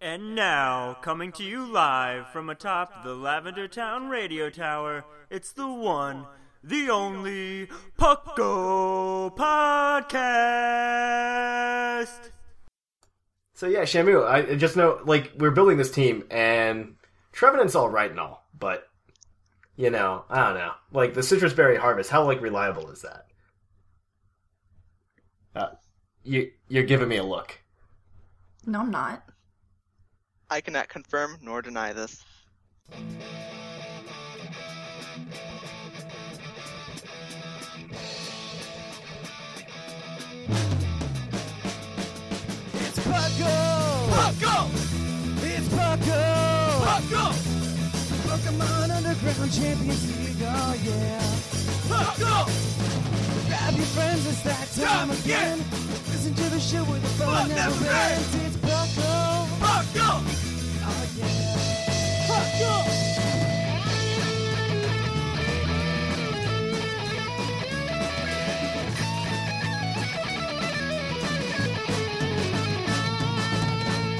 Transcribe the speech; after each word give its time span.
And 0.00 0.36
now, 0.36 0.96
coming 1.02 1.32
to 1.32 1.42
you 1.42 1.66
live 1.66 2.28
from 2.28 2.48
atop 2.48 3.02
the 3.02 3.14
Lavender 3.14 3.66
Town 3.66 4.08
radio 4.08 4.48
tower, 4.48 5.04
it's 5.28 5.50
the 5.50 5.66
one, 5.66 6.24
the 6.62 6.88
only 6.88 7.66
Pucko 7.98 9.36
Podcast. 9.36 10.70
So 13.54 13.66
yeah, 13.66 13.82
Shamu, 13.82 14.24
I 14.24 14.54
just 14.54 14.76
know 14.76 15.00
like 15.04 15.32
we're 15.36 15.50
building 15.50 15.78
this 15.78 15.90
team 15.90 16.22
and 16.30 16.94
Trevenant's 17.32 17.74
all 17.74 17.88
right 17.88 18.12
and 18.12 18.20
all, 18.20 18.46
but 18.56 18.88
you 19.74 19.90
know, 19.90 20.24
I 20.30 20.46
don't 20.46 20.58
know. 20.58 20.74
Like 20.92 21.14
the 21.14 21.22
Sitrus 21.22 21.56
berry 21.56 21.76
harvest, 21.76 22.10
how 22.10 22.24
like 22.24 22.40
reliable 22.40 22.88
is 22.90 23.02
that? 23.02 23.27
Uh, 25.54 25.68
you 26.24 26.50
you're 26.68 26.84
giving 26.84 27.08
me 27.08 27.16
a 27.16 27.22
look. 27.22 27.58
No, 28.66 28.80
I'm 28.80 28.90
not. 28.90 29.22
I 30.50 30.60
cannot 30.60 30.88
confirm 30.88 31.38
nor 31.42 31.62
deny 31.62 31.92
this. 31.92 32.24
It's 42.74 42.98
Puckle! 43.00 44.08
Puckle! 44.10 44.70
It's 45.44 45.68
Puckle! 45.68 46.80
Puckle! 46.84 47.32
Pokemon 48.26 48.90
Underground 48.96 49.52
Champions 49.52 50.04
League, 50.18 50.42
oh 50.42 50.74
yeah! 50.84 51.20
Puckle! 51.88 52.48
Grab 53.68 53.80
your 53.80 53.86
friends, 53.88 54.26
it's 54.26 54.40
that 54.44 54.66
time 54.82 55.10
again! 55.10 55.58
Listen 56.08 56.34
to 56.34 56.44
the 56.44 56.58
show 56.58 56.82
with 56.84 57.02
the 57.02 57.08
fun 57.22 57.50
never 57.50 57.84
ends! 57.84 58.34
It's 58.46 58.56
Puckle! 58.56 59.46
Puckle! 59.60 60.22
Oh 60.88 61.04
yeah! 61.18 61.52
Puckle! 62.30 62.84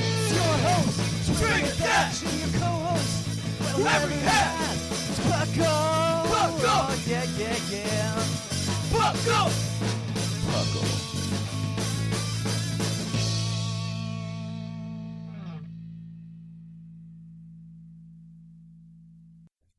It's 0.05 0.29
your 0.37 0.57
host, 0.69 0.99
Drink 1.41 1.73
your 2.37 2.53
co-host, 2.61 3.17
well, 3.61 3.79
Larry. 3.79 4.13
It's 4.13 5.21
Puckle! 5.21 6.27
Puckle! 6.29 6.69
Oh, 6.69 7.03
yeah, 7.07 7.25
yeah, 7.39 7.57
yeah! 7.71 8.48
Puckle! 8.99 9.51
Puckle. 10.51 11.99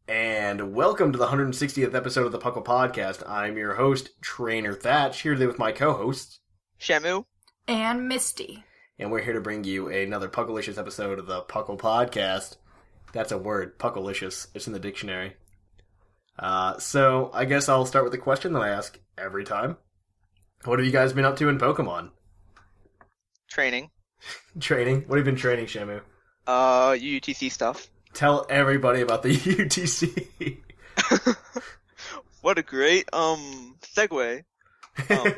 And 0.08 0.74
welcome 0.74 1.12
to 1.12 1.18
the 1.20 1.28
160th 1.28 1.94
episode 1.94 2.26
of 2.26 2.32
the 2.32 2.40
Puckle 2.40 2.64
Podcast. 2.66 3.28
I'm 3.30 3.58
your 3.58 3.76
host, 3.76 4.10
Trainer 4.22 4.74
Thatch, 4.74 5.22
here 5.22 5.34
today 5.34 5.46
with 5.46 5.60
my 5.60 5.72
co-hosts, 5.72 6.40
Shamu, 6.80 7.26
And 7.68 8.08
Misty. 8.08 8.64
and 8.98 9.12
we're 9.12 9.22
here 9.22 9.34
to 9.34 9.42
bring 9.42 9.64
you 9.64 9.88
another 9.88 10.28
Puckalicious 10.30 10.78
episode 10.80 11.20
of 11.20 11.28
the 11.28 11.42
Puckle 11.44 11.78
Podcast. 11.78 12.58
That's 13.14 13.32
a 13.32 13.38
word, 13.38 13.78
Puckalicious. 13.78 14.48
It's 14.56 14.68
in 14.68 14.74
the 14.74 14.80
dictionary. 14.80 15.36
Uh, 16.40 16.78
so 16.80 17.30
I 17.34 17.46
guess 17.46 17.68
I'll 17.70 17.86
start 17.86 18.06
with 18.06 18.14
the 18.14 18.18
question 18.18 18.54
that 18.54 18.62
I 18.62 18.70
ask 18.70 18.98
every 19.18 19.44
time. 19.44 19.78
What 20.64 20.80
have 20.80 20.86
you 20.86 20.92
guys 20.92 21.14
been 21.14 21.26
up 21.26 21.36
to 21.38 21.50
in 21.50 21.58
Pokemon? 21.58 22.12
training, 23.50 23.90
Training? 24.60 25.04
What 25.08 25.18
have 25.18 25.26
you 25.28 25.32
been 25.34 25.40
training, 25.40 25.66
Shamu? 25.66 26.02
uh, 26.48 26.92
UTC 26.92 27.52
stuff. 27.52 27.90
Tell 28.14 28.46
everybody 28.50 29.02
about 29.02 29.22
the 29.24 29.30
UTC. 29.36 30.58
What 32.42 32.58
a 32.58 32.64
great 32.64 33.14
um 33.14 33.76
segue. 33.82 34.44
Um, 35.10 35.34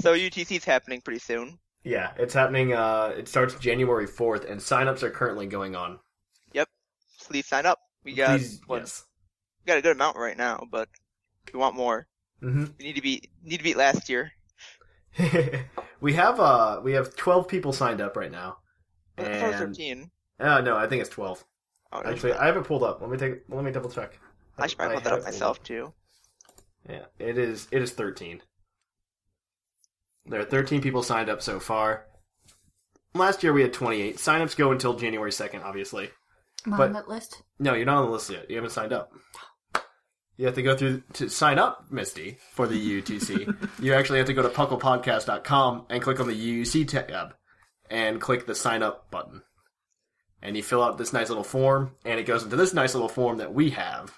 so 0.00 0.12
is 0.14 0.64
happening 0.64 1.00
pretty 1.00 1.18
soon. 1.18 1.58
yeah, 1.82 2.12
it's 2.16 2.32
happening. 2.34 2.72
Uh, 2.72 3.12
it 3.16 3.26
starts 3.28 3.54
January 3.56 4.06
4th, 4.06 4.48
and 4.48 4.60
signups 4.60 5.02
are 5.02 5.10
currently 5.10 5.46
going 5.46 5.74
on. 5.74 5.98
Yep, 6.52 6.68
please 7.22 7.46
sign 7.46 7.66
up. 7.66 7.80
We 8.04 8.14
got 8.14 8.38
Please, 8.38 8.60
what, 8.66 8.80
yes. 8.80 9.04
we 9.64 9.66
got 9.68 9.78
a 9.78 9.82
good 9.82 9.96
amount 9.96 10.16
right 10.18 10.36
now, 10.36 10.66
but 10.70 10.88
we 11.52 11.58
want 11.58 11.74
more. 11.76 12.06
hmm 12.40 12.66
We 12.78 12.84
need 12.86 12.96
to 12.96 13.02
be 13.02 13.30
need 13.42 13.58
to 13.58 13.64
beat 13.64 13.76
last 13.76 14.08
year. 14.08 14.32
we 16.00 16.14
have 16.14 16.40
uh 16.40 16.80
we 16.82 16.92
have 16.92 17.14
12 17.16 17.48
people 17.48 17.72
signed 17.72 18.00
up 18.00 18.16
right 18.16 18.30
now. 18.32 18.58
I 19.16 19.22
thought 19.22 19.32
it 19.32 19.46
was 19.48 19.60
And 19.60 19.76
thirteen. 19.76 20.10
uh, 20.40 20.60
no, 20.60 20.76
I 20.76 20.86
think 20.88 21.00
it's 21.00 21.10
12. 21.10 21.44
Oh, 21.92 22.02
Actually. 22.04 22.32
I 22.34 22.46
have 22.46 22.56
it 22.56 22.64
pulled 22.64 22.82
up. 22.82 23.00
Let 23.00 23.10
me 23.10 23.16
take 23.16 23.42
let 23.48 23.64
me 23.64 23.70
double 23.70 23.90
check. 23.90 24.18
I 24.58 24.66
should 24.66 24.78
probably 24.78 24.96
I 24.96 25.00
put 25.00 25.04
that 25.04 25.12
up 25.12 25.22
myself 25.24 25.62
too. 25.62 25.92
Yeah, 26.88 27.06
it 27.18 27.38
is 27.38 27.68
it 27.70 27.82
is 27.82 27.92
13. 27.92 28.42
There 30.26 30.40
are 30.40 30.44
13 30.44 30.80
people 30.80 31.02
signed 31.02 31.28
up 31.30 31.42
so 31.42 31.60
far. 31.60 32.06
Last 33.14 33.42
year 33.42 33.52
we 33.52 33.62
had 33.62 33.72
28. 33.72 34.16
Signups 34.16 34.56
go 34.56 34.72
until 34.72 34.94
January 34.94 35.30
2nd, 35.30 35.62
obviously. 35.64 36.10
Am 36.66 36.74
I 36.74 36.76
But- 36.78 36.86
on 36.88 36.92
that 36.94 37.08
list? 37.08 37.42
No, 37.58 37.74
you're 37.74 37.86
not 37.86 37.98
on 37.98 38.06
the 38.06 38.12
list 38.12 38.30
yet. 38.30 38.48
You 38.50 38.56
haven't 38.56 38.70
signed 38.70 38.92
up. 38.92 39.12
You 40.36 40.46
have 40.46 40.54
to 40.56 40.62
go 40.62 40.76
through 40.76 41.02
to 41.14 41.28
sign 41.28 41.58
up, 41.60 41.90
Misty, 41.92 42.38
for 42.52 42.66
the 42.66 42.74
UTC. 43.02 43.46
you 43.80 43.94
actually 43.94 44.18
have 44.18 44.26
to 44.26 44.34
go 44.34 44.42
to 44.42 44.48
pucklepodcast.com 44.48 45.86
and 45.90 46.02
click 46.02 46.18
on 46.18 46.26
the 46.26 46.62
UC 46.62 46.88
tab 46.88 47.34
and 47.88 48.20
click 48.20 48.46
the 48.46 48.54
sign 48.54 48.82
up 48.82 49.10
button. 49.12 49.42
And 50.42 50.56
you 50.56 50.62
fill 50.62 50.82
out 50.82 50.98
this 50.98 51.12
nice 51.12 51.28
little 51.28 51.44
form, 51.44 51.92
and 52.04 52.18
it 52.18 52.26
goes 52.26 52.42
into 52.42 52.56
this 52.56 52.74
nice 52.74 52.94
little 52.94 53.08
form 53.08 53.38
that 53.38 53.54
we 53.54 53.70
have 53.70 54.12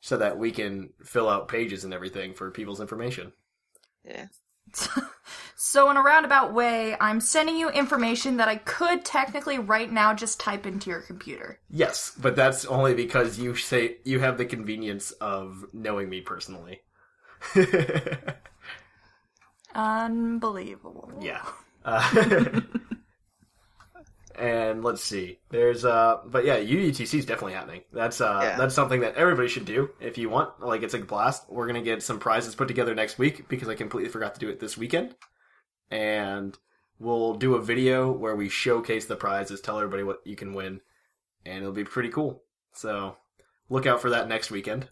so 0.00 0.18
that 0.18 0.38
we 0.38 0.50
can 0.52 0.90
fill 1.02 1.28
out 1.30 1.48
pages 1.48 1.82
and 1.84 1.94
everything 1.94 2.34
for 2.34 2.50
people's 2.50 2.80
information. 2.80 3.32
Yeah. 4.04 4.26
So, 5.66 5.90
in 5.90 5.96
a 5.96 6.02
roundabout 6.02 6.52
way, 6.52 6.94
I'm 7.00 7.20
sending 7.20 7.56
you 7.56 7.70
information 7.70 8.36
that 8.36 8.48
I 8.48 8.56
could 8.56 9.04
technically 9.04 9.58
right 9.58 9.90
now 9.90 10.12
just 10.12 10.38
type 10.38 10.66
into 10.66 10.90
your 10.90 11.00
computer. 11.00 11.58
Yes, 11.70 12.12
but 12.20 12.36
that's 12.36 12.66
only 12.66 12.92
because 12.92 13.38
you 13.38 13.54
say 13.54 13.96
you 14.04 14.20
have 14.20 14.36
the 14.36 14.44
convenience 14.44 15.12
of 15.12 15.64
knowing 15.72 16.10
me 16.10 16.20
personally. 16.20 16.82
Unbelievable. 19.74 21.10
Yeah. 21.20 21.44
Uh, 21.84 22.60
and 24.38 24.82
let's 24.82 25.02
see. 25.02 25.38
There's 25.50 25.84
uh 25.84 26.18
but 26.26 26.44
yeah, 26.44 26.58
UUTC 26.58 27.18
is 27.18 27.26
definitely 27.26 27.54
happening. 27.54 27.82
That's 27.92 28.20
uh 28.20 28.40
Yeah. 28.42 28.56
that's 28.56 28.74
something 28.74 29.00
that 29.00 29.14
everybody 29.16 29.48
should 29.48 29.64
do 29.64 29.90
if 30.00 30.18
you 30.18 30.28
want. 30.28 30.60
Like 30.60 30.82
it's 30.82 30.94
a 30.94 30.98
blast. 30.98 31.50
We're 31.50 31.66
to 31.72 31.80
get 31.80 32.02
some 32.02 32.18
prizes 32.18 32.54
put 32.54 32.68
together 32.68 32.94
next 32.94 33.18
week 33.18 33.48
because 33.48 33.68
I 33.68 33.74
completely 33.74 34.10
forgot 34.10 34.34
to 34.34 34.40
do 34.40 34.48
it 34.48 34.60
this 34.60 34.76
weekend. 34.76 35.14
And 35.90 36.56
we'll 36.98 37.34
do 37.34 37.54
a 37.54 37.62
video 37.62 38.10
where 38.10 38.34
we 38.36 38.48
showcase 38.48 39.06
the 39.06 39.16
prizes, 39.16 39.60
tell 39.60 39.78
everybody 39.78 40.02
what 40.02 40.20
you 40.24 40.36
can 40.36 40.54
win, 40.54 40.80
and 41.44 41.58
it'll 41.58 41.72
be 41.72 41.84
pretty 41.84 42.08
cool. 42.08 42.42
So, 42.72 43.16
look 43.68 43.86
out 43.86 44.00
for 44.00 44.10
that 44.10 44.28
next 44.28 44.50
weekend. 44.50 44.88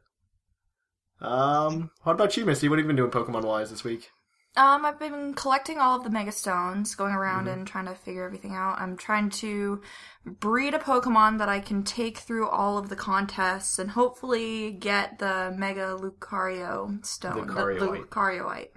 Um, 1.20 1.90
what 2.02 2.12
about 2.12 2.36
you, 2.36 2.44
Misty? 2.44 2.68
What 2.68 2.78
have 2.78 2.84
you 2.84 2.88
been 2.88 2.96
doing 2.96 3.10
Pokemon 3.10 3.44
wise 3.44 3.70
this 3.70 3.84
week? 3.84 4.10
Um, 4.54 4.84
I've 4.84 4.98
been 4.98 5.32
collecting 5.32 5.78
all 5.78 5.96
of 5.96 6.04
the 6.04 6.10
Mega 6.10 6.30
Stones, 6.32 6.94
going 6.94 7.14
around 7.14 7.46
Mm-hmm. 7.46 7.60
and 7.60 7.66
trying 7.66 7.86
to 7.86 7.94
figure 7.94 8.24
everything 8.24 8.54
out. 8.54 8.78
I'm 8.78 8.98
trying 8.98 9.30
to 9.30 9.80
breed 10.26 10.74
a 10.74 10.78
Pokemon 10.78 11.38
that 11.38 11.48
I 11.48 11.58
can 11.60 11.82
take 11.84 12.18
through 12.18 12.48
all 12.48 12.76
of 12.76 12.90
the 12.90 12.96
contests 12.96 13.78
and 13.78 13.90
hopefully 13.90 14.70
get 14.72 15.18
the 15.18 15.54
Mega 15.56 15.96
Lucario 15.98 17.04
stone, 17.04 17.48
Lucarionite. 17.48 17.78
the 17.78 17.86
Lucarionite. 17.86 18.68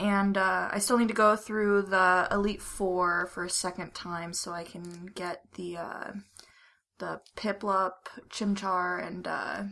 And 0.00 0.36
uh, 0.36 0.68
I 0.72 0.78
still 0.80 0.98
need 0.98 1.08
to 1.08 1.14
go 1.14 1.36
through 1.36 1.82
the 1.82 2.26
Elite 2.32 2.62
Four 2.62 3.26
for 3.26 3.44
a 3.44 3.50
second 3.50 3.94
time 3.94 4.32
so 4.32 4.52
I 4.52 4.64
can 4.64 5.06
get 5.14 5.42
the 5.54 5.76
uh, 5.76 6.10
the 6.98 7.20
Piplup, 7.36 7.92
Chimchar, 8.30 9.04
and 9.06 9.26
uh, 9.28 9.62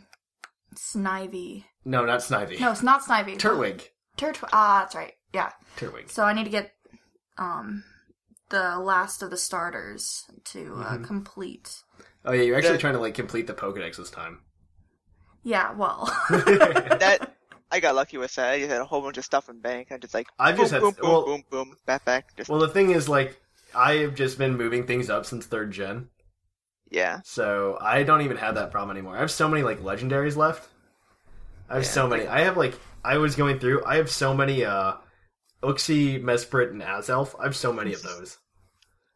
Snivy. 0.77 1.65
No, 1.85 2.05
not 2.05 2.21
Snivy. 2.21 2.61
No, 2.61 2.71
it's 2.73 2.83
not 2.83 3.03
Snivy. 3.03 3.37
Turtwig. 3.37 3.83
Turtwig. 4.17 4.49
Ah, 4.53 4.81
that's 4.81 4.95
right. 4.95 5.13
Yeah. 5.33 5.51
Turtwig. 5.77 6.11
So 6.11 6.25
I 6.25 6.33
need 6.33 6.45
to 6.45 6.51
get 6.51 6.73
um 7.39 7.85
the 8.49 8.79
last 8.79 9.23
of 9.23 9.31
the 9.31 9.37
starters 9.37 10.25
to 10.45 10.59
Mm-hmm. 10.67 10.83
uh, 11.05 11.07
complete. 11.07 11.83
Oh 12.25 12.33
yeah, 12.33 12.43
you're 12.43 12.57
actually 12.57 12.73
That- 12.73 12.81
trying 12.81 12.95
to 12.95 13.01
like 13.01 13.15
complete 13.15 13.47
the 13.47 13.55
Pokedex 13.55 13.97
this 13.97 14.11
time. 14.11 14.41
Yeah, 15.43 15.73
well, 15.75 16.07
that 16.31 17.35
I 17.71 17.79
got 17.81 17.95
lucky 17.95 18.19
with 18.19 18.35
that. 18.35 18.51
I 18.51 18.59
just 18.59 18.71
had 18.71 18.81
a 18.81 18.85
whole 18.85 19.01
bunch 19.01 19.17
of 19.17 19.25
stuff 19.25 19.49
in 19.49 19.61
bank. 19.61 19.89
I 19.93 19.99
just 19.99 20.13
like 20.15 20.27
I've 20.39 20.57
boom, 20.57 20.63
just 20.65 20.73
had- 20.73 20.83
boom, 20.83 20.95
boom, 21.01 21.11
well- 21.11 21.25
boom, 21.25 21.45
boom, 21.51 21.77
back, 21.87 22.05
back. 22.05 22.37
Just 22.37 22.51
Well, 22.51 22.59
the 22.59 22.69
thing 22.69 22.91
is, 22.91 23.09
like, 23.09 23.41
I 23.75 23.95
have 23.99 24.15
just 24.17 24.39
been 24.39 24.57
moving 24.57 24.87
things 24.87 25.09
up 25.09 25.25
since 25.27 25.47
third 25.47 25.71
gen, 25.71 26.09
yeah, 26.91 27.21
so 27.25 27.79
I 27.81 28.03
don't 28.03 28.23
even 28.23 28.39
have 28.39 28.55
that 28.57 28.71
problem 28.73 28.97
anymore. 28.97 29.17
I 29.17 29.21
have 29.21 29.31
so 29.31 29.49
many 29.49 29.63
like 29.63 29.81
legendaries 29.81 30.37
left. 30.37 30.69
I 31.69 31.75
have 31.75 31.85
Yeah, 31.85 31.91
so 31.91 32.09
many. 32.09 32.27
I 32.27 32.41
have 32.41 32.57
like 32.57 32.75
I 33.05 33.19
was 33.19 33.37
going 33.37 33.59
through. 33.61 33.85
I 33.85 33.97
have 33.97 34.11
so 34.11 34.35
many. 34.35 34.65
uh 34.65 34.95
Uxie, 35.63 36.23
Mesprit, 36.23 36.71
and 36.71 36.83
Azelf. 36.83 37.35
I 37.41 37.45
have 37.45 37.57
so 37.57 37.73
many 37.73 37.93
of 37.93 38.03
those. 38.03 38.39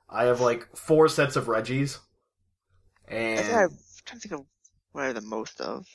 I 0.08 0.24
have 0.24 0.40
like 0.40 0.74
four 0.76 1.08
sets 1.08 1.36
of 1.36 1.48
Regis, 1.48 1.98
I 3.08 3.12
think 3.12 3.38
and 3.48 3.56
I'm 3.56 3.78
trying 4.04 4.20
to 4.20 4.28
think 4.28 4.40
of 4.40 4.46
what 4.92 5.02
I 5.02 5.06
have 5.06 5.14
the 5.14 5.20
most 5.20 5.60
of. 5.60 5.86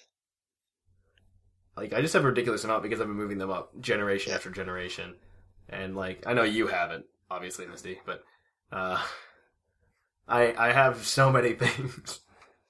like 1.75 1.93
I 1.93 2.01
just 2.01 2.13
have 2.13 2.23
a 2.23 2.27
ridiculous 2.27 2.63
amount 2.63 2.83
because 2.83 3.01
I've 3.01 3.07
been 3.07 3.17
moving 3.17 3.37
them 3.37 3.51
up 3.51 3.77
generation 3.81 4.33
after 4.33 4.49
generation, 4.49 5.15
and 5.69 5.95
like 5.95 6.23
I 6.25 6.33
know 6.33 6.43
you 6.43 6.67
haven't, 6.67 7.05
obviously, 7.29 7.65
Misty, 7.67 7.99
but 8.05 8.23
uh, 8.71 9.01
I 10.27 10.53
I 10.57 10.71
have 10.71 11.05
so 11.05 11.29
many 11.31 11.53
things, 11.53 12.21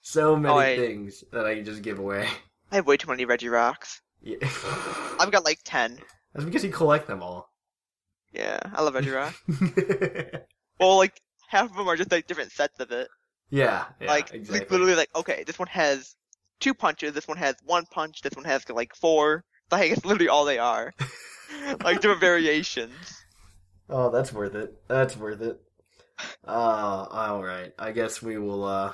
so 0.02 0.36
many 0.36 0.54
Oh, 0.54 0.58
I- 0.58 0.76
things 0.78 1.24
that 1.32 1.46
I 1.46 1.62
just 1.62 1.82
give 1.84 2.00
away. 2.00 2.28
I 2.72 2.78
have 2.78 2.88
way 2.88 2.98
too 2.98 3.08
many 3.10 3.26
Regirocks. 3.28 4.00
Yeah. 4.24 4.38
I've 5.20 5.32
got 5.32 5.46
like 5.46 5.60
ten. 5.64 6.00
That's 6.34 6.44
because 6.46 6.64
you 6.64 6.72
collect 6.72 7.06
them 7.08 7.22
all. 7.22 7.52
Yeah, 8.36 8.60
I 8.74 8.82
love 8.82 8.96
Rock. 8.96 9.36
well, 10.80 10.98
like 10.98 11.22
half 11.48 11.70
of 11.70 11.78
them 11.78 11.88
are 11.88 11.96
just 11.96 12.12
like 12.12 12.28
different 12.28 12.52
sets 12.52 12.80
of 12.80 12.92
it. 12.92 13.08
yeah, 13.50 13.86
yeah, 14.02 14.08
like 14.08 14.34
exactly. 14.34 14.68
literally, 14.70 14.96
like 14.96 15.10
okay, 15.16 15.44
this 15.46 15.58
one 15.58 15.70
has 15.70 16.16
two 16.60 16.74
punches. 16.74 17.14
This 17.14 17.28
one 17.28 17.38
has 17.38 17.56
one 17.64 17.86
punch. 17.86 18.22
This 18.22 18.36
one 18.36 18.46
has 18.46 18.68
like 18.70 18.94
four. 18.96 19.44
Like 19.72 19.92
it's 19.92 20.06
literally 20.06 20.28
all 20.28 20.46
they 20.46 20.60
are. 20.60 20.94
like 21.84 22.02
different 22.02 22.20
variations. 22.20 23.24
Oh, 23.90 24.10
that's 24.10 24.34
worth 24.34 24.56
it. 24.56 24.74
That's 24.88 25.16
worth 25.16 25.42
it. 25.42 25.62
Uh, 26.46 27.06
all 27.10 27.44
right. 27.44 27.74
I 27.80 27.92
guess 27.92 28.22
we 28.22 28.38
will. 28.38 28.66
uh 28.66 28.94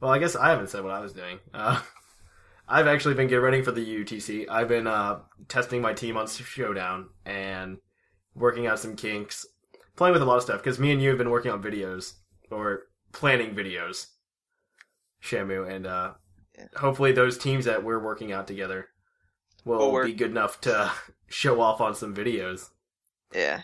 Well, 0.00 0.10
I 0.10 0.18
guess 0.18 0.34
I 0.34 0.50
haven't 0.50 0.70
said 0.70 0.82
what 0.82 0.92
I 0.92 1.00
was 1.00 1.12
doing. 1.12 1.38
Uh, 1.54 1.80
I've 2.68 2.86
actually 2.86 3.14
been 3.14 3.28
getting 3.28 3.44
ready 3.44 3.62
for 3.62 3.72
the 3.72 3.84
UTC. 3.84 4.46
I've 4.48 4.68
been 4.68 4.86
uh 4.86 5.20
testing 5.48 5.82
my 5.82 5.92
team 5.92 6.16
on 6.16 6.26
Showdown 6.26 7.10
and 7.24 7.78
working 8.34 8.66
out 8.66 8.78
some 8.78 8.96
kinks, 8.96 9.46
playing 9.96 10.12
with 10.12 10.22
a 10.22 10.24
lot 10.24 10.36
of 10.36 10.42
stuff. 10.42 10.58
Because 10.62 10.78
me 10.78 10.92
and 10.92 11.00
you 11.02 11.08
have 11.10 11.18
been 11.18 11.30
working 11.30 11.50
on 11.52 11.62
videos 11.62 12.14
or 12.50 12.82
planning 13.12 13.54
videos, 13.54 14.06
Shamu, 15.22 15.68
and 15.70 15.86
uh 15.86 16.14
Yeah. 16.58 16.66
hopefully 16.76 17.12
those 17.12 17.38
teams 17.38 17.64
that 17.64 17.82
we're 17.84 18.02
working 18.02 18.32
out 18.32 18.46
together 18.46 18.88
will 19.64 19.92
Will 19.92 20.04
be 20.04 20.12
good 20.12 20.30
enough 20.30 20.60
to 20.62 20.92
show 21.28 21.60
off 21.60 21.80
on 21.80 21.94
some 21.94 22.14
videos 22.14 22.70
Yeah. 23.34 23.62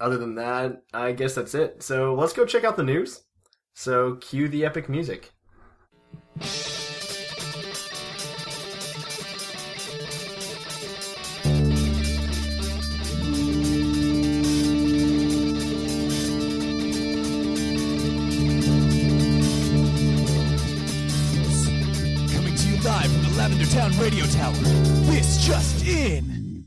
other 0.00 0.18
than 0.18 0.34
that, 0.34 0.82
I 0.92 1.12
guess 1.12 1.34
that's 1.34 1.54
it. 1.54 1.82
So 1.82 2.14
let's 2.14 2.32
go 2.32 2.44
check 2.44 2.64
out 2.64 2.76
the 2.76 2.82
news. 2.82 3.22
So 3.74 4.16
cue 4.16 4.48
the 4.48 4.64
epic 4.64 4.88
music. 4.88 5.32
Radio 23.98 24.24
Tower. 24.26 24.52
This 24.52 25.46
just 25.46 25.86
in. 25.86 26.66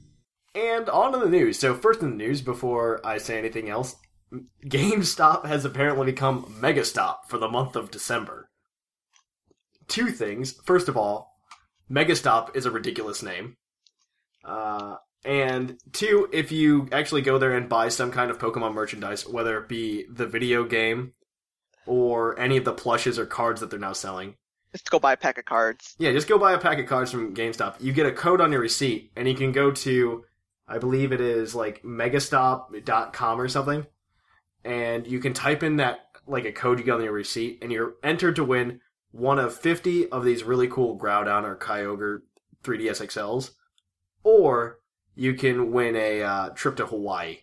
And 0.55 0.89
on 0.89 1.11
to 1.11 1.19
the 1.19 1.29
news. 1.29 1.59
So 1.59 1.75
first 1.75 2.01
in 2.01 2.11
the 2.11 2.15
news, 2.15 2.41
before 2.41 3.01
I 3.05 3.17
say 3.17 3.37
anything 3.37 3.69
else, 3.69 3.95
GameStop 4.65 5.45
has 5.45 5.65
apparently 5.65 6.05
become 6.07 6.43
Megastop 6.61 7.17
for 7.27 7.37
the 7.37 7.49
month 7.49 7.75
of 7.75 7.91
December. 7.91 8.49
Two 9.87 10.09
things. 10.09 10.53
First 10.65 10.87
of 10.87 10.95
all, 10.95 11.33
Megastop 11.91 12.55
is 12.55 12.65
a 12.65 12.71
ridiculous 12.71 13.21
name. 13.21 13.57
Uh, 14.43 14.95
and 15.25 15.77
two, 15.91 16.29
if 16.31 16.51
you 16.51 16.87
actually 16.91 17.21
go 17.21 17.37
there 17.37 17.55
and 17.55 17.67
buy 17.67 17.89
some 17.89 18.11
kind 18.11 18.31
of 18.31 18.39
Pokemon 18.39 18.73
merchandise, 18.73 19.27
whether 19.27 19.57
it 19.57 19.67
be 19.67 20.05
the 20.09 20.27
video 20.27 20.63
game 20.63 21.13
or 21.85 22.39
any 22.39 22.57
of 22.57 22.65
the 22.65 22.73
plushes 22.73 23.19
or 23.19 23.25
cards 23.25 23.59
that 23.61 23.69
they're 23.69 23.79
now 23.79 23.93
selling, 23.93 24.35
Just 24.77 24.91
go 24.91 24.99
buy 24.99 25.13
a 25.13 25.17
pack 25.17 25.37
of 25.37 25.45
cards. 25.45 25.95
Yeah, 25.97 26.11
just 26.11 26.27
go 26.27 26.37
buy 26.37 26.53
a 26.53 26.59
pack 26.59 26.77
of 26.79 26.85
cards 26.85 27.11
from 27.11 27.33
GameStop. 27.35 27.75
You 27.79 27.91
get 27.91 28.05
a 28.05 28.11
code 28.11 28.41
on 28.41 28.51
your 28.51 28.61
receipt, 28.61 29.11
and 29.15 29.27
you 29.27 29.33
can 29.33 29.51
go 29.51 29.71
to, 29.71 30.23
I 30.67 30.77
believe 30.77 31.11
it 31.11 31.19
is 31.19 31.55
like 31.55 31.81
megastop.com 31.83 33.41
or 33.41 33.47
something, 33.47 33.87
and 34.63 35.07
you 35.07 35.19
can 35.19 35.33
type 35.33 35.63
in 35.63 35.77
that, 35.77 36.01
like 36.27 36.45
a 36.45 36.51
code 36.51 36.77
you 36.77 36.85
get 36.85 36.95
on 36.95 37.03
your 37.03 37.11
receipt, 37.11 37.59
and 37.61 37.71
you're 37.71 37.95
entered 38.03 38.35
to 38.35 38.43
win 38.43 38.79
one 39.11 39.39
of 39.39 39.57
50 39.57 40.09
of 40.09 40.23
these 40.23 40.43
really 40.43 40.67
cool 40.67 40.97
Groudon 40.99 41.43
or 41.43 41.55
Kyogre 41.55 42.19
3DS 42.63 43.01
XLs, 43.01 43.51
or 44.23 44.79
you 45.15 45.33
can 45.33 45.71
win 45.71 45.95
a 45.95 46.21
uh, 46.21 46.49
trip 46.49 46.75
to 46.75 46.85
Hawaii. 46.85 47.39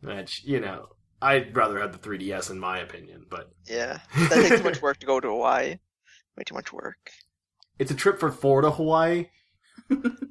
Which, 0.00 0.44
you 0.44 0.60
know, 0.60 0.90
I'd 1.20 1.56
rather 1.56 1.80
have 1.80 1.92
the 1.92 1.98
3DS 2.08 2.50
in 2.50 2.60
my 2.60 2.78
opinion, 2.78 3.26
but 3.28 3.50
Yeah. 3.66 3.98
That 4.14 4.30
takes 4.30 4.58
too 4.58 4.62
much 4.62 4.82
work 4.82 4.98
to 4.98 5.06
go 5.06 5.18
to 5.18 5.28
Hawaii. 5.28 5.78
Way 6.36 6.44
too 6.44 6.54
much 6.54 6.72
work. 6.72 7.10
It's 7.78 7.90
a 7.90 7.94
trip 7.94 8.18
for 8.20 8.30
four 8.30 8.60
to 8.62 8.70
Hawaii. 8.70 9.28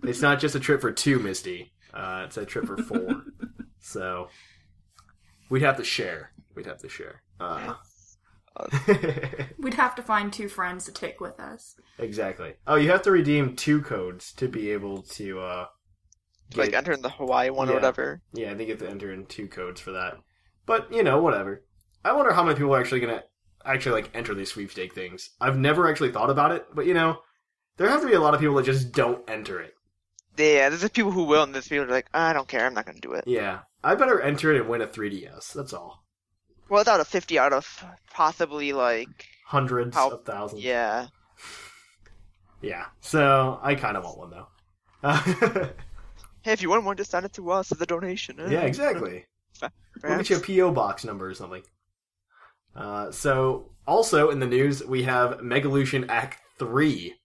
it's 0.04 0.22
not 0.22 0.40
just 0.40 0.56
a 0.56 0.60
trip 0.60 0.82
for 0.82 0.92
two, 0.92 1.20
Misty. 1.20 1.74
Uh, 1.94 2.24
it's 2.26 2.38
a 2.38 2.46
trip 2.46 2.66
for 2.66 2.78
four. 2.78 3.24
so 3.80 4.30
we'd 5.50 5.62
have 5.62 5.78
to 5.78 5.84
share. 5.84 6.32
We'd 6.56 6.66
have 6.66 6.80
to 6.80 6.90
share. 6.90 7.22
Uh, 7.40 7.76
we'd 9.60 9.74
have 9.74 9.96
to 9.96 10.04
find 10.04 10.32
two 10.32 10.48
friends 10.48 10.86
to 10.86 10.92
take 10.92 11.20
with 11.20 11.40
us. 11.40 11.76
exactly. 11.98 12.54
Oh, 12.68 12.76
you 12.76 12.90
have 12.92 13.02
to 13.04 13.12
redeem 13.12 13.56
two 13.56 13.82
codes 13.82 14.32
to 14.34 14.48
be 14.48 14.72
able 14.72 15.02
to. 15.04 15.40
Uh, 15.40 15.66
Like 16.56 16.74
enter 16.74 16.92
in 16.92 17.02
the 17.02 17.10
Hawaii 17.10 17.50
one 17.50 17.68
Yeah. 17.68 17.74
or 17.74 17.76
whatever. 17.78 18.22
yeah, 18.34 18.52
I 18.52 18.56
think 18.56 18.68
you 18.70 18.76
have 18.76 18.84
to 18.84 18.90
enter 18.90 19.12
in 19.12 19.26
two 19.26 19.48
codes 19.48 19.82
for 19.82 19.92
that. 19.92 20.16
But 20.66 20.94
you 20.94 21.04
know, 21.04 21.22
whatever. 21.22 21.64
I 22.06 22.12
wonder 22.14 22.34
how 22.34 22.44
many 22.44 22.56
people 22.56 22.74
are 22.76 22.80
actually 22.80 23.00
gonna 23.02 23.24
actually 23.66 24.02
like 24.02 24.12
enter 24.14 24.34
these 24.34 24.50
sweepstake 24.52 24.94
things. 24.94 25.30
I've 25.42 25.58
never 25.58 25.90
actually 25.90 26.12
thought 26.12 26.30
about 26.30 26.52
it, 26.52 26.66
but 26.74 26.86
you 26.86 26.94
know, 26.94 27.20
there 27.78 27.90
have 27.90 28.02
to 28.02 28.08
be 28.08 28.14
a 28.14 28.20
lot 28.20 28.34
of 28.34 28.40
people 28.40 28.56
that 28.56 28.66
just 28.66 28.92
don't 28.92 29.28
enter 29.30 29.60
it. 29.60 29.74
Yeah, 30.38 30.70
there's 30.70 30.82
just 30.82 30.94
people 30.94 31.12
who 31.12 31.24
will, 31.24 31.44
and 31.44 31.54
there's 31.54 31.68
people 31.68 31.86
who 31.86 31.92
are 31.92 31.94
like, 31.96 32.08
I 32.14 32.34
don't 32.34 32.48
care, 32.48 32.66
I'm 32.66 32.74
not 32.74 32.86
gonna 32.86 33.00
do 33.00 33.14
it. 33.14 33.24
Yeah, 33.28 33.60
I 33.84 33.96
better 33.96 34.20
enter 34.22 34.52
it 34.54 34.60
and 34.62 34.70
win 34.70 34.82
a 34.82 34.88
3DS. 34.88 35.54
That's 35.54 35.74
all. 35.74 36.04
Well, 36.70 36.80
without 36.82 37.00
a 37.00 37.06
50 37.06 37.38
out 37.38 37.54
of 37.54 37.86
possibly 38.12 38.74
like, 38.74 39.28
Hundreds 39.46 39.96
How- 39.96 40.10
of 40.12 40.26
thousands. 40.26 40.64
yeah. 40.64 41.08
Yeah. 42.62 42.86
So 43.02 43.60
I 43.62 43.76
kind 43.76 43.98
of 43.98 44.04
want 44.06 44.18
one 44.18 44.30
though. 44.30 44.48
Uh, 45.04 45.68
Hey, 46.44 46.52
if 46.52 46.62
you 46.62 46.70
want 46.70 46.84
one, 46.84 46.98
just 46.98 47.12
send 47.12 47.26
it 47.26 47.32
to 47.34 47.52
us 47.52 47.72
as 47.72 47.80
a 47.80 47.86
donation. 47.86 48.38
eh? 48.40 48.50
yeah, 48.50 48.62
exactly. 48.62 49.26
We'll 50.04 50.18
get 50.18 50.30
you 50.30 50.38
a 50.38 50.40
PO 50.40 50.72
box 50.72 51.06
number 51.06 51.28
or 51.30 51.34
something. 51.34 51.62
Uh, 52.76 53.12
so 53.12 53.72
also 53.86 54.30
in 54.30 54.40
the 54.40 54.48
news, 54.48 54.84
we 54.84 55.04
have 55.04 55.40
Megalution 55.40 56.08
Act 56.10 56.40
Three 56.58 57.16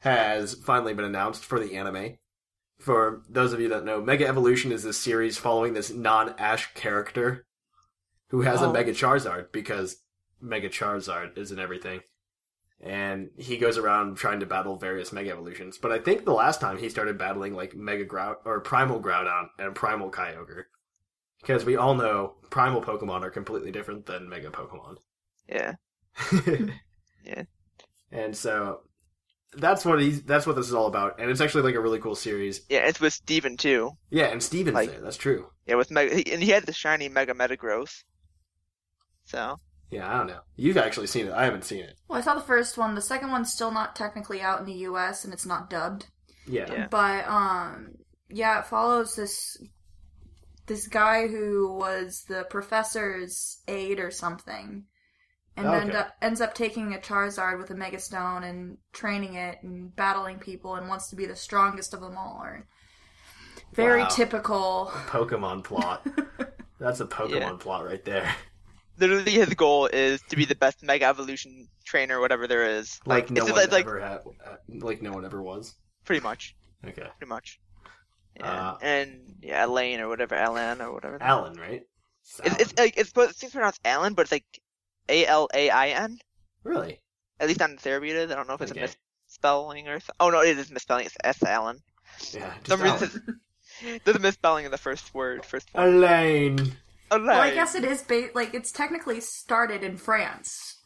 has 0.00 0.54
finally 0.54 0.94
been 0.94 1.04
announced 1.04 1.44
for 1.44 1.58
the 1.58 1.76
anime. 1.76 2.18
For 2.78 3.22
those 3.28 3.52
of 3.52 3.60
you 3.60 3.68
that 3.70 3.84
know, 3.84 4.00
Mega 4.00 4.26
Evolution 4.26 4.70
is 4.70 4.84
this 4.84 4.98
series 4.98 5.36
following 5.36 5.74
this 5.74 5.90
non-Ash 5.90 6.72
character 6.74 7.44
who 8.28 8.42
has 8.42 8.62
a 8.62 8.66
Oh. 8.66 8.72
Mega 8.72 8.92
Charizard 8.92 9.50
because 9.50 9.96
Mega 10.40 10.68
Charizard 10.68 11.36
is 11.36 11.50
in 11.50 11.58
everything. 11.58 12.02
And 12.80 13.30
he 13.36 13.56
goes 13.56 13.76
around 13.76 14.16
trying 14.16 14.38
to 14.38 14.46
battle 14.46 14.76
various 14.76 15.12
Mega 15.12 15.32
Evolutions. 15.32 15.78
But 15.78 15.90
I 15.90 15.98
think 15.98 16.24
the 16.24 16.32
last 16.32 16.60
time 16.60 16.78
he 16.78 16.88
started 16.88 17.18
battling 17.18 17.54
like 17.54 17.74
Mega 17.74 18.04
Groud 18.04 18.36
or 18.44 18.60
Primal 18.60 19.00
Groudon 19.00 19.48
and 19.58 19.74
Primal 19.74 20.12
Kyogre. 20.12 20.64
Because 21.40 21.64
we 21.64 21.76
all 21.76 21.94
know 21.94 22.34
Primal 22.50 22.82
Pokemon 22.82 23.22
are 23.22 23.30
completely 23.30 23.70
different 23.70 24.06
than 24.06 24.28
Mega 24.28 24.50
Pokemon. 24.50 24.96
Yeah. 25.48 25.74
Yeah. 27.24 27.42
And 28.10 28.34
so 28.34 28.80
that's 29.52 29.84
what 29.84 30.00
he's 30.00 30.22
that's 30.22 30.46
what 30.46 30.56
this 30.56 30.66
is 30.66 30.72
all 30.74 30.86
about. 30.86 31.20
And 31.20 31.30
it's 31.30 31.40
actually 31.42 31.64
like 31.64 31.74
a 31.74 31.80
really 31.80 31.98
cool 31.98 32.14
series. 32.14 32.62
Yeah, 32.70 32.86
it's 32.86 33.00
with 33.00 33.12
Steven 33.12 33.58
too. 33.58 33.90
Yeah, 34.08 34.26
and 34.26 34.42
Steven's 34.42 34.74
Like- 34.74 34.90
there, 34.90 35.00
that's 35.00 35.16
true. 35.18 35.48
Yeah, 35.66 35.74
with 35.74 35.90
Mega, 35.90 36.14
he, 36.14 36.32
and 36.32 36.42
he 36.42 36.50
had 36.50 36.64
the 36.64 36.72
shiny 36.72 37.10
Mega 37.10 37.34
Metagross. 37.34 38.02
So, 39.26 39.56
Yeah, 39.90 40.10
I 40.10 40.16
don't 40.16 40.28
know. 40.28 40.40
You've 40.56 40.78
actually 40.78 41.06
seen 41.08 41.26
it. 41.26 41.32
I 41.34 41.44
haven't 41.44 41.64
seen 41.64 41.84
it. 41.84 41.98
Well, 42.08 42.18
I 42.18 42.22
saw 42.22 42.34
the 42.34 42.40
first 42.40 42.78
one. 42.78 42.94
The 42.94 43.02
second 43.02 43.30
one's 43.30 43.52
still 43.52 43.70
not 43.70 43.94
technically 43.94 44.40
out 44.40 44.60
in 44.60 44.64
the 44.64 44.72
U.S. 44.88 45.24
and 45.26 45.34
it's 45.34 45.44
not 45.44 45.68
dubbed. 45.68 46.06
Yeah. 46.46 46.72
Yeah. 46.72 46.86
But 46.90 47.28
um, 47.28 47.90
yeah, 48.30 48.60
it 48.60 48.66
follows 48.66 49.16
this 49.16 49.58
this 50.68 50.86
guy 50.86 51.26
who 51.26 51.72
was 51.72 52.24
the 52.28 52.44
professor's 52.50 53.58
aide 53.66 53.98
or 53.98 54.10
something, 54.10 54.84
and 55.56 55.66
Okay. 55.66 55.80
end 55.80 55.94
up, 55.96 56.14
ends 56.22 56.40
up 56.40 56.54
taking 56.54 56.94
a 56.94 56.98
Charizard 56.98 57.58
with 57.58 57.70
a 57.70 57.74
Mega 57.74 57.98
Stone 57.98 58.44
and 58.44 58.78
training 58.92 59.34
it 59.34 59.62
and 59.62 59.94
battling 59.96 60.38
people 60.38 60.76
and 60.76 60.88
wants 60.88 61.08
to 61.10 61.16
be 61.16 61.26
the 61.26 61.34
strongest 61.36 61.92
of 61.94 62.00
them 62.00 62.16
all. 62.16 62.40
Or 62.42 62.66
very 63.72 64.02
Wow. 64.02 64.08
typical. 64.08 64.90
Pokemon 65.08 65.64
plot. 65.64 66.06
That's 66.78 67.00
a 67.00 67.06
Pokemon 67.06 67.30
Yeah. 67.30 67.52
plot 67.58 67.84
right 67.84 68.04
there. 68.04 68.32
Literally, 68.98 69.32
his 69.32 69.54
goal 69.54 69.86
is 69.86 70.20
to 70.28 70.36
be 70.36 70.44
the 70.44 70.54
best 70.56 70.82
Mega 70.82 71.06
Evolution 71.06 71.68
trainer, 71.84 72.20
whatever 72.20 72.46
there 72.48 72.64
is. 72.64 72.98
Like, 73.06 73.30
no 73.30 73.44
one 73.44 73.54
like, 73.70 73.86
ever 73.86 74.00
had. 74.00 74.20
uh, 74.44 74.56
Like 74.68 75.02
no 75.02 75.12
one 75.12 75.24
ever 75.24 75.40
was. 75.42 75.74
pretty 76.04 76.20
much, 76.22 76.56
Okay. 76.84 77.06
pretty 77.18 77.28
much. 77.28 77.60
Yeah, 78.38 78.70
Uh, 78.70 78.78
and 78.82 79.36
yeah, 79.40 79.64
Elaine 79.64 80.00
or 80.00 80.08
whatever, 80.08 80.34
Alan 80.34 80.80
or 80.80 80.92
whatever. 80.92 81.18
Alan, 81.20 81.54
right? 81.58 81.82
It's, 82.44 82.60
it's 82.60 82.78
like 82.78 82.96
it's 82.96 83.08
supposed 83.08 83.30
it 83.30 83.36
seems 83.36 83.52
pronounced 83.52 83.80
Alan, 83.84 84.14
but 84.14 84.22
it's 84.22 84.32
like 84.32 84.44
A 85.08 85.26
L 85.26 85.48
A 85.54 85.70
I 85.70 85.88
N. 85.88 86.18
really. 86.64 87.00
At 87.40 87.48
least 87.48 87.62
on 87.62 87.72
the 87.76 87.80
therapy 87.80 88.10
it 88.10 88.16
is. 88.16 88.30
I 88.30 88.34
don't 88.34 88.48
know 88.48 88.54
if 88.54 88.60
it's 88.62 88.72
Okay. 88.72 88.82
a 88.84 88.88
misspelling 89.26 89.88
or 89.88 89.98
th- 90.00 90.10
oh 90.20 90.30
no, 90.30 90.42
it 90.42 90.58
is 90.58 90.70
misspelling. 90.70 91.06
It's 91.06 91.16
S 91.24 91.42
Alan. 91.42 91.78
Yeah. 92.32 92.52
Some 92.66 92.80
just 92.80 93.02
reason, 93.02 93.40
there's 94.04 94.16
a 94.16 94.20
misspelling 94.20 94.64
in 94.66 94.70
the 94.70 94.78
first 94.78 95.14
word, 95.14 95.44
first 95.44 95.72
one. 95.72 95.86
Elaine. 95.88 96.58
Elaine. 97.10 97.26
Well, 97.26 97.40
I 97.40 97.54
guess 97.54 97.74
it 97.74 97.84
is 97.84 98.02
ba- 98.02 98.28
like 98.34 98.52
it's 98.54 98.72
technically 98.72 99.20
started 99.20 99.82
in 99.82 99.96
France. 99.96 100.76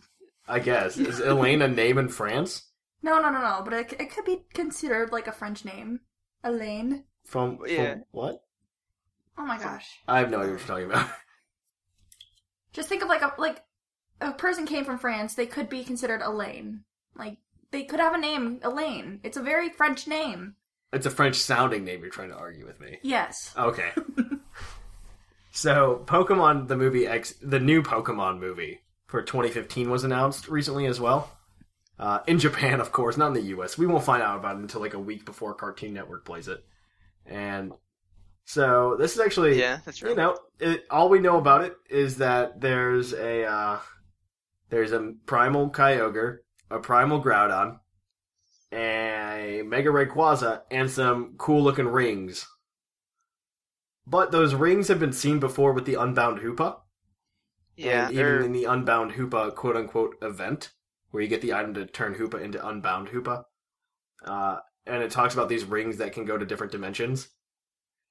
I 0.47 0.59
guess 0.59 0.97
is 0.99 1.19
Elaine 1.21 1.63
a 1.63 1.69
name 1.69 1.99
in 1.99 2.09
France? 2.09 2.63
No, 3.05 3.21
no, 3.21 3.31
no, 3.31 3.41
no. 3.41 3.63
But 3.65 3.73
it, 3.73 3.93
it 4.01 4.15
could 4.15 4.25
be 4.25 4.45
considered 4.55 5.11
like 5.11 5.27
a 5.27 5.33
French 5.33 5.65
name. 5.65 6.03
Elaine. 6.45 7.03
From, 7.33 7.57
from 7.57 7.67
Yeah. 7.67 7.95
what? 8.11 8.45
Oh 9.39 9.47
my 9.47 9.57
gosh. 9.59 9.87
I 10.07 10.19
have 10.19 10.29
no 10.31 10.37
idea 10.41 10.53
what 10.53 10.59
you're 10.61 10.69
talking 10.69 10.85
about. 10.85 11.09
Just 12.75 12.91
think 12.91 13.03
of 13.03 13.09
like 13.09 13.23
a 13.23 13.33
like 13.39 13.62
a 14.21 14.33
person 14.33 14.67
came 14.67 14.85
from 14.85 14.99
France. 14.99 15.35
They 15.35 15.47
could 15.47 15.71
be 15.71 15.83
considered 15.83 16.21
Elaine. 16.21 16.85
Like 17.17 17.39
they 17.71 17.85
could 17.85 18.01
have 18.01 18.12
a 18.12 18.19
name 18.19 18.61
Elaine. 18.62 19.21
It's 19.23 19.39
a 19.39 19.43
very 19.43 19.71
French 19.71 20.07
name. 20.07 20.57
It's 20.93 21.07
a 21.07 21.11
French 21.11 21.37
sounding 21.37 21.87
name. 21.87 22.03
You're 22.03 22.11
trying 22.11 22.29
to 22.29 22.37
argue 22.37 22.67
with 22.67 22.79
me. 22.81 22.99
Yes. 23.03 23.55
Okay. 23.57 23.93
so, 25.53 26.03
Pokemon 26.05 26.69
the 26.69 26.77
movie 26.77 27.07
X, 27.07 27.33
the 27.41 27.61
new 27.61 27.83
Pokemon 27.83 28.41
movie 28.41 28.81
for 29.07 29.23
2015 29.23 29.89
was 29.89 30.05
announced 30.05 30.49
recently 30.49 30.85
as 30.85 31.01
well. 31.01 31.33
Uh, 31.99 32.19
in 32.27 32.39
Japan, 32.39 32.79
of 32.79 32.93
course, 32.93 33.17
not 33.17 33.29
in 33.29 33.33
the 33.33 33.49
U.S. 33.55 33.79
We 33.79 33.87
won't 33.87 34.05
find 34.05 34.23
out 34.23 34.39
about 34.39 34.57
it 34.57 34.61
until 34.61 34.83
like 34.83 34.93
a 34.93 34.99
week 34.99 35.25
before 35.25 35.55
Cartoon 35.55 35.95
Network 35.95 36.27
plays 36.27 36.47
it. 36.47 36.62
And 37.26 37.73
so 38.45 38.97
this 38.99 39.14
is 39.14 39.21
actually, 39.21 39.59
Yeah, 39.59 39.79
that's 39.85 40.02
right. 40.02 40.11
you 40.11 40.17
know, 40.17 40.38
it, 40.61 40.85
all 40.91 41.09
we 41.09 41.21
know 41.21 41.38
about 41.38 41.64
it 41.64 41.75
is 41.88 42.19
that 42.19 42.61
there's 42.61 43.12
a 43.12 43.45
uh, 43.45 43.79
there's 44.71 44.93
a 44.93 45.12
primal 45.26 45.71
Kyogre, 45.71 46.38
a 46.71 46.79
primal 46.79 47.23
Groudon, 47.23 47.79
a 48.73 49.62
Mega 49.64 49.91
Rayquaza, 49.91 50.62
and 50.71 50.91
some 50.91 51.35
cool 51.38 51.62
looking 51.62 51.88
rings. 51.88 52.47
But 54.07 54.33
those 54.33 54.55
rings 54.55 54.88
have 54.88 54.99
been 54.99 55.12
seen 55.12 55.38
before 55.38 55.73
with 55.73 55.85
the 55.87 55.95
Unbound 55.95 56.41
Hoopa, 56.41 56.79
yeah, 57.76 58.09
and 58.09 58.17
they're- 58.17 58.35
even 58.41 58.47
in 58.47 58.52
the 58.52 58.64
Unbound 58.64 59.12
Hoopa 59.12 59.55
quote 59.55 59.76
unquote 59.76 60.17
event, 60.23 60.73
where 61.11 61.23
you 61.23 61.29
get 61.29 61.41
the 61.43 61.52
item 61.55 61.75
to 61.75 61.87
turn 61.87 62.14
Hoopa 62.17 62.41
into 62.41 62.67
Unbound 62.67 63.09
Hoopa. 63.09 63.45
Uh, 64.25 64.59
and 64.87 65.03
it 65.03 65.11
talks 65.11 65.35
about 65.35 65.49
these 65.49 65.65
rings 65.65 65.99
that 65.99 66.12
can 66.12 66.25
go 66.25 66.37
to 66.37 66.47
different 66.47 66.73
dimensions. 66.73 67.29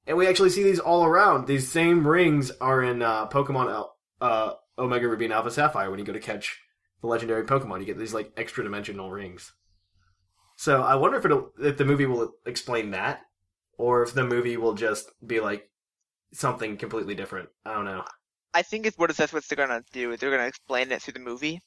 And 0.07 0.17
we 0.17 0.27
actually 0.27 0.49
see 0.49 0.63
these 0.63 0.79
all 0.79 1.05
around. 1.05 1.45
These 1.45 1.71
same 1.71 2.07
rings 2.07 2.51
are 2.59 2.81
in 2.81 3.01
uh, 3.01 3.27
Pokemon 3.27 3.87
uh, 4.19 4.53
Omega 4.77 5.07
Ruby 5.07 5.25
and 5.25 5.33
Alpha 5.33 5.51
Sapphire 5.51 5.89
when 5.89 5.99
you 5.99 6.05
go 6.05 6.13
to 6.13 6.19
catch 6.19 6.59
the 7.01 7.07
legendary 7.07 7.43
Pokemon. 7.43 7.79
You 7.79 7.85
get 7.85 7.99
these 7.99 8.13
like 8.13 8.31
extra 8.37 8.63
dimensional 8.63 9.11
rings. 9.11 9.53
So 10.57 10.81
I 10.81 10.95
wonder 10.95 11.17
if 11.17 11.25
it'll 11.25 11.51
if 11.59 11.77
the 11.77 11.85
movie 11.85 12.05
will 12.05 12.33
explain 12.45 12.91
that, 12.91 13.21
or 13.77 14.03
if 14.03 14.13
the 14.13 14.23
movie 14.23 14.57
will 14.57 14.73
just 14.73 15.09
be 15.25 15.39
like 15.39 15.69
something 16.33 16.77
completely 16.77 17.15
different. 17.15 17.49
I 17.65 17.73
don't 17.73 17.85
know. 17.85 18.03
I 18.53 18.61
think 18.63 18.85
it's 18.85 18.97
what 18.97 19.09
it 19.09 19.15
says 19.15 19.33
what 19.33 19.43
they're 19.47 19.55
gonna 19.55 19.83
do. 19.91 20.15
They're 20.17 20.31
gonna 20.31 20.47
explain 20.47 20.91
it 20.91 21.01
through 21.01 21.13
the 21.13 21.19
movie, 21.19 21.61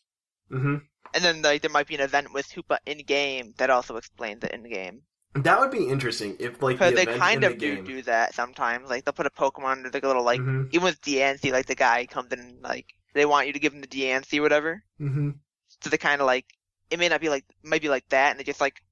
hmm 0.51 0.77
and 1.15 1.25
then 1.25 1.41
like 1.43 1.63
there 1.63 1.71
might 1.71 1.87
be 1.87 1.95
an 1.95 2.03
event 2.03 2.35
with 2.35 2.49
Hoopa 2.51 2.79
in 2.85 2.99
game 2.99 3.55
that 3.57 3.71
also 3.71 3.97
explains 3.97 4.45
it 4.45 4.53
in 4.53 4.65
game. 4.69 5.07
That 5.37 5.61
would 5.61 5.71
be 5.71 5.89
interesting 5.89 6.37
if 6.41 6.61
like 6.63 6.79
the 6.79 6.93
they 6.93 7.07
kind 7.07 7.45
in 7.45 7.45
of 7.45 7.53
the 7.53 7.59
do 7.59 7.77
game. 7.77 7.85
do 7.85 8.03
that 8.03 8.35
sometimes. 8.35 8.89
Like 8.91 9.05
they'll 9.05 9.13
put 9.13 9.27
a 9.27 9.31
Pokemon 9.31 9.73
under 9.73 9.91
like 9.91 10.03
a 10.05 10.07
little 10.07 10.25
like 10.25 10.41
Mhm. 10.41 10.71
even 10.71 10.85
with 10.85 11.01
Diancie, 11.01 11.53
like 11.53 11.67
the 11.67 11.75
guy 11.75 12.07
comes 12.07 12.33
in 12.33 12.59
like 12.63 12.87
they 13.15 13.27
want 13.27 13.47
you 13.47 13.53
to 13.53 13.59
give 13.61 13.73
him 13.73 13.81
the 13.81 13.87
Diancie 13.87 14.39
or 14.39 14.43
whatever. 14.43 14.85
hmm 14.99 15.45
So 15.83 15.91
they 15.91 15.99
kind 15.99 16.21
of 16.21 16.27
like 16.27 16.47
it 16.91 16.99
may 16.99 17.09
not 17.09 17.21
be 17.21 17.29
like 17.29 17.45
might 17.63 17.83
be 17.83 17.89
like 17.91 18.09
that, 18.11 18.33
and 18.33 18.41
they 18.41 18.45
just 18.45 18.61
like 18.61 18.83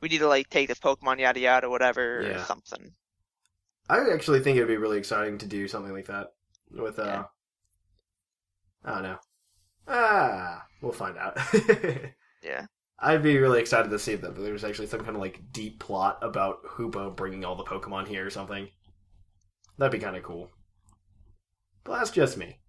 we 0.00 0.08
need 0.10 0.18
to 0.18 0.28
like 0.28 0.50
take 0.50 0.68
this 0.68 0.80
Pokemon 0.80 1.20
yada 1.20 1.40
yada 1.40 1.70
whatever 1.70 2.32
or 2.34 2.38
something. 2.38 2.94
I 3.88 3.98
actually 4.12 4.40
think 4.40 4.56
it 4.56 4.60
would 4.60 4.68
be 4.68 4.76
really 4.76 4.98
exciting 4.98 5.38
to 5.38 5.46
do 5.46 5.66
something 5.68 5.92
like 5.92 6.06
that 6.06 6.34
with 6.70 6.98
uh 7.00 7.04
Yeah. 7.04 7.26
I 8.84 8.90
don't 8.94 9.02
know. 9.02 9.18
Ah, 9.88 10.65
we'll 10.80 10.92
find 10.92 11.16
out. 11.18 11.38
Yeah. 12.42 12.66
I'd 12.98 13.22
be 13.22 13.38
really 13.38 13.60
excited 13.60 13.90
to 13.90 13.98
see 13.98 14.14
that 14.14 14.36
there's 14.36 14.64
actually 14.64 14.86
some 14.86 15.00
kind 15.00 15.16
of 15.16 15.20
like 15.20 15.52
deep 15.52 15.80
plot 15.80 16.18
about 16.22 16.64
Hoopa 16.64 17.14
bringing 17.14 17.44
all 17.44 17.56
the 17.56 17.64
Pokemon 17.64 18.06
here 18.06 18.24
or 18.24 18.30
something. 18.30 18.68
That'd 19.76 19.92
be 19.92 20.04
kind 20.04 20.16
of 20.16 20.22
cool. 20.22 20.50
But 21.84 21.98
that's 21.98 22.10
just 22.10 22.38
me. 22.38 22.60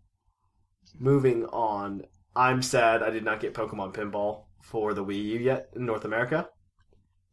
Moving 1.00 1.46
on, 1.46 2.06
I'm 2.36 2.62
sad 2.62 3.04
I 3.04 3.10
did 3.10 3.24
not 3.24 3.40
get 3.40 3.54
Pokemon 3.54 3.94
Pinball 3.94 4.46
for 4.62 4.94
the 4.94 5.06
Wii 5.06 5.24
U 5.24 5.40
yet 5.40 5.70
in 5.76 5.86
North 5.86 6.06
America. 6.06 6.50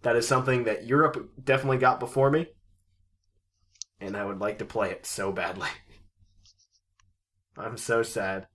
That 0.03 0.17
is 0.17 0.29
something 0.29 0.65
that 0.65 0.87
Europe 0.87 1.31
definitely 1.43 1.79
got 1.79 1.99
before 1.99 2.31
me, 2.31 2.49
and 4.01 4.17
I 4.17 4.25
would 4.25 4.39
like 4.39 4.59
to 4.59 4.65
play 4.67 4.91
it 4.91 5.07
so 5.07 5.33
badly. 5.33 5.69
I'm 7.57 7.77
so 7.77 8.03
sad. 8.03 8.49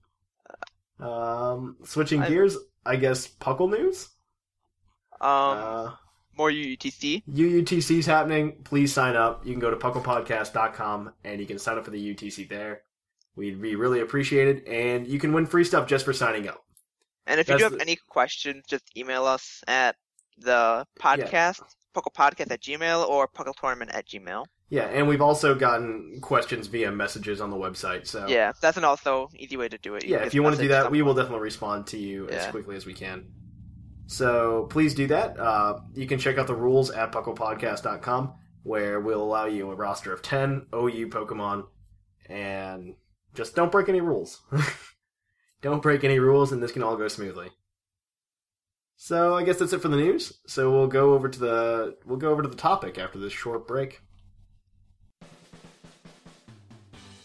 Um, 1.02 1.76
switching 1.84 2.22
I- 2.22 2.28
gears, 2.28 2.56
I 2.84 2.96
guess 2.96 3.28
Puckle 3.28 3.70
news. 3.70 4.08
Um, 5.20 5.28
Uh, 5.30 5.96
more 6.36 6.50
UUTC. 6.50 7.22
UUTC's 7.28 8.06
happening. 8.06 8.62
Please 8.64 8.92
sign 8.92 9.16
up. 9.16 9.44
You 9.44 9.52
can 9.52 9.60
go 9.60 9.70
to 9.70 9.76
pucklepodcast.com 9.76 11.12
and 11.24 11.40
you 11.40 11.46
can 11.46 11.58
sign 11.58 11.76
up 11.78 11.84
for 11.84 11.90
the 11.90 12.14
UTC 12.14 12.44
there. 12.48 12.82
We'd 13.36 13.60
be 13.60 13.76
really 13.76 14.00
appreciated, 14.00 14.64
and 14.66 15.06
you 15.06 15.18
can 15.18 15.32
win 15.32 15.46
free 15.46 15.64
stuff 15.64 15.86
just 15.88 16.04
for 16.04 16.12
signing 16.12 16.48
up. 16.48 16.64
And 17.26 17.38
if 17.38 17.48
you 17.48 17.58
do 17.58 17.64
have 17.64 17.72
the- 17.72 17.80
any 17.80 17.96
questions, 18.08 18.64
just 18.66 18.84
email 18.96 19.24
us 19.24 19.62
at 19.68 19.96
the 20.38 20.86
podcast, 20.98 21.60
pucklepodcast 21.94 22.50
at 22.50 22.60
gmail 22.60 23.06
or 23.08 23.28
puckletournament 23.28 23.94
at 23.94 24.06
gmail. 24.08 24.46
Yeah, 24.70 24.84
and 24.84 25.08
we've 25.08 25.20
also 25.20 25.56
gotten 25.56 26.20
questions 26.20 26.68
via 26.68 26.92
messages 26.92 27.40
on 27.40 27.50
the 27.50 27.56
website. 27.56 28.06
So 28.06 28.28
Yeah, 28.28 28.52
that's 28.60 28.76
an 28.76 28.84
also 28.84 29.28
easy 29.36 29.56
way 29.56 29.68
to 29.68 29.76
do 29.78 29.96
it. 29.96 30.04
yeah, 30.04 30.18
if 30.18 30.32
you 30.32 30.44
want 30.44 30.54
to 30.56 30.62
do 30.62 30.68
that, 30.68 30.90
we 30.92 31.02
will 31.02 31.12
definitely 31.14 31.42
respond 31.42 31.88
to 31.88 31.98
you 31.98 32.28
as 32.28 32.46
quickly 32.52 32.76
as 32.76 32.86
we 32.86 32.94
can. 32.94 33.26
So 34.06 34.66
please 34.70 34.94
do 34.94 35.08
that. 35.08 35.38
Uh, 35.38 35.80
you 35.94 36.06
can 36.06 36.18
check 36.18 36.38
out 36.38 36.46
the 36.46 36.54
rules 36.54 36.90
at 36.90 37.12
pucklepodcast.com, 37.12 38.34
where 38.62 39.00
we'll 39.00 39.22
allow 39.22 39.46
you 39.46 39.70
a 39.70 39.74
roster 39.74 40.12
of 40.12 40.22
10 40.22 40.66
OU 40.74 41.08
Pokemon, 41.08 41.66
and 42.28 42.94
just 43.34 43.56
don't 43.56 43.72
break 43.72 43.88
any 43.88 44.00
rules. 44.00 44.40
don't 45.62 45.82
break 45.82 46.04
any 46.04 46.18
rules, 46.20 46.52
and 46.52 46.62
this 46.62 46.72
can 46.72 46.82
all 46.82 46.96
go 46.96 47.08
smoothly. 47.08 47.50
So 48.96 49.34
I 49.34 49.44
guess 49.44 49.58
that's 49.58 49.72
it 49.72 49.80
for 49.80 49.88
the 49.88 49.96
news. 49.96 50.40
So 50.46 50.70
we'll 50.70 50.86
go 50.86 51.14
over 51.14 51.28
to 51.28 51.38
the 51.38 51.96
we'll 52.04 52.18
go 52.18 52.30
over 52.30 52.42
to 52.42 52.48
the 52.48 52.56
topic 52.56 52.98
after 52.98 53.18
this 53.18 53.32
short 53.32 53.66
break. 53.66 54.02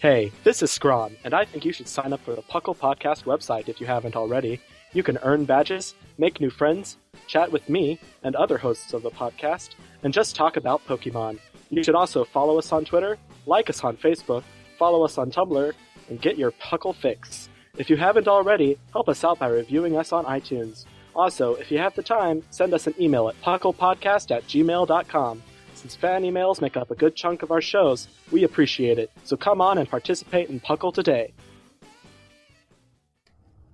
Hey, 0.05 0.31
this 0.43 0.61
is 0.61 0.69
Scron, 0.69 1.15
and 1.23 1.33
I 1.33 1.45
think 1.45 1.65
you 1.65 1.73
should 1.73 1.87
sign 1.87 2.13
up 2.13 2.19
for 2.19 2.35
the 2.35 2.43
Puckle 2.43 2.77
Podcast 2.77 3.23
website 3.23 3.69
if 3.69 3.81
you 3.81 3.87
haven't 3.87 4.15
already. 4.15 4.61
You 4.93 5.01
can 5.01 5.17
earn 5.23 5.45
badges, 5.45 5.95
make 6.19 6.39
new 6.39 6.51
friends, 6.51 6.97
chat 7.25 7.51
with 7.51 7.67
me 7.67 7.97
and 8.21 8.35
other 8.35 8.59
hosts 8.59 8.93
of 8.93 9.01
the 9.01 9.09
podcast, 9.09 9.69
and 10.03 10.13
just 10.13 10.35
talk 10.35 10.57
about 10.57 10.85
Pokemon. 10.85 11.39
You 11.71 11.83
should 11.83 11.95
also 11.95 12.23
follow 12.23 12.59
us 12.59 12.71
on 12.71 12.85
Twitter, 12.85 13.17
like 13.47 13.67
us 13.67 13.83
on 13.83 13.97
Facebook, 13.97 14.43
follow 14.77 15.03
us 15.03 15.17
on 15.17 15.31
Tumblr, 15.31 15.73
and 16.09 16.21
get 16.21 16.37
your 16.37 16.51
Puckle 16.51 16.93
fix. 16.93 17.49
If 17.75 17.89
you 17.89 17.97
haven't 17.97 18.27
already, 18.27 18.77
help 18.91 19.09
us 19.09 19.23
out 19.23 19.39
by 19.39 19.47
reviewing 19.47 19.97
us 19.97 20.11
on 20.11 20.25
iTunes. 20.25 20.85
Also, 21.15 21.55
if 21.55 21.71
you 21.71 21.79
have 21.79 21.95
the 21.95 22.03
time, 22.03 22.43
send 22.51 22.75
us 22.75 22.85
an 22.85 22.93
email 23.01 23.27
at 23.27 23.41
pucklepodcast 23.41 24.29
at 24.29 24.43
gmail.com. 24.43 25.41
Since 25.85 25.97
fan 25.97 26.23
emails 26.23 26.61
make 26.61 26.77
up 26.77 26.89
a 26.89 26.95
good 26.95 27.15
chunk 27.15 27.43
of 27.43 27.51
our 27.51 27.61
shows, 27.61 28.07
we 28.31 28.43
appreciate 28.43 28.97
it. 28.97 29.11
So 29.23 29.37
come 29.37 29.61
on 29.61 29.77
and 29.77 29.87
participate 29.87 30.49
in 30.49 30.59
Puckle 30.59 30.91
today. 30.91 31.31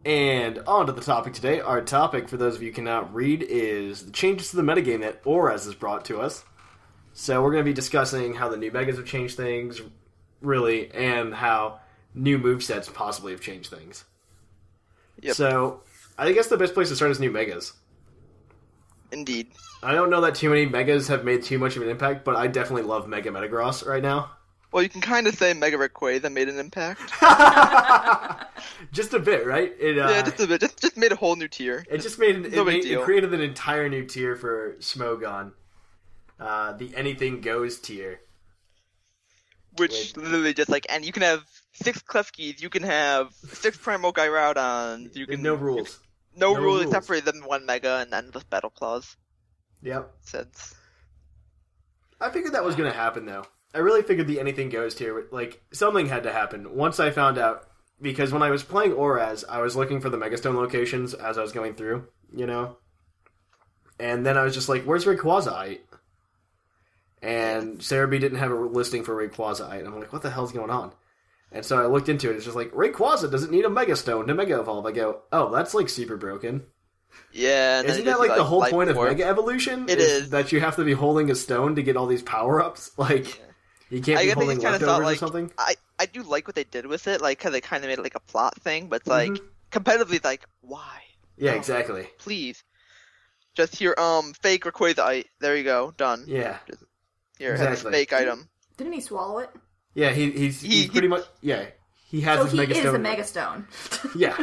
And 0.04 0.60
on 0.68 0.88
to 0.88 0.92
the 0.92 1.00
topic 1.00 1.32
today. 1.32 1.62
Our 1.62 1.80
topic, 1.82 2.28
for 2.28 2.36
those 2.36 2.58
of 2.58 2.64
you 2.64 2.68
who 2.68 2.76
cannot 2.76 3.16
read, 3.16 3.44
is 3.44 4.08
the 4.08 4.12
changes 4.12 4.50
to 4.50 4.58
the 4.58 4.62
metagame 4.62 5.00
that 5.00 5.22
ORAS 5.24 5.64
has 5.64 5.74
brought 5.74 6.04
to 6.06 6.20
us. 6.20 6.44
So 7.14 7.42
we're 7.42 7.54
going 7.54 7.64
to 7.64 7.70
be 7.70 7.74
discussing 7.74 8.34
how 8.34 8.50
the 8.50 8.58
new 8.58 8.72
megas 8.72 8.98
have 8.98 9.06
changed 9.06 9.38
things, 9.38 9.82
really, 10.42 10.92
and 10.92 11.34
how 11.34 11.80
new 12.14 12.38
movesets 12.38 12.94
possibly 12.94 13.32
have 13.32 13.40
changed 13.40 13.70
things. 13.70 14.04
Yep. 15.22 15.36
So 15.38 15.84
I 16.18 16.30
guess 16.34 16.48
the 16.48 16.58
best 16.58 16.74
place 16.74 16.90
to 16.90 16.96
start 16.98 17.12
is 17.12 17.22
new 17.22 17.32
megas. 17.32 17.72
Indeed. 19.12 19.52
I 19.84 19.94
don't 19.94 20.10
know 20.10 20.22
that 20.22 20.36
too 20.36 20.50
many 20.50 20.66
megas 20.66 21.08
have 21.08 21.26
made 21.26 21.44
too 21.44 21.58
much 21.58 21.76
of 21.76 21.82
an 21.82 21.90
impact, 21.90 22.24
but 22.24 22.36
I 22.36 22.48
definitely 22.48 22.84
love 22.84 23.08
Mega 23.08 23.30
Metagross 23.32 23.86
right 23.86 24.02
now. 24.02 24.32
Well, 24.72 24.84
you 24.84 24.90
can 24.90 25.02
kind 25.02 25.28
of 25.28 25.36
say 25.36 25.54
Mega 25.54 25.78
Rayquaza 25.78 26.32
made 26.32 26.48
an 26.48 26.58
impact. 26.58 27.02
Just 28.94 29.14
a 29.14 29.20
bit, 29.20 29.46
right? 29.46 29.74
It, 29.80 29.98
uh, 29.98 30.10
yeah, 30.10 30.22
just 30.22 30.40
a 30.40 30.48
bit. 30.48 30.62
Just, 30.62 30.82
just 30.82 30.98
made 30.98 31.12
a 31.12 31.16
whole 31.16 31.36
new 31.36 31.48
tier. 31.48 31.86
It 31.90 32.00
just 32.00 32.20
made, 32.20 32.36
it, 32.46 32.54
No 32.54 32.64
big 32.64 32.84
made 32.84 32.92
it 32.92 33.02
created 33.02 33.34
an 33.34 33.42
entire 33.42 33.90
new 33.90 34.06
tier 34.06 34.36
for 34.36 34.76
Smogon, 34.80 35.52
uh, 36.40 36.74
the 36.74 36.96
Anything 36.96 37.42
Goes 37.42 37.80
tier. 37.80 38.22
Which 39.78 40.16
literally 40.16 40.54
just 40.54 40.70
like, 40.70 40.86
and 40.90 41.06
you 41.06 41.12
can 41.12 41.24
have 41.24 41.44
six 41.74 42.02
Klefkis, 42.02 42.62
you 42.62 42.70
can 42.70 42.84
have 42.84 43.34
six 43.34 43.78
Primal 43.78 44.14
Groudons, 44.14 45.16
you 45.16 45.26
can 45.26 45.42
no 45.42 45.56
rules. 45.56 46.00
No, 46.36 46.54
no 46.54 46.60
rule 46.60 46.74
rules. 46.76 46.84
except 46.84 47.06
for 47.06 47.20
the 47.20 47.34
one 47.46 47.66
Mega 47.66 47.98
and 47.98 48.14
endless 48.14 48.44
Battle 48.44 48.70
Clause. 48.70 49.18
Yep. 49.82 50.14
Since 50.22 50.76
I 52.20 52.30
figured 52.30 52.54
that 52.54 52.64
was 52.64 52.76
going 52.76 52.92
to 52.92 52.98
happen 52.98 53.26
though. 53.26 53.46
I 53.74 53.80
really 53.80 54.04
figured 54.04 54.28
the 54.28 54.40
Anything 54.40 54.70
Goes 54.70 54.96
tier, 54.96 55.28
like 55.32 55.62
something 55.72 56.08
had 56.08 56.24
to 56.24 56.32
happen 56.32 56.76
once 56.76 57.00
I 57.00 57.10
found 57.12 57.38
out. 57.38 57.68
Because 58.02 58.34
when 58.34 58.42
I 58.42 58.50
was 58.50 58.64
playing 58.64 58.94
ORAS, 58.94 59.46
I 59.48 59.62
was 59.62 59.76
looking 59.76 60.02
for 60.02 60.10
the 60.10 60.18
Megastone 60.18 60.56
locations 60.56 61.14
as 61.14 61.38
I 61.38 61.44
was 61.44 61.52
going 61.52 61.76
through, 61.76 62.08
you 62.36 62.48
know. 62.48 62.78
And 64.00 64.26
then 64.26 64.40
I 64.40 64.44
was 64.44 64.56
just 64.56 64.68
like, 64.70 64.84
"Where's 64.86 65.06
Rayquaza?" 65.06 65.78
And 67.22 67.78
Serebii 67.78 68.20
didn't 68.20 68.40
have 68.40 68.50
a 68.50 68.56
listing 68.56 69.04
for 69.04 69.16
Rayquaza. 69.16 69.86
I'm 69.86 70.00
like, 70.00 70.12
"What 70.12 70.24
the 70.24 70.32
hell's 70.32 70.52
going 70.52 70.72
on?" 70.72 70.94
And 71.52 71.66
so 71.66 71.78
I 71.82 71.86
looked 71.86 72.08
into 72.10 72.30
it. 72.30 72.36
It's 72.38 72.46
just 72.46 72.56
like 72.56 72.72
Rayquaza 72.72 73.30
doesn't 73.30 73.52
need 73.52 73.66
a 73.66 73.70
Mega 73.70 73.96
Stone 73.96 74.28
to 74.28 74.34
Mega 74.34 74.60
Evolve. 74.60 74.86
I 74.86 74.92
go, 74.92 75.22
"Oh, 75.32 75.54
that's 75.54 75.74
like 75.74 75.90
super 75.90 76.16
broken." 76.18 76.64
yeah, 77.34 77.80
and 77.80 77.90
Isn't 77.90 78.06
that 78.06 78.12
just, 78.12 78.20
like 78.22 78.36
the 78.36 78.44
whole 78.44 78.60
Life 78.60 78.72
point 78.72 78.90
of 78.90 78.96
Mega 78.96 79.26
Evolution? 79.26 79.90
It 79.90 80.00
is. 80.00 80.30
that 80.30 80.52
you 80.54 80.62
have 80.62 80.78
to 80.78 80.84
be 80.86 80.94
holding 80.94 81.30
a 81.30 81.36
stone 81.36 81.76
to 81.76 81.84
get 81.84 81.98
all 81.98 82.08
these 82.08 82.24
power 82.24 82.62
ups. 82.62 82.92
Like 82.98 83.42
you 83.90 84.02
can't 84.02 84.20
I 84.20 84.22
be 84.22 84.28
guess 84.28 84.36
holding 84.36 84.58
just 84.62 84.64
kind 84.64 84.74
leftovers 84.74 84.82
of 84.82 84.88
thought 84.88 85.04
like 85.04 85.16
or 85.16 85.20
something. 85.20 85.52
I 85.58 85.76
I 86.00 86.06
do 86.06 86.24
like 86.24 86.48
what 86.48 86.56
they 86.56 86.64
did 86.64 86.86
with 86.86 87.08
it, 87.08 87.20
like 87.22 87.38
because 87.40 87.52
they 87.52 87.60
kind 87.62 87.84
of 87.84 87.90
made 87.90 88.00
it 88.00 88.04
like 88.04 88.16
a 88.16 88.22
plot 88.22 88.56
thing, 88.62 88.88
but 88.88 89.02
it's 89.02 89.08
like 89.08 89.32
Mhm. 89.32 89.40
competitively, 89.72 90.24
like 90.24 90.46
why? 90.62 91.02
Yeah, 91.36 91.52
Oh. 91.52 91.56
exactly. 91.56 92.08
Please, 92.18 92.64
just 93.56 93.76
here, 93.76 93.94
um, 93.98 94.32
fake 94.42 94.66
Rayquaza. 94.66 95.26
There 95.42 95.58
you 95.58 95.66
go, 95.66 95.94
done. 95.98 96.24
Yeah, 96.28 96.60
Here, 97.38 97.52
have 97.58 97.60
this 97.72 97.80
exactly. 97.80 97.92
fake 97.92 98.14
item. 98.14 98.48
Didn't 98.78 98.94
he 98.94 99.02
swallow 99.02 99.40
it? 99.40 99.50
Yeah. 99.94 100.12
He, 100.12 100.32
he's 100.32 100.62
He- 100.62 100.68
he's 100.70 100.84
he- 100.84 100.90
pretty 100.90 101.08
much 101.08 101.24
yeah. 101.42 101.66
He 102.10 102.20
has 102.22 102.40
So 102.40 102.44
his 102.44 102.52
he 102.52 102.58
Mega 102.58 102.74
is 102.74 102.80
Stone. 102.80 102.96
a 102.96 103.00
megastone. 103.10 103.64
Yeah, 104.18 104.36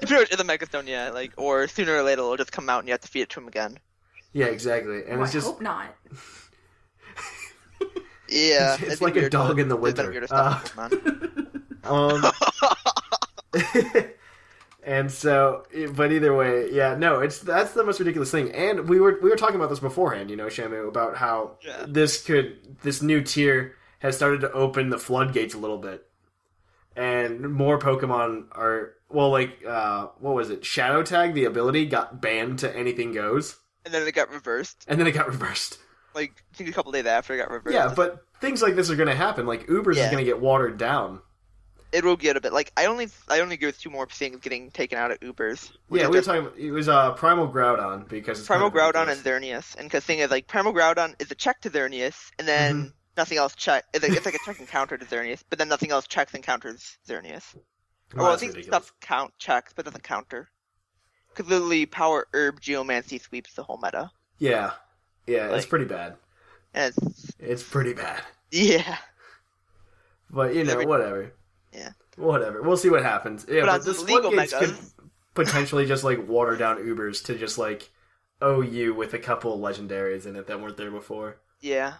He 0.00 0.06
pretty 0.06 0.14
much 0.14 0.32
is 0.32 0.40
a 0.40 0.44
Megastone, 0.44 0.88
yeah. 0.88 1.10
Like, 1.10 1.32
or 1.36 1.68
sooner 1.68 1.94
or 1.94 2.02
later 2.02 2.22
it'll 2.22 2.36
just 2.36 2.50
come 2.50 2.68
out 2.68 2.80
and 2.80 2.88
you 2.88 2.92
have 2.92 3.02
to 3.02 3.08
feed 3.08 3.22
it 3.22 3.30
to 3.30 3.40
him 3.40 3.46
again. 3.46 3.78
yeah, 4.32 4.46
exactly. 4.46 5.04
And 5.08 5.20
it's 5.22 5.30
I 5.30 5.32
just 5.32 5.46
hope 5.46 5.60
not. 5.60 5.94
Yeah, 8.28 8.74
It's- 8.74 8.80
it's 8.82 8.92
it'd 8.94 9.00
like 9.02 9.16
a 9.16 9.20
weird 9.20 9.32
dog 9.32 9.56
to- 9.56 9.62
in 9.62 9.68
the 9.68 9.76
there's 9.76 9.94
been 9.94 10.06
winter. 10.06 10.10
weirder 10.10 10.26
stuff 10.26 10.76
in 10.76 10.82
Pokemon. 11.82 12.24
um. 13.94 14.10
and 14.82 15.12
so, 15.12 15.64
but 15.94 16.10
either 16.10 16.34
way, 16.34 16.70
yeah, 16.72 16.94
no, 16.96 17.20
it's 17.20 17.38
that's 17.40 17.72
the 17.74 17.84
most 17.84 18.00
ridiculous 18.00 18.30
thing. 18.30 18.50
And 18.52 18.88
we 18.88 18.98
were 18.98 19.18
we 19.22 19.28
were 19.30 19.36
talking 19.36 19.56
about 19.56 19.68
this 19.70 19.78
beforehand, 19.80 20.30
you 20.30 20.36
know, 20.36 20.46
Shamu, 20.46 20.88
about 20.88 21.16
how 21.16 21.58
Yeah. 21.62 21.84
this 21.86 22.24
could 22.24 22.78
this 22.82 23.02
new 23.02 23.22
tier 23.22 23.76
has 24.04 24.14
started 24.16 24.42
to 24.42 24.52
open 24.52 24.90
the 24.90 24.98
floodgates 24.98 25.54
a 25.54 25.58
little 25.58 25.78
bit, 25.78 26.06
and 26.94 27.40
more 27.52 27.78
Pokemon 27.78 28.46
are 28.52 28.92
well, 29.08 29.30
like 29.30 29.64
uh, 29.66 30.08
what 30.18 30.34
was 30.34 30.50
it? 30.50 30.64
Shadow 30.64 31.02
Tag, 31.02 31.34
the 31.34 31.44
ability 31.46 31.86
got 31.86 32.20
banned 32.20 32.60
to 32.60 32.76
anything 32.76 33.12
goes, 33.12 33.56
and 33.84 33.92
then 33.94 34.06
it 34.06 34.12
got 34.12 34.30
reversed. 34.30 34.84
and 34.88 35.00
then 35.00 35.06
it 35.06 35.12
got 35.12 35.26
reversed. 35.26 35.78
Like, 36.14 36.32
I 36.52 36.56
think 36.56 36.70
a 36.70 36.72
couple 36.72 36.92
days 36.92 37.06
after 37.06 37.34
it 37.34 37.38
got 37.38 37.50
reversed. 37.50 37.74
Yeah, 37.74 37.92
but 37.94 38.24
things 38.40 38.62
like 38.62 38.76
this 38.76 38.88
are 38.90 38.96
going 38.96 39.08
to 39.08 39.14
happen. 39.16 39.46
Like 39.46 39.66
Ubers 39.66 39.96
is 39.96 40.06
going 40.06 40.18
to 40.18 40.24
get 40.24 40.40
watered 40.40 40.78
down. 40.78 41.20
it 41.92 42.04
will 42.04 42.16
get 42.16 42.36
a 42.36 42.40
bit 42.40 42.52
like 42.52 42.72
I 42.76 42.86
only 42.86 43.08
I 43.28 43.40
only 43.40 43.54
agree 43.54 43.66
with 43.68 43.80
two 43.80 43.90
more 43.90 44.06
things 44.06 44.38
getting 44.40 44.70
taken 44.70 44.98
out 44.98 45.10
of 45.10 45.20
Ubers. 45.20 45.72
Yeah, 45.90 46.08
we 46.08 46.16
were 46.18 46.22
talking. 46.22 46.48
It 46.56 46.70
was 46.70 46.88
uh, 46.88 47.12
Primal 47.14 47.48
Groudon 47.48 48.08
because 48.08 48.38
it's 48.38 48.46
Primal 48.46 48.70
Groudon 48.70 49.08
and 49.08 49.20
Xerneas, 49.20 49.74
and 49.76 49.86
because 49.86 50.04
thing 50.04 50.18
is 50.20 50.30
like 50.30 50.46
Primal 50.46 50.72
Groudon 50.72 51.20
is 51.20 51.30
a 51.30 51.34
check 51.34 51.60
to 51.62 51.70
Xerneas, 51.70 52.30
and 52.38 52.46
then 52.46 52.74
Mm-hmm. 52.74 52.88
Nothing 53.16 53.38
else 53.38 53.54
check. 53.54 53.84
It's 53.94 54.06
like, 54.06 54.16
it's 54.16 54.26
like 54.26 54.34
a 54.34 54.38
check 54.44 54.58
and 54.58 54.68
counter 54.68 54.96
to 54.96 55.04
Xerneas, 55.04 55.42
but 55.48 55.58
then 55.58 55.68
nothing 55.68 55.90
else 55.90 56.06
checks 56.06 56.34
and 56.34 56.42
counters 56.42 56.98
Xerneas. 57.08 57.42
Oh, 57.54 57.60
well, 58.16 58.24
well, 58.26 58.32
I 58.34 58.36
think 58.36 58.54
ridiculous. 58.54 58.86
stuff 58.86 58.94
count 59.00 59.32
checks, 59.38 59.72
but 59.74 59.84
doesn't 59.84 60.02
counter. 60.04 60.48
Because 61.34 61.50
literally, 61.50 61.86
Power 61.86 62.26
Herb 62.32 62.60
Geomancy 62.60 63.18
sweeps 63.18 63.54
the 63.54 63.62
whole 63.64 63.78
meta, 63.82 64.10
Yeah, 64.38 64.72
yeah, 65.26 65.52
it's 65.54 65.66
pretty 65.66 65.84
bad. 65.86 66.16
it's 66.74 66.96
It's 67.40 67.62
pretty 67.62 67.92
bad. 67.92 68.22
yeah. 68.52 68.98
But 70.30 70.54
you 70.54 70.64
know, 70.64 70.72
Every- 70.72 70.86
whatever. 70.86 71.32
Yeah. 71.72 71.90
Whatever. 72.16 72.62
We'll 72.62 72.76
see 72.76 72.88
what 72.90 73.02
happens. 73.02 73.44
Yeah, 73.48 73.62
But 73.62 73.78
but, 73.78 73.84
this 73.84 74.02
floodgates 74.02 74.52
could 74.54 74.76
potentially 75.34 75.86
just 75.86 76.04
like 76.04 76.28
water 76.28 76.56
down 76.56 76.78
Ubers 76.78 77.24
to 77.24 77.36
just 77.36 77.58
like 77.58 77.90
OU 78.42 78.94
with 78.94 79.14
a 79.14 79.18
couple 79.18 79.52
of 79.54 79.60
legendaries 79.76 80.26
in 80.26 80.36
it 80.36 80.46
that 80.46 80.60
weren't 80.60 80.76
there 80.76 80.90
before. 80.92 81.36
Yeah, 81.60 81.94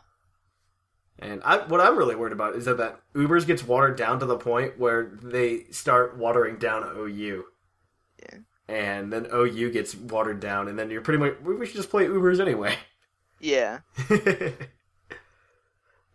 And 1.18 1.42
I, 1.44 1.58
what 1.58 1.80
I'm 1.80 1.96
really 1.96 2.16
worried 2.16 2.32
about 2.32 2.56
is 2.56 2.64
that 2.64 2.78
that 2.78 3.00
Ubers 3.14 3.46
gets 3.46 3.64
watered 3.64 3.96
down 3.96 4.18
to 4.20 4.26
the 4.26 4.36
point 4.36 4.78
where 4.78 5.16
they 5.22 5.64
start 5.70 6.16
watering 6.16 6.58
down 6.58 6.82
OU. 6.96 7.44
Yeah. 8.20 8.38
And 8.68 9.12
then 9.12 9.28
OU 9.32 9.70
gets 9.70 9.94
watered 9.94 10.40
down, 10.40 10.68
and 10.68 10.78
then 10.78 10.90
you're 10.90 11.02
pretty 11.02 11.18
much 11.18 11.34
we 11.42 11.54
we 11.54 11.66
should 11.66 11.76
just 11.76 11.90
play 11.90 12.06
Ubers 12.06 12.40
anyway. 12.40 12.76
yeah. 13.40 13.80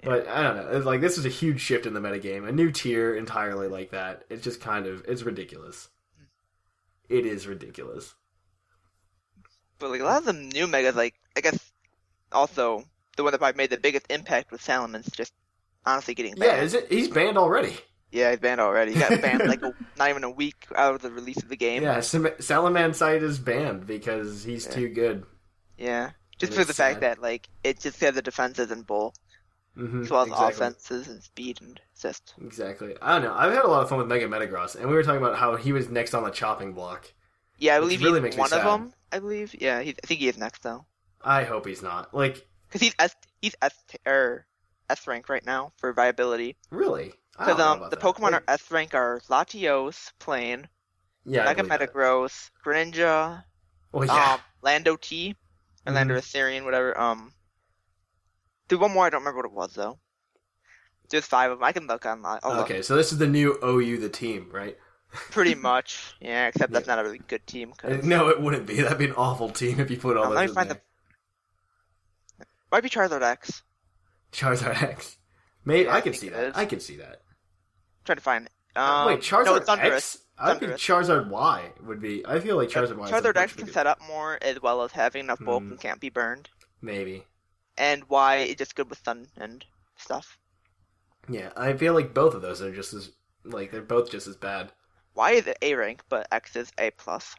But 0.03 0.27
I 0.29 0.43
don't 0.43 0.55
know. 0.55 0.69
It's 0.69 0.85
like 0.85 1.01
this 1.01 1.17
is 1.17 1.25
a 1.25 1.29
huge 1.29 1.59
shift 1.59 1.85
in 1.85 1.93
the 1.93 1.99
metagame. 1.99 2.47
A 2.47 2.51
new 2.51 2.71
tier 2.71 3.15
entirely 3.15 3.67
like 3.67 3.91
that. 3.91 4.23
It's 4.29 4.43
just 4.43 4.61
kind 4.61 4.85
of 4.85 5.03
it's 5.07 5.23
ridiculous. 5.23 5.89
It 7.09 7.25
is 7.25 7.47
ridiculous. 7.47 8.13
But 9.77 9.91
like 9.91 10.01
a 10.01 10.05
lot 10.05 10.19
of 10.19 10.25
the 10.25 10.33
new 10.33 10.67
megas, 10.67 10.95
like 10.95 11.15
I 11.35 11.41
guess 11.41 11.71
also 12.31 12.85
the 13.19 13.23
one 13.23 13.33
that 13.33 13.39
probably 13.39 13.57
made 13.57 13.69
the 13.69 13.77
biggest 13.77 14.05
impact 14.09 14.49
with 14.51 14.61
Salamence's 14.61 15.11
just 15.13 15.33
honestly 15.85 16.15
getting 16.15 16.35
banned. 16.35 16.57
Yeah, 16.57 16.63
is 16.63 16.73
it? 16.73 16.89
He's 16.89 17.09
banned 17.09 17.37
already. 17.37 17.77
Yeah, 18.11 18.31
he's 18.31 18.39
banned 18.39 18.61
already. 18.61 18.93
He 18.93 18.99
got 18.99 19.17
banned 19.21 19.45
like 19.45 19.61
a, 19.61 19.73
not 19.97 20.09
even 20.09 20.23
a 20.23 20.31
week 20.31 20.67
out 20.75 20.95
of 20.95 21.01
the 21.01 21.11
release 21.11 21.43
of 21.43 21.49
the 21.49 21.57
game. 21.57 21.83
Yeah, 21.83 21.97
Salamencite 21.99 23.21
is 23.21 23.39
banned 23.39 23.85
because 23.85 24.43
he's 24.43 24.65
Yeah. 24.65 24.71
too 24.71 24.89
good. 24.89 25.25
Yeah. 25.77 26.11
Just 26.39 26.53
And 26.53 26.61
for 26.61 26.63
the 26.63 26.73
fact 26.73 27.01
that 27.01 27.21
like 27.21 27.49
it 27.63 27.79
just 27.81 27.99
has 28.01 28.15
the 28.15 28.21
defenses 28.21 28.71
and 28.71 28.85
bull, 28.85 29.13
hmm 29.75 30.03
as 30.03 30.09
well 30.09 30.23
as 30.23 30.29
exactly. 30.29 30.53
offenses 30.55 31.07
and 31.07 31.23
speed 31.23 31.61
and 31.61 31.79
assist. 31.95 32.35
Exactly. 32.41 32.95
I 33.01 33.13
don't 33.13 33.23
know. 33.23 33.33
I've 33.35 33.53
had 33.53 33.65
a 33.65 33.67
lot 33.67 33.83
of 33.83 33.89
fun 33.89 33.97
with 33.99 34.07
Mega 34.07 34.27
Metagross, 34.27 34.75
and 34.75 34.87
we 34.89 34.95
were 34.95 35.03
talking 35.03 35.21
about 35.21 35.37
how 35.37 35.55
he 35.55 35.71
was 35.73 35.89
next 35.89 36.13
on 36.13 36.23
the 36.23 36.31
chopping 36.31 36.73
block. 36.73 37.11
Yeah, 37.57 37.75
I 37.75 37.79
believe 37.79 38.01
really 38.01 38.15
he's 38.19 38.23
makes 38.23 38.37
one 38.37 38.53
of 38.53 38.63
them. 38.63 38.93
I 39.11 39.19
believe. 39.19 39.55
Yeah, 39.59 39.81
he, 39.81 39.91
I 39.91 40.07
think 40.07 40.19
he 40.21 40.27
is 40.27 40.37
next 40.37 40.63
though, 40.63 40.85
I 41.23 41.43
hope 41.43 41.65
he's 41.65 41.81
not. 41.81 42.13
Like, 42.13 42.47
because 42.69 42.81
he's 42.81 42.93
S 42.99 43.15
he's 43.41 43.55
S 43.61 43.73
or 44.05 44.45
S 44.89 45.07
rank 45.07 45.27
right 45.29 45.45
now 45.45 45.71
for 45.77 45.91
viability. 45.93 46.55
really? 46.71 47.13
Because 47.37 47.59
um 47.59 47.81
the 47.81 47.89
that. 47.95 47.99
Pokemon 47.99 48.31
Like, 48.31 48.33
are 48.33 48.43
S 48.47 48.69
rank 48.71 48.93
are 48.93 49.21
Latios, 49.29 50.11
Plane, 50.19 50.67
yeah, 51.25 51.45
Mega 51.45 51.63
believe 51.63 51.79
that. 51.79 51.93
Metagross, 51.93 52.49
Greninja, 52.65 53.43
Well, 53.91 54.05
yeah. 54.05 54.33
um, 54.33 54.39
Lando 54.61 54.95
T, 54.97 55.35
or 55.85 55.91
Mhm. 55.91 55.95
Lando 55.95 56.15
Therian, 56.17 56.65
whatever. 56.65 56.99
Um, 56.99 57.31
there's 58.67 58.79
one 58.81 58.91
more 58.91 59.05
I 59.05 59.09
don't 59.09 59.21
remember 59.21 59.37
what 59.37 59.45
it 59.45 59.51
was 59.53 59.73
though. 59.73 59.99
There's 61.09 61.25
five 61.25 61.49
of 61.51 61.57
them. 61.59 61.63
I 61.63 61.71
can 61.71 61.87
look 61.87 62.05
online. 62.05 62.39
I'll 62.43 62.55
look. 62.55 62.65
okay, 62.69 62.81
so 62.83 62.95
this 62.95 63.11
is 63.11 63.17
the 63.17 63.25
new 63.27 63.57
OU 63.63 63.97
the 63.97 64.09
team, 64.09 64.49
right? 64.51 64.77
Pretty 65.31 65.55
much, 65.55 66.13
yeah. 66.19 66.47
Except 66.47 66.71
that's 66.71 66.85
Yeah. 66.87 66.95
not 66.95 67.01
a 67.01 67.03
really 67.07 67.17
good 67.27 67.47
team. 67.47 67.73
'cause- 67.73 68.03
No, 68.03 68.29
it 68.29 68.39
wouldn't 68.39 68.67
be. 68.67 68.81
That'd 68.81 68.99
be 68.99 69.05
an 69.05 69.13
awful 69.13 69.49
team 69.49 69.79
if 69.79 69.89
you 69.89 69.97
put 69.97 70.17
all 70.17 70.25
Um, 70.25 70.33
let 70.35 70.47
me 70.47 70.53
find 70.53 70.69
there. 70.69 70.81
Might 72.71 72.83
be 72.83 72.89
Charizard 72.89 73.21
X. 73.21 73.63
Charizard 74.31 74.81
X. 74.81 75.17
Maybe 75.65 75.85
Yeah, 75.85 75.93
I 75.93 75.97
I 75.97 76.01
can 76.01 76.13
see 76.13 76.29
that. 76.29 76.43
is. 76.45 76.53
I 76.55 76.65
can 76.65 76.79
see 76.79 76.97
that. 76.97 77.21
try 78.05 78.15
to 78.15 78.21
find 78.21 78.45
it. 78.45 78.51
Um, 78.79 79.07
Wait, 79.07 79.19
Charizard 79.21 79.67
no. 79.67 79.73
X? 79.73 80.19
I 80.37 80.53
think 80.55 80.71
Charizard 80.73 81.27
Y 81.29 81.71
would 81.85 81.99
be. 81.99 82.25
I 82.25 82.39
feel 82.39 82.55
like 82.55 82.69
Charizard 82.69 82.95
Y. 82.97 83.09
Charizard 83.11 83.35
X 83.35 83.53
can 83.53 83.65
bigger- 83.65 83.73
set 83.73 83.87
up 83.87 83.99
more 84.07 84.37
as 84.41 84.61
well 84.61 84.83
as 84.83 84.91
having 84.91 85.21
enough 85.25 85.39
bulk 85.39 85.63
Hmm. 85.63 85.71
and 85.71 85.79
can't 85.81 85.99
be 85.99 86.09
burned. 86.09 86.49
Maybe. 86.81 87.25
And 87.77 88.03
Y 88.09 88.37
is 88.37 88.55
just 88.55 88.75
good 88.75 88.89
with 88.89 89.03
Sun 89.03 89.27
and 89.37 89.65
stuff. 89.97 90.37
Yeah, 91.27 91.51
I 91.57 91.73
feel 91.73 91.93
like 91.93 92.13
both 92.13 92.33
of 92.33 92.41
those 92.41 92.61
are 92.61 92.73
just 92.73 92.93
as 92.93 93.11
like 93.43 93.71
they're 93.71 93.81
both 93.81 94.09
just 94.11 94.27
as 94.27 94.35
bad. 94.35 94.71
Y 95.15 95.31
is 95.31 95.49
A 95.61 95.75
rank, 95.75 96.01
but 96.09 96.27
X 96.31 96.55
is 96.55 96.71
A 96.77 96.91
plus 96.91 97.35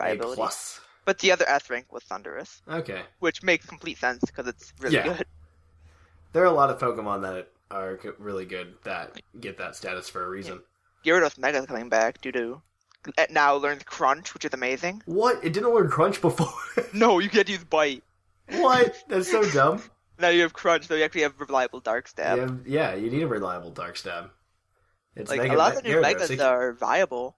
A 0.00 0.16
plus. 0.16 0.80
But 1.06 1.20
the 1.20 1.32
other 1.32 1.48
S 1.48 1.70
rank 1.70 1.90
was 1.92 2.02
Thundurus, 2.04 2.60
Okay. 2.68 3.00
which 3.20 3.42
makes 3.42 3.64
complete 3.64 3.96
sense 3.96 4.20
because 4.20 4.46
it's 4.46 4.74
really 4.80 4.96
Yeah. 4.96 5.16
good. 5.16 5.26
There 6.32 6.42
are 6.42 6.46
a 6.46 6.52
lot 6.52 6.68
of 6.68 6.78
Pokemon 6.78 7.22
that 7.22 7.48
are 7.70 7.98
really 8.18 8.44
good 8.44 8.74
that 8.84 9.22
get 9.40 9.56
that 9.58 9.74
status 9.76 10.08
for 10.10 10.24
a 10.24 10.28
reason. 10.28 10.60
Gyarados 11.04 11.38
Mega 11.38 11.64
coming 11.66 11.88
back 11.88 12.20
due 12.20 12.32
to 12.32 12.60
it 13.16 13.30
now 13.30 13.54
learns 13.54 13.84
Crunch, 13.84 14.34
which 14.34 14.44
is 14.44 14.52
amazing. 14.52 15.00
What? 15.06 15.42
It 15.44 15.52
didn't 15.52 15.72
learn 15.72 15.88
Crunch 15.88 16.20
before. 16.20 16.52
No, 16.92 17.20
you 17.20 17.30
can't 17.30 17.48
use 17.48 17.62
Bite. 17.64 18.02
what? 18.48 18.96
That's 19.08 19.30
so 19.30 19.48
dumb. 19.50 19.82
Now 20.18 20.28
you 20.28 20.40
have 20.42 20.54
Crunch, 20.54 20.88
so 20.88 20.94
you 20.94 21.04
actually 21.04 21.22
have 21.22 21.38
reliable 21.38 21.78
Dark 21.78 22.08
Stab. 22.08 22.64
Yeah, 22.66 22.92
yeah, 22.92 22.94
you 22.96 23.10
need 23.10 23.22
a 23.22 23.26
reliable 23.28 23.70
Dark 23.70 23.96
Stab. 23.98 24.30
It's 25.14 25.30
like 25.30 25.42
Mega 25.42 25.54
a 25.54 25.58
lot 25.58 25.76
of 25.76 25.82
the 25.82 25.88
new 25.90 26.00
Megas 26.00 26.40
are 26.40 26.72
viable. 26.72 27.36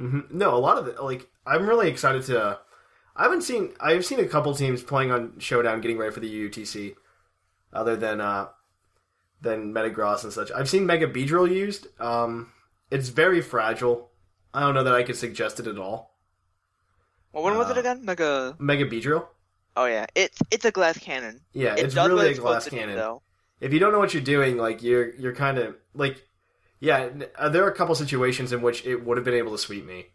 Mhm. 0.00 0.30
No, 0.32 0.54
a 0.54 0.58
lot 0.58 0.76
of 0.76 0.88
it. 0.88 1.00
Like, 1.00 1.30
I'm 1.46 1.66
really 1.68 1.88
excited 1.88 2.24
to. 2.24 2.58
I 3.16 3.22
haven't 3.24 3.42
seen. 3.42 3.72
I've 3.80 4.04
seen 4.04 4.20
a 4.20 4.26
couple 4.26 4.54
teams 4.54 4.82
playing 4.82 5.10
on 5.10 5.38
Showdown, 5.38 5.80
getting 5.80 5.98
ready 5.98 6.12
for 6.12 6.20
the 6.20 6.48
UTC. 6.48 6.94
Other 7.72 7.96
than 7.96 8.20
uh, 8.20 8.48
than 9.40 9.72
Metagross 9.74 10.24
and 10.24 10.32
such, 10.32 10.50
I've 10.52 10.68
seen 10.68 10.86
Mega 10.86 11.06
Beedrill 11.08 11.50
used. 11.52 11.88
Um, 12.00 12.52
it's 12.90 13.08
very 13.08 13.40
fragile. 13.40 14.10
I 14.54 14.60
don't 14.60 14.74
know 14.74 14.84
that 14.84 14.94
I 14.94 15.02
could 15.02 15.16
suggest 15.16 15.60
it 15.60 15.66
at 15.66 15.78
all. 15.78 16.14
Well, 17.32 17.44
when 17.44 17.56
was 17.58 17.68
it 17.70 17.76
Uh, 17.76 17.80
again? 17.80 18.04
Mega. 18.04 18.56
Mega 18.58 18.86
Beedrill. 18.86 19.26
Oh 19.76 19.84
yeah, 19.86 20.06
it's 20.14 20.38
it's 20.50 20.64
a 20.64 20.70
glass 20.70 20.96
cannon. 20.98 21.40
Yeah, 21.52 21.74
It 21.74 21.84
it's 21.86 21.94
really 21.96 22.28
a 22.28 22.30
it's 22.30 22.36
supposed 22.38 22.52
glass 22.52 22.64
do, 22.64 22.76
cannon. 22.76 22.96
though. 22.96 23.22
if 23.60 23.72
you 23.74 23.78
don't 23.78 23.92
know 23.92 23.98
what 23.98 24.14
you're 24.14 24.22
doing, 24.22 24.56
like 24.56 24.82
you're 24.82 25.14
you're 25.16 25.34
kind 25.34 25.58
of 25.58 25.76
like, 25.94 26.24
yeah, 26.80 27.10
uh, 27.36 27.50
there 27.50 27.62
are 27.64 27.70
a 27.70 27.74
couple 27.74 27.94
situations 27.94 28.52
in 28.52 28.62
which 28.62 28.86
it 28.86 29.04
would 29.04 29.18
have 29.18 29.24
been 29.24 29.34
able 29.34 29.52
to 29.52 29.58
sweep 29.58 29.84
me. 29.84 30.06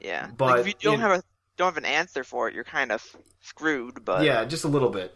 Yeah, 0.00 0.30
But 0.36 0.46
like 0.46 0.60
if 0.62 0.66
you 0.66 0.74
don't 0.80 0.94
in- 0.94 1.00
have 1.00 1.20
a 1.20 1.22
don't 1.56 1.66
have 1.68 1.76
an 1.76 1.84
answer 1.84 2.24
for 2.24 2.48
it, 2.48 2.54
you're 2.54 2.64
kind 2.64 2.92
of 2.92 3.04
screwed. 3.40 4.04
But 4.04 4.24
yeah, 4.24 4.44
just 4.44 4.64
a 4.64 4.68
little 4.68 4.90
bit. 4.90 5.14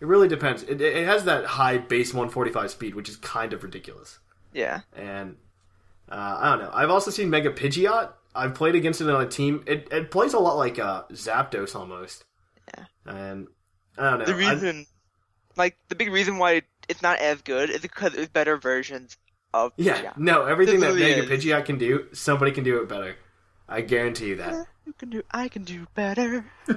It 0.00 0.06
really 0.06 0.28
depends. 0.28 0.62
It, 0.62 0.80
it 0.80 1.06
has 1.06 1.24
that 1.24 1.44
high 1.44 1.78
base 1.78 2.14
145 2.14 2.70
speed, 2.70 2.94
which 2.94 3.08
is 3.08 3.16
kind 3.16 3.52
of 3.52 3.64
ridiculous. 3.64 4.18
yeah, 4.52 4.80
And 4.94 5.36
uh, 6.08 6.36
I 6.40 6.50
don't 6.50 6.60
know. 6.60 6.70
I've 6.72 6.90
also 6.90 7.10
seen 7.10 7.30
Mega 7.30 7.50
Pidgeot. 7.50 8.10
I've 8.34 8.54
played 8.54 8.76
against 8.76 9.00
it 9.00 9.10
on 9.10 9.20
a 9.20 9.26
team. 9.28 9.64
It, 9.66 9.88
it 9.90 10.10
plays 10.12 10.34
a 10.34 10.38
lot 10.38 10.56
like 10.56 10.78
uh, 10.78 11.02
Zapdos 11.12 11.74
almost. 11.74 12.24
Yeah. 12.76 12.84
And 13.06 13.48
I 13.96 14.10
don't 14.10 14.18
know. 14.20 14.24
the 14.26 14.34
I- 14.34 14.52
reason, 14.52 14.86
like 15.56 15.76
the 15.88 15.96
big 15.96 16.12
reason 16.12 16.38
why 16.38 16.62
it's 16.88 17.02
not 17.02 17.18
as 17.18 17.42
good 17.42 17.68
is 17.68 17.80
because 17.80 18.12
there's 18.12 18.28
better 18.28 18.56
versions 18.56 19.16
of 19.52 19.72
yeah, 19.76 20.12
no, 20.16 20.44
everything 20.44 20.78
that 20.80 20.94
Mega 20.94 21.24
is. 21.24 21.44
Pidgeot 21.44 21.64
can 21.64 21.78
do, 21.78 22.06
somebody 22.12 22.52
can 22.52 22.62
do 22.64 22.80
it 22.82 22.88
better. 22.88 23.16
I 23.68 23.80
guarantee 23.82 24.28
you 24.28 24.36
that. 24.36 24.66
You 24.86 24.92
can 24.94 25.10
do. 25.10 25.22
I 25.30 25.48
can 25.48 25.64
do 25.64 25.86
better. 25.94 26.44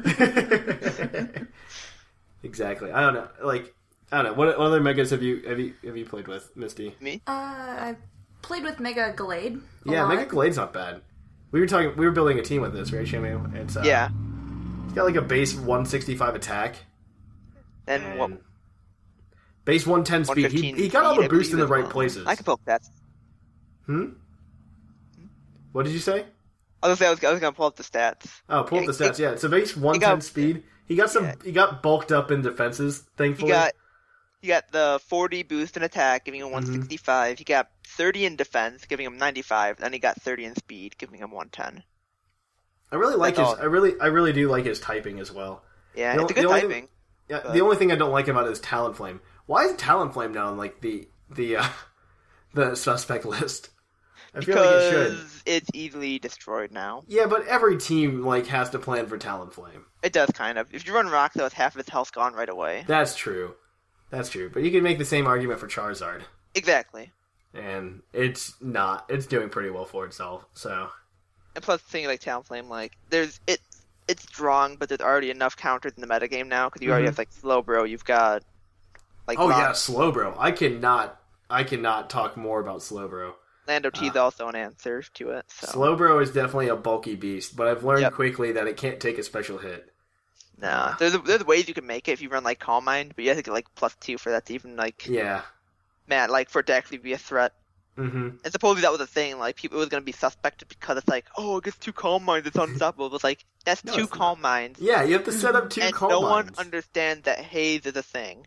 exactly. 2.43 2.91
I 2.91 3.01
don't 3.01 3.13
know. 3.13 3.27
Like 3.43 3.73
I 4.11 4.17
don't 4.21 4.25
know. 4.25 4.33
What, 4.33 4.57
what 4.59 4.65
other 4.67 4.81
megas 4.81 5.11
have 5.11 5.23
you 5.23 5.41
have 5.47 5.59
you 5.59 5.73
have 5.85 5.95
you 5.97 6.05
played 6.05 6.27
with, 6.27 6.55
Misty? 6.55 6.95
Me? 6.99 7.21
Uh, 7.27 7.31
I 7.31 7.95
played 8.41 8.63
with 8.63 8.79
Mega 8.79 9.13
Gallade. 9.15 9.61
a 9.87 9.91
Yeah, 9.91 10.03
lot. 10.03 10.15
Mega 10.15 10.29
Gallade's 10.29 10.57
not 10.57 10.73
bad. 10.73 11.01
We 11.51 11.59
were 11.59 11.67
talking. 11.67 11.95
We 11.97 12.05
were 12.05 12.11
building 12.11 12.39
a 12.39 12.41
team 12.43 12.61
with 12.61 12.73
this, 12.73 12.91
right, 12.91 13.05
Shamu? 13.05 13.55
It's 13.55 13.77
uh, 13.77 13.83
yeah. 13.85 14.09
It's 14.85 14.93
got 14.93 15.05
like 15.05 15.15
a 15.15 15.21
base 15.21 15.53
165 15.55 16.35
attack 16.35 16.75
And 17.87 18.03
and 18.03 18.19
what? 18.19 18.31
base 19.63 19.87
110 19.87 20.25
speed. 20.25 20.51
He, 20.51 20.71
he 20.73 20.89
got 20.89 21.05
all 21.05 21.15
the 21.15 21.23
I 21.23 21.27
boosts 21.29 21.53
in 21.53 21.59
the 21.59 21.67
right 21.67 21.83
well. 21.83 21.91
places. 21.91 22.27
I 22.27 22.35
can 22.35 22.43
pull 22.43 22.55
up 22.55 22.61
that. 22.65 22.81
Hmm. 23.85 24.07
What 25.71 25.85
did 25.85 25.93
you 25.93 25.99
say? 25.99 26.25
I 26.83 26.87
was 26.89 26.97
gonna 26.99 27.05
say 27.05 27.07
I 27.07 27.09
was, 27.11 27.23
I 27.23 27.31
was 27.31 27.39
gonna 27.39 27.53
pull 27.53 27.65
up 27.67 27.75
the 27.75 27.83
stats. 27.83 28.41
Oh, 28.49 28.63
pull 28.63 28.79
up 28.79 28.85
the 28.85 29.03
Yeah, 29.03 29.09
stats. 29.11 29.19
Yeah, 29.19 29.31
it's 29.31 29.43
a 29.43 29.49
base 29.49 29.75
110 29.75 29.99
got- 30.17 30.23
speed. 30.23 30.63
He 30.87 30.95
got 30.95 31.09
some. 31.09 31.23
yeah. 31.23 31.35
He 31.43 31.51
got 31.51 31.81
bulked 31.81 32.11
up 32.11 32.31
in 32.31 32.41
defenses. 32.41 32.99
He 32.99 33.03
Thankfully. 33.17 33.51
got 33.51 33.73
he 34.41 34.47
got 34.47 34.71
the 34.71 34.99
40 35.07 35.43
boost 35.43 35.77
in 35.77 35.83
attack, 35.83 36.25
giving 36.25 36.39
him 36.41 36.47
Mm-hmm. 36.47 36.53
165. 36.55 37.37
He 37.37 37.43
got 37.45 37.69
30 37.85 38.25
in 38.25 38.35
defense, 38.35 38.85
giving 38.85 39.05
him 39.05 39.17
95. 39.17 39.77
Then 39.77 39.93
he 39.93 39.99
got 39.99 40.19
30 40.21 40.45
in 40.45 40.55
speed, 40.55 40.97
giving 40.97 41.19
him 41.19 41.29
110. 41.31 41.83
I 42.91 42.95
really 42.95 43.15
like 43.15 43.35
That's 43.35 43.49
his. 43.51 43.57
all. 43.59 43.63
I 43.63 43.67
really. 43.67 43.93
I 44.01 44.07
really 44.07 44.33
do 44.33 44.49
like 44.49 44.65
his 44.65 44.79
typing 44.79 45.19
as 45.19 45.31
well. 45.31 45.63
Yeah, 45.95 46.15
The 46.17 46.23
it's 46.23 46.33
good 46.33 46.45
only- 46.45 46.61
typing. 46.61 46.87
Yeah, 47.29 47.39
But- 47.43 47.53
the 47.53 47.61
only 47.61 47.77
thing 47.77 47.91
I 47.91 47.95
don't 47.95 48.11
like 48.11 48.27
about 48.27 48.47
it 48.47 48.51
is 48.51 48.59
Talonflame. 48.59 49.19
Why 49.45 49.63
is 49.65 49.73
Talonflame 49.73 50.33
now 50.33 50.47
on 50.47 50.57
like 50.57 50.81
the 50.81 51.07
the 51.29 51.57
uh, 51.57 51.67
the 52.53 52.75
suspect 52.75 53.23
list? 53.25 53.69
I 54.33 54.39
feel 54.41 54.55
like 54.55 54.65
it 54.65 54.91
should. 54.91 55.09
Because 55.11 55.43
it's 55.45 55.69
easily 55.73 56.19
destroyed 56.19 56.71
now. 56.71 57.03
Yeah, 57.07 57.25
but 57.25 57.45
every 57.47 57.77
team 57.77 58.25
like 58.25 58.47
has 58.47 58.69
to 58.71 58.79
plan 58.79 59.07
for 59.07 59.17
Talonflame. 59.17 59.83
It 60.03 60.13
does 60.13 60.29
kind 60.31 60.57
of. 60.57 60.73
If 60.73 60.87
you 60.87 60.93
run 60.93 61.07
Rock, 61.07 61.33
though, 61.33 61.45
it's 61.45 61.55
half 61.55 61.75
of 61.75 61.81
its 61.81 61.89
health 61.89 62.11
gone 62.13 62.33
right 62.33 62.47
away. 62.49 62.83
That's 62.87 63.15
true. 63.15 63.55
That's 64.09 64.29
true. 64.29 64.49
But 64.49 64.63
you 64.63 64.71
can 64.71 64.83
make 64.83 64.97
the 64.97 65.05
same 65.05 65.27
argument 65.27 65.59
for 65.59 65.67
Charizard, 65.67 66.23
Exactly. 66.55 67.11
and 67.53 68.01
it's 68.13 68.55
not. 68.61 69.05
It's 69.09 69.25
doing 69.25 69.49
pretty 69.49 69.69
well 69.69 69.85
for 69.85 70.05
itself. 70.05 70.45
So 70.53 70.89
And 71.55 71.63
plus, 71.63 71.81
the 71.81 71.89
thing 71.89 72.05
like 72.07 72.21
Talonflame, 72.21 72.69
like 72.69 72.93
there's 73.09 73.39
it. 73.47 73.59
It's 74.07 74.23
strong, 74.23 74.75
but 74.77 74.89
there's 74.89 74.99
already 75.01 75.29
enough 75.29 75.55
counters 75.55 75.93
in 75.95 76.01
the 76.01 76.07
metagame 76.07 76.47
now 76.47 76.67
because 76.67 76.81
you 76.81 76.89
already 76.91 77.05
Mhm. 77.05 77.09
have 77.09 77.17
like 77.17 77.31
Slowbro. 77.31 77.87
You've 77.89 78.03
got 78.03 78.43
like 79.27 79.39
oh 79.39 79.47
Rock- 79.49 79.59
yeah, 79.59 79.71
Slowbro. 79.71 80.35
I 80.39 80.51
cannot. 80.51 81.17
I 81.49 81.63
cannot 81.63 82.09
talk 82.09 82.35
more 82.37 82.59
about 82.59 82.79
Slowbro. 82.79 83.33
Lando 83.67 83.89
T's 83.89 84.11
Ah. 84.15 84.23
also 84.23 84.47
an 84.47 84.55
answer 84.55 85.01
to 85.15 85.29
it. 85.31 85.45
So 85.49 85.67
Slowbro 85.67 86.21
is 86.21 86.31
definitely 86.31 86.67
a 86.69 86.75
bulky 86.75 87.15
beast, 87.15 87.55
but 87.55 87.67
I've 87.67 87.83
learned 87.83 88.01
Yep. 88.01 88.13
quickly 88.13 88.51
that 88.53 88.67
it 88.67 88.77
can't 88.77 88.99
take 88.99 89.17
a 89.17 89.23
special 89.23 89.57
hit. 89.59 89.93
Nah, 90.57 90.95
there's 90.97 91.17
there's 91.23 91.45
ways 91.45 91.67
you 91.67 91.73
can 91.73 91.87
make 91.87 92.07
it 92.07 92.11
if 92.13 92.21
you 92.21 92.29
run 92.29 92.43
like 92.43 92.59
Calm 92.59 92.85
Mind, 92.85 93.13
but 93.15 93.23
you 93.23 93.29
have 93.29 93.37
to 93.37 93.43
get 93.43 93.51
like 93.53 93.67
plus 93.75 93.95
two 93.99 94.17
for 94.17 94.31
that 94.31 94.45
to 94.47 94.53
even 94.53 94.75
like 94.75 95.07
Yeah. 95.07 95.41
man 96.07 96.29
like 96.29 96.49
for 96.49 96.59
it 96.59 96.67
to 96.67 96.73
actually 96.73 96.99
be 96.99 97.13
a 97.13 97.17
threat. 97.17 97.53
Mm-hmm. 97.97 98.29
And 98.43 98.51
supposedly 98.53 98.81
that 98.83 98.91
was 98.91 99.01
a 99.01 99.07
thing, 99.07 99.37
like 99.39 99.55
people 99.55 99.77
was 99.79 99.89
gonna 99.89 100.01
be 100.03 100.11
suspected 100.11 100.67
because 100.67 100.97
it's 100.97 101.07
like, 101.07 101.25
oh, 101.37 101.57
it 101.57 101.63
gets 101.63 101.77
two 101.77 101.91
Calm 101.93 102.23
Minds, 102.23 102.47
it's 102.47 102.57
unstoppable. 102.57 103.07
It 103.07 103.11
was 103.11 103.23
like 103.23 103.43
that's 103.65 103.83
No, 103.83 103.95
two. 103.95 104.07
Calm 104.07 104.39
Minds, 104.41 104.79
Yeah, 104.79 105.03
you 105.03 105.13
have 105.13 105.25
to 105.25 105.31
set 105.31 105.55
up 105.55 105.69
two 105.69 105.81
and 105.81 105.93
calm 105.93 106.09
no 106.09 106.21
one 106.21 106.51
understands 106.57 107.23
that 107.25 107.39
haze 107.39 107.85
is 107.85 107.95
a 107.95 108.03
thing. 108.03 108.45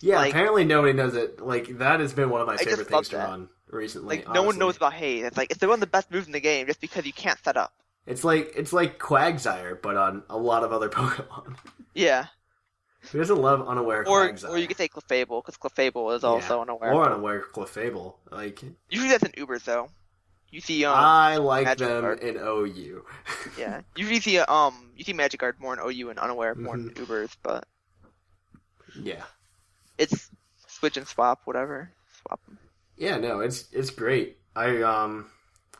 Yeah, 0.00 0.16
like- 0.16 0.30
apparently 0.30 0.64
nobody 0.64 0.92
knows 0.92 1.14
it. 1.16 1.40
Like 1.40 1.78
that 1.78 2.00
has 2.00 2.12
been 2.12 2.30
one 2.30 2.40
of 2.40 2.46
my 2.46 2.54
just 2.56 2.68
favorite 2.68 2.88
things 2.88 3.08
to 3.10 3.16
that. 3.16 3.28
run 3.28 3.48
recently. 3.70 4.18
Like 4.18 4.32
no 4.32 4.42
one 4.42 4.58
knows 4.58 4.76
about 4.76 4.92
haze. 4.94 5.24
It's 5.24 5.36
like 5.36 5.50
it's 5.50 5.60
one 5.62 5.72
of 5.74 5.80
the 5.80 5.86
best 5.86 6.10
moves 6.10 6.26
in 6.26 6.32
the 6.32 6.40
game 6.40 6.66
just 6.66 6.80
because 6.80 7.04
you 7.06 7.12
can't 7.12 7.38
set 7.44 7.56
up. 7.56 7.72
It's 8.06 8.24
like 8.24 8.52
it's 8.56 8.72
like 8.72 8.98
Quagsire, 8.98 9.80
but 9.80 9.96
on 9.96 10.22
a 10.30 10.36
lot 10.38 10.64
of 10.64 10.72
other 10.72 10.88
Pokemon. 10.90 11.56
Yeah, 11.94 12.26
Who 13.12 13.18
doesn't 13.18 13.40
love 13.40 13.66
unaware 13.68 14.06
or 14.08 14.28
Quagsire? 14.30 14.50
or 14.50 14.58
you 14.58 14.66
could 14.66 14.76
say 14.76 14.88
Clefable 14.88 15.42
because 15.44 15.56
Clefable 15.58 16.14
is 16.16 16.24
also 16.24 16.56
Yeah. 16.56 16.62
unaware. 16.62 16.92
Or 16.94 17.04
unaware 17.06 17.42
Clefable. 17.52 18.14
Like 18.30 18.62
Usually 18.88 19.10
that's 19.10 19.24
in 19.24 19.32
Ubers 19.32 19.64
though. 19.64 19.88
You 20.50 20.62
see 20.62 20.84
um 20.86 20.94
I 20.96 21.36
like 21.36 21.64
Magic 21.66 21.86
them 21.88 22.00
Guard. 22.00 22.20
in 22.20 22.36
OU. 22.38 23.04
Yeah, 23.58 23.82
usually 23.96 24.14
you 24.16 24.20
see 24.22 24.38
um 24.38 24.90
you 24.96 25.04
see 25.04 25.12
Magic 25.12 25.40
Guard 25.40 25.56
more 25.60 25.74
in 25.74 25.80
OU 25.80 26.08
and 26.10 26.18
unaware 26.18 26.54
more 26.54 26.74
in 26.76 26.88
Mm-hmm. 26.90 27.04
Ubers, 27.12 27.36
but 27.42 27.66
yeah. 28.98 29.24
it's 29.98 30.30
switch 30.66 30.96
and 30.96 31.06
swap, 31.06 31.42
whatever. 31.44 31.90
Swap 32.22 32.40
'em. 32.48 32.58
Yeah, 32.98 33.16
no, 33.16 33.40
it's 33.40 33.66
it's 33.72 33.90
great. 33.90 34.38
I 34.56 34.82
um 34.82 35.26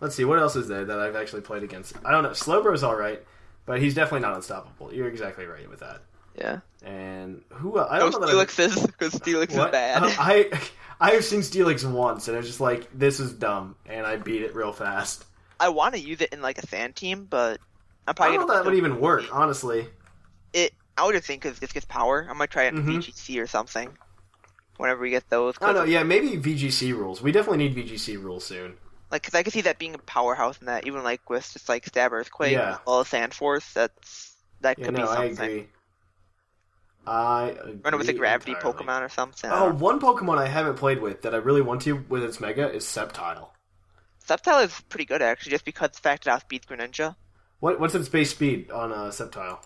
let's 0.00 0.14
see, 0.14 0.24
what 0.24 0.38
else 0.38 0.56
is 0.56 0.68
there 0.68 0.84
that 0.84 0.98
I've 1.00 1.16
actually 1.16 1.42
played 1.42 1.62
against? 1.64 1.94
I 2.04 2.12
don't 2.12 2.22
know. 2.22 2.30
Slowbro's 2.32 2.84
alright, 2.84 3.22
but 3.66 3.80
he's 3.80 3.94
definitely 3.94 4.20
not 4.26 4.36
unstoppable. 4.36 4.92
You're 4.94 5.08
exactly 5.08 5.44
right 5.46 5.68
with 5.68 5.80
that. 5.80 6.02
Yeah. 6.36 6.60
And 6.84 7.42
who 7.50 7.78
I 7.78 7.98
don't 7.98 8.12
know 8.12 8.20
that 8.20 8.28
I've- 8.28 8.46
Steelix 8.52 8.58
is 8.78 8.86
because 8.86 9.12
Steelix 9.14 9.50
is 9.50 9.56
bad. 9.56 10.02
Uh, 10.04 10.10
I 10.18 10.50
I 11.00 11.10
have 11.12 11.24
seen 11.24 11.40
Steelix 11.40 11.88
once, 11.88 12.28
and 12.28 12.36
I 12.36 12.38
was 12.40 12.46
just 12.48 12.60
like, 12.60 12.88
"This 12.96 13.20
is 13.20 13.32
dumb," 13.32 13.76
and 13.86 14.04
I 14.06 14.16
beat 14.16 14.42
it 14.42 14.54
real 14.54 14.72
fast. 14.72 15.24
I 15.60 15.68
want 15.70 15.94
to 15.94 16.00
use 16.00 16.20
it 16.20 16.32
in 16.32 16.42
like 16.42 16.58
a 16.58 16.66
fan 16.66 16.92
team, 16.92 17.24
but 17.28 17.58
I'm 18.06 18.10
I 18.10 18.12
probably 18.14 18.36
don't 18.38 18.46
know 18.48 18.54
that 18.54 18.64
would 18.64 18.74
even 18.74 19.00
work, 19.00 19.24
honestly. 19.32 19.86
it. 20.52 20.72
I 20.96 21.04
would 21.06 21.12
just 21.14 21.26
think 21.28 21.42
because 21.42 21.58
this 21.60 21.70
gets 21.72 21.86
power. 21.86 22.26
I 22.28 22.32
might 22.32 22.50
try 22.50 22.64
it 22.64 22.74
in 22.74 22.84
Mhm. 22.84 22.96
VGC 22.98 23.40
or 23.40 23.46
something. 23.46 23.96
Whenever 24.78 25.00
we 25.02 25.10
get 25.10 25.28
those, 25.28 25.56
I 25.60 25.66
don't 25.66 25.74
know. 25.74 25.84
Yeah, 25.84 26.02
maybe 26.04 26.36
VGC 26.38 26.92
rules. 26.96 27.20
We 27.20 27.32
definitely 27.32 27.68
need 27.68 27.76
VGC 27.76 28.22
rules 28.22 28.44
soon. 28.44 28.78
like 29.10 29.22
because 29.22 29.34
I 29.34 29.42
could 29.42 29.52
see 29.52 29.62
that 29.62 29.78
being 29.78 29.94
a 29.94 29.98
powerhouse 29.98 30.58
in 30.60 30.66
that, 30.66 30.86
even 30.86 31.02
like 31.04 31.28
with 31.28 31.52
just 31.52 31.68
like 31.68 31.84
Stab 31.86 32.12
Earthquake, 32.12 32.52
Yeah. 32.52 32.78
as 32.88 33.08
Sand 33.08 33.34
Force. 33.34 33.72
That's 33.72 34.34
that 34.60 34.78
Yeah, 34.78 34.84
could 34.86 34.94
no, 34.94 35.02
be 35.02 35.08
I 35.08 35.14
something. 35.14 35.44
agree. 35.44 35.68
I 37.06 37.56
agree 37.60 37.80
Run 37.84 37.94
it 37.94 37.96
with 37.96 38.08
a 38.08 38.12
gravity 38.12 38.52
entirely. 38.52 38.78
Pokemon 38.84 39.00
or 39.02 39.08
something. 39.08 39.50
Oh, 39.50 39.72
one 39.72 39.98
Pokemon 39.98 40.38
I 40.38 40.46
haven't 40.46 40.76
played 40.76 41.00
with 41.00 41.22
that 41.22 41.34
I 41.34 41.38
really 41.38 41.62
want 41.62 41.82
to 41.82 42.04
with 42.08 42.22
its 42.22 42.38
Mega 42.40 42.70
is 42.70 42.84
Sceptile. 42.84 43.48
Sceptile 44.26 44.64
is 44.64 44.78
pretty 44.90 45.06
good 45.06 45.22
actually, 45.22 45.50
just 45.50 45.64
because 45.64 45.90
the 45.92 46.00
fact 46.00 46.26
it 46.26 46.30
outspeeds 46.30 46.66
Greninja. 46.66 47.16
What 47.60 47.80
what's 47.80 47.94
its 47.94 48.08
base 48.10 48.30
speed 48.30 48.70
on 48.70 48.92
uh, 48.92 49.06
Sceptile? 49.10 49.58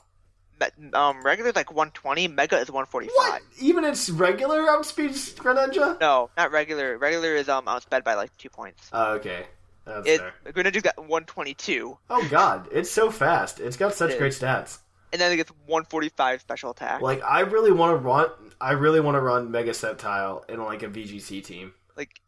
Um, 0.94 1.22
regular 1.22 1.50
is 1.50 1.56
like 1.56 1.70
120, 1.72 2.28
Mega 2.28 2.58
is 2.58 2.70
145. 2.70 3.12
What? 3.14 3.42
Even 3.60 3.84
its 3.84 4.08
regular 4.10 4.62
outspeeds 4.62 5.34
Greninja? 5.34 5.98
No, 6.00 6.30
not 6.36 6.50
regular. 6.52 6.98
Regular 6.98 7.34
is 7.36 7.48
um 7.48 7.66
outsped 7.66 8.04
by 8.04 8.14
like 8.14 8.36
two 8.36 8.48
points. 8.50 8.92
Oh, 8.92 9.12
okay. 9.14 9.46
That's 9.84 10.06
It 10.06 10.20
fair. 10.20 10.34
Greninja's 10.46 10.82
got 10.82 10.96
122, 10.98 11.98
Oh 12.10 12.28
god, 12.28 12.68
it's 12.70 12.90
so 12.90 13.10
fast. 13.10 13.58
It's 13.60 13.76
got 13.76 13.94
such 13.94 14.12
It 14.12 14.18
great 14.18 14.32
is. 14.32 14.38
stats. 14.38 14.78
and 15.12 15.20
then 15.20 15.32
it 15.32 15.36
gets 15.36 15.50
145 15.66 16.40
special 16.40 16.70
attack. 16.70 17.00
Like 17.00 17.22
I 17.22 17.40
really 17.40 17.72
want 17.72 17.92
to 17.92 17.96
run. 17.96 18.28
I 18.60 18.72
really 18.72 19.00
want 19.00 19.16
to 19.16 19.20
run 19.20 19.50
Mega 19.50 19.72
Sceptile 19.72 20.48
in 20.48 20.62
like 20.62 20.82
a 20.82 20.88
VGC 20.88 21.42
team. 21.44 21.74
Like 21.96 22.20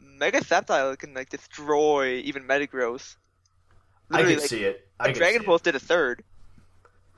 Mega 0.00 0.40
Sceptile 0.40 0.98
can 0.98 1.14
like 1.14 1.30
destroy 1.30 2.16
even 2.16 2.44
Metagross. 2.44 3.16
I 4.10 4.22
can 4.22 4.38
like, 4.38 4.40
see 4.40 4.64
it. 4.64 4.88
I 5.00 5.12
Dragon 5.12 5.44
Pulse 5.44 5.62
did 5.62 5.74
a 5.76 5.80
third. 5.80 6.24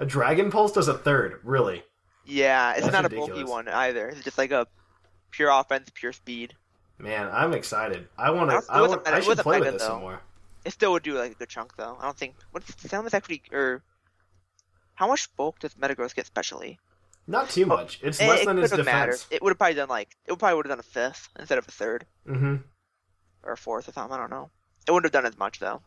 It. 0.00 0.04
A 0.04 0.06
Dragon 0.06 0.50
Pulse 0.50 0.72
does 0.72 0.88
a 0.88 0.94
third. 0.98 1.40
Really? 1.44 1.84
Yeah, 2.24 2.72
it's 2.72 2.82
That's 2.82 2.92
not 2.92 3.04
a 3.04 3.08
bulky 3.08 3.44
one 3.44 3.68
either. 3.68 4.08
It's 4.08 4.22
just 4.24 4.38
like 4.38 4.50
a 4.50 4.66
pure 5.30 5.50
offense, 5.50 5.90
pure 5.94 6.12
speed. 6.12 6.54
Man, 6.98 7.28
I'm 7.32 7.54
excited. 7.54 8.08
I 8.18 8.30
want 8.30 8.50
to. 8.50 8.72
I, 8.72 8.82
want, 8.82 9.06
I 9.08 9.18
it 9.18 9.24
should 9.24 9.38
play 9.38 9.60
with 9.60 9.72
this 9.72 9.82
some 9.82 10.00
more. 10.00 10.20
It 10.64 10.72
still 10.72 10.92
would 10.92 11.02
do 11.02 11.14
like 11.14 11.32
a 11.32 11.34
good 11.34 11.48
chunk 11.48 11.76
though. 11.76 11.96
I 11.98 12.04
don't 12.04 12.16
think 12.16 12.34
what's 12.50 12.70
Samus 12.72 13.14
actually 13.14 13.42
or 13.52 13.82
how 14.94 15.08
much 15.08 15.34
bulk 15.36 15.58
does 15.60 15.74
Metagross 15.74 16.14
get 16.14 16.26
specially? 16.26 16.78
Not 17.26 17.48
too 17.48 17.64
much. 17.64 18.00
It's 18.02 18.20
Eh, 18.20 18.28
less 18.28 18.42
it 18.42 18.46
than 18.46 18.56
his 18.58 18.70
could've 18.70 18.84
mattered. 18.84 19.12
defense. 19.12 19.26
It 19.30 19.42
would 19.42 19.50
have 19.50 19.58
probably 19.58 19.74
done 19.74 19.88
like 19.88 20.16
it 20.26 20.38
probably 20.38 20.56
would 20.56 20.66
have 20.66 20.72
done 20.72 20.80
a 20.80 20.82
fifth 20.82 21.28
instead 21.38 21.58
of 21.58 21.66
a 21.66 21.70
third 21.70 22.06
hmm 22.26 22.56
or 23.42 23.52
a 23.52 23.56
fourth 23.56 23.88
or 23.88 23.92
something. 23.92 24.12
I 24.14 24.18
don't 24.18 24.30
know. 24.30 24.50
It 24.86 24.90
wouldn't 24.92 25.06
have 25.12 25.22
done 25.22 25.30
as 25.30 25.38
much 25.38 25.58
though. 25.58 25.80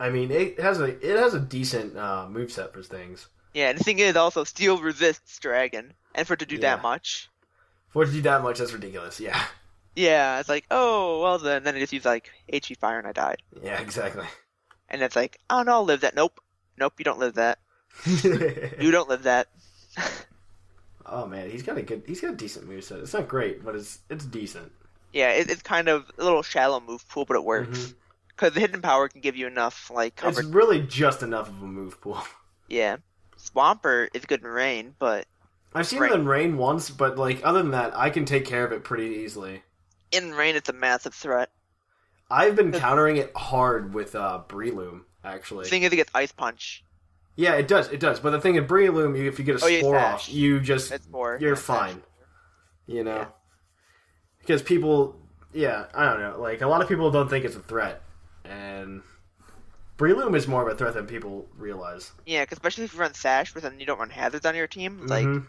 I 0.00 0.08
mean, 0.10 0.30
it 0.30 0.58
has 0.60 0.80
a 0.80 0.84
it 0.84 1.18
has 1.18 1.34
a 1.34 1.40
decent 1.40 1.96
uh, 1.96 2.26
moveset 2.30 2.72
for 2.72 2.82
things. 2.82 3.26
Yeah, 3.56 3.70
and 3.70 3.78
the 3.78 3.84
thing 3.84 3.98
is 4.00 4.16
also 4.16 4.44
steel 4.44 4.78
resists 4.78 5.38
dragon, 5.38 5.94
and 6.14 6.26
for 6.26 6.34
it 6.34 6.40
to 6.40 6.46
do 6.46 6.56
Yeah. 6.56 6.76
that 6.76 6.82
much, 6.82 7.30
For 7.88 8.02
it 8.02 8.06
to 8.08 8.12
do 8.12 8.20
that 8.22 8.42
much, 8.42 8.58
that's 8.58 8.72
ridiculous. 8.74 9.18
Yeah. 9.18 9.42
yeah, 9.94 10.38
it's 10.40 10.48
like 10.50 10.66
oh 10.70 11.22
well 11.22 11.38
then 11.38 11.64
then 11.64 11.74
it 11.74 11.80
just 11.80 11.92
used 11.94 12.04
like 12.04 12.30
HE 12.52 12.74
fire 12.74 12.98
and 12.98 13.08
I 13.08 13.12
died, 13.12 13.40
Yeah, 13.62 13.80
exactly. 13.80 14.26
and 14.90 15.00
it's 15.00 15.16
like 15.16 15.38
oh 15.48 15.62
no 15.62 15.72
I'll 15.72 15.84
live 15.84 16.02
that. 16.02 16.14
Nope, 16.14 16.38
nope, 16.76 16.92
you 16.98 17.04
don't 17.04 17.18
live 17.18 17.34
that. 17.34 17.58
You 18.04 18.90
don't 18.90 19.08
live 19.08 19.22
that. 19.22 19.48
oh 21.06 21.26
man, 21.26 21.50
he's 21.50 21.62
got 21.62 21.78
a 21.78 21.82
good. 21.82 22.02
He's 22.06 22.20
got 22.20 22.34
a 22.34 22.36
decent 22.36 22.68
moveset. 22.68 23.00
It's 23.02 23.14
not 23.14 23.26
great, 23.28 23.64
but 23.64 23.74
it's 23.74 24.00
it's 24.10 24.26
decent. 24.26 24.70
Yeah, 25.14 25.30
it, 25.30 25.48
it's 25.50 25.62
kind 25.62 25.88
of 25.88 26.10
a 26.18 26.24
little 26.24 26.42
shallow 26.42 26.80
move 26.80 27.08
pool, 27.08 27.24
but 27.24 27.36
it 27.36 27.44
works. 27.44 27.78
Mhm. 27.78 27.94
Because 28.28 28.52
the 28.52 28.60
hidden 28.60 28.82
power 28.82 29.08
can 29.08 29.22
give 29.22 29.34
you 29.34 29.46
enough, 29.46 29.90
like, 29.90 30.20
It's 30.22 30.42
really 30.44 30.82
just 30.82 31.22
enough 31.22 31.48
of 31.48 31.62
a 31.62 31.66
move 31.66 31.98
pool. 32.02 32.18
Yeah. 32.68 32.96
Swampert 33.50 34.08
is 34.14 34.24
good 34.24 34.40
in 34.42 34.46
rain, 34.48 34.94
but 34.98 35.26
I've 35.74 35.86
seen 35.86 36.00
Right. 36.00 36.12
it 36.12 36.14
in 36.14 36.26
rain 36.26 36.56
once, 36.56 36.90
but 36.90 37.16
like 37.18 37.40
other 37.44 37.62
than 37.62 37.72
that, 37.72 37.96
I 37.96 38.10
can 38.10 38.24
take 38.24 38.44
care 38.44 38.64
of 38.64 38.72
it 38.72 38.84
pretty 38.84 39.16
easily. 39.16 39.62
in 40.12 40.32
rain 40.34 40.54
it's 40.56 40.68
a 40.68 40.72
massive 40.72 41.12
threat. 41.14 41.50
I've 42.30 42.56
been 42.56 42.72
countering 42.72 43.16
it 43.18 43.30
hard 43.36 43.92
with 43.94 44.14
uh, 44.14 44.42
Breloom, 44.48 45.02
actually. 45.24 45.64
The 45.64 45.70
thing 45.70 45.82
is, 45.82 45.92
it 45.92 45.96
gets 45.96 46.10
Ice 46.14 46.32
Punch. 46.32 46.84
Yeah, 47.36 47.54
it 47.54 47.68
does, 47.68 47.88
it 47.90 48.00
does. 48.00 48.18
But 48.20 48.30
the 48.30 48.40
thing 48.40 48.54
in 48.56 48.66
Breloom, 48.66 49.16
you, 49.18 49.28
if 49.28 49.38
you 49.38 49.44
get 49.44 49.60
a 49.60 49.64
Oh, 49.64 49.68
spore 49.78 49.94
Sash. 49.98 50.28
off, 50.28 50.32
you 50.32 50.58
just 50.60 50.90
you're 51.12 51.38
yeah, 51.50 51.54
fine. 51.54 52.02
You 52.86 53.04
know, 53.04 53.16
Yeah. 53.16 53.26
because 54.40 54.62
people, 54.62 55.20
yeah, 55.52 55.86
I 55.94 56.04
don't 56.06 56.20
know. 56.20 56.40
Like 56.40 56.62
a 56.62 56.66
lot 56.66 56.82
of 56.82 56.88
people 56.88 57.10
don't 57.10 57.28
think 57.28 57.44
it's 57.44 57.56
a 57.56 57.60
threat, 57.60 58.02
and 58.44 59.02
Breloom 59.98 60.36
is 60.36 60.46
more 60.46 60.62
of 60.66 60.68
a 60.68 60.76
threat 60.76 60.94
than 60.94 61.06
people 61.06 61.48
realize. 61.56 62.12
Yeah, 62.26 62.44
'cause 62.44 62.58
especially 62.58 62.84
if 62.84 62.92
you 62.92 63.00
run 63.00 63.14
Sash, 63.14 63.52
but 63.54 63.62
then 63.62 63.80
you 63.80 63.86
don't 63.86 63.98
run 63.98 64.10
Hazards 64.10 64.44
on 64.44 64.54
your 64.54 64.66
team. 64.66 65.06
Like, 65.06 65.24
Mhm. 65.24 65.46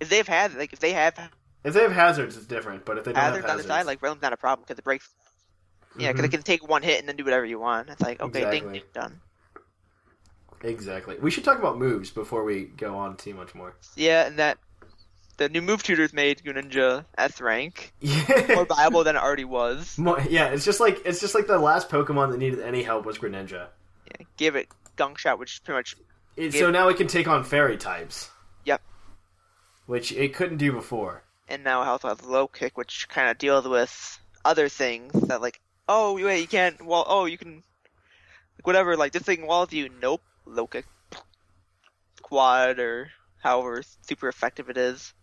if 0.00 0.08
they've 0.08 0.26
had, 0.26 0.54
like, 0.54 0.72
if 0.72 0.80
they 0.80 0.92
have 0.92 1.18
if 1.62 1.74
they 1.74 1.82
have 1.82 1.92
hazards, 1.92 2.36
it's 2.36 2.46
different. 2.46 2.84
But 2.86 2.98
if 2.98 3.04
they 3.04 3.12
don't 3.12 3.20
Hazards 3.22 3.42
have 3.42 3.50
Hazards 3.50 3.66
on 3.66 3.68
the 3.68 3.84
side, 3.84 3.86
like, 3.86 4.00
Realm's 4.00 4.22
not 4.22 4.32
a 4.32 4.36
problem 4.36 4.64
because 4.66 4.78
it 4.78 4.84
breaks. 4.84 5.08
Yeah, 5.98 6.08
because 6.08 6.22
Mhm. 6.22 6.26
it 6.26 6.30
can 6.30 6.42
take 6.42 6.66
one 6.66 6.82
hit 6.82 7.00
and 7.00 7.08
then 7.08 7.16
do 7.16 7.24
whatever 7.24 7.44
you 7.44 7.58
want. 7.58 7.90
It's 7.90 8.00
like, 8.00 8.20
okay, 8.20 8.46
ding, 8.50 8.70
ding, 8.72 8.82
done. 8.94 9.20
exactly. 10.62 11.16
We 11.18 11.30
should 11.30 11.44
talk 11.44 11.58
about 11.58 11.78
moves 11.78 12.10
before 12.10 12.44
we 12.44 12.64
go 12.64 12.96
on 12.96 13.16
too 13.16 13.34
much 13.34 13.54
more. 13.54 13.74
Yeah, 13.96 14.26
and 14.26 14.38
that 14.38 14.58
the 15.40 15.48
new 15.48 15.62
move 15.62 15.82
tutors 15.82 16.12
made 16.12 16.42
Greninja 16.44 17.04
S 17.18 17.40
rank 17.40 17.92
Yeah. 18.00 18.44
more 18.54 18.66
viable 18.66 19.02
than 19.04 19.16
it 19.16 19.22
already 19.22 19.44
was. 19.46 19.96
More- 19.98 20.20
yeah, 20.28 20.48
it's 20.50 20.64
just 20.66 20.80
like 20.80 21.00
it's 21.06 21.18
just 21.20 21.34
like 21.34 21.46
the 21.46 21.58
last 21.58 21.88
Pokemon 21.88 22.30
that 22.30 22.38
needed 22.38 22.60
any 22.60 22.82
help 22.82 23.06
was 23.06 23.18
Greninja. 23.18 23.68
Yeah, 24.06 24.26
give 24.36 24.54
it 24.54 24.68
Gunk 24.96 25.16
Shot, 25.18 25.38
which 25.38 25.54
is 25.54 25.58
pretty 25.60 25.78
much 25.78 25.96
It, 26.36 26.52
So 26.52 26.70
now 26.70 26.88
it 26.88 26.96
can 26.98 27.06
take 27.06 27.26
on 27.26 27.42
fairy 27.42 27.78
types. 27.78 28.28
Yep. 28.66 28.82
Which 29.86 30.12
it 30.12 30.34
couldn't 30.34 30.58
do 30.58 30.72
before. 30.72 31.22
and 31.48 31.64
now 31.64 31.80
it 31.82 31.86
also 31.88 32.08
has 32.08 32.22
low 32.22 32.46
kick, 32.46 32.76
which 32.76 33.08
kind 33.08 33.30
of 33.30 33.38
deals 33.38 33.66
with 33.66 34.18
other 34.44 34.68
things 34.68 35.12
that 35.28 35.40
like, 35.40 35.58
oh 35.88 36.14
wait, 36.22 36.40
you 36.42 36.46
can't. 36.48 36.84
Well, 36.84 37.04
oh 37.08 37.24
you 37.24 37.38
can, 37.38 37.62
like, 38.58 38.66
whatever. 38.66 38.96
Like 38.96 39.12
this 39.12 39.22
thing 39.22 39.46
walls 39.46 39.72
you. 39.72 39.88
Nope, 40.02 40.20
low 40.44 40.66
kick, 40.66 40.84
quad 42.22 42.78
or 42.78 43.10
however 43.42 43.82
super 44.02 44.28
effective 44.28 44.68
it 44.68 44.76
is. 44.76 45.14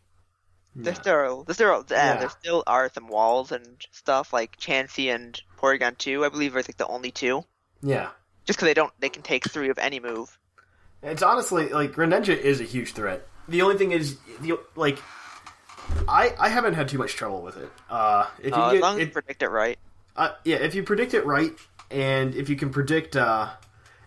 There 0.80 0.94
Yeah. 0.94 1.00
still, 1.02 1.44
there 1.44 1.54
still, 1.56 1.86
yeah, 1.90 2.14
Yeah. 2.14 2.20
there 2.20 2.30
still 2.30 2.64
are 2.68 2.90
some 2.94 3.08
walls 3.08 3.52
and 3.52 3.66
stuff 3.92 4.32
like 4.32 4.58
Chansey 4.58 5.14
and 5.14 5.40
Porygon 5.58 5.98
2, 5.98 6.24
I 6.24 6.30
believe, 6.30 6.56
are 6.56 6.60
like 6.60 6.78
the 6.78 6.86
only 6.88 7.12
two. 7.12 7.44
Yeah. 7.82 8.10
Just 8.46 8.60
because 8.60 8.68
they 8.68 8.74
don't, 8.76 8.94
they 9.00 9.10
can 9.10 9.24
take 9.24 9.50
three 9.50 9.70
of 9.70 9.80
any 9.80 10.00
move. 10.00 10.38
It's 11.02 11.24
honestly 11.24 11.70
like 11.70 11.94
Greninja 11.94 12.38
is 12.38 12.62
a 12.62 12.64
huge 12.64 12.94
threat. 12.94 13.28
The 13.48 13.62
only 13.64 13.78
thing 13.78 13.92
is, 13.92 14.18
the, 14.42 14.60
like, 14.76 15.00
I 16.08 16.36
I 16.38 16.50
haven't 16.50 16.74
had 16.76 16.88
too 16.90 16.98
much 16.98 17.14
trouble 17.16 17.42
with 17.42 17.58
it. 17.58 17.72
Uh, 17.90 18.28
if 18.40 18.48
you 18.48 18.54
Uh, 18.62 18.68
as 18.68 18.74
get 18.74 18.82
long 18.82 19.00
as 19.00 19.08
you 19.08 19.12
predict 19.14 19.42
it 19.42 19.50
right. 19.50 19.80
uh, 20.16 20.32
yeah, 20.44 20.58
if 20.58 20.76
you 20.76 20.84
predict 20.84 21.14
it 21.14 21.26
right, 21.26 21.54
and 21.90 22.36
if 22.36 22.50
you 22.50 22.56
can 22.56 22.70
predict, 22.72 23.16
uh, 23.16 23.50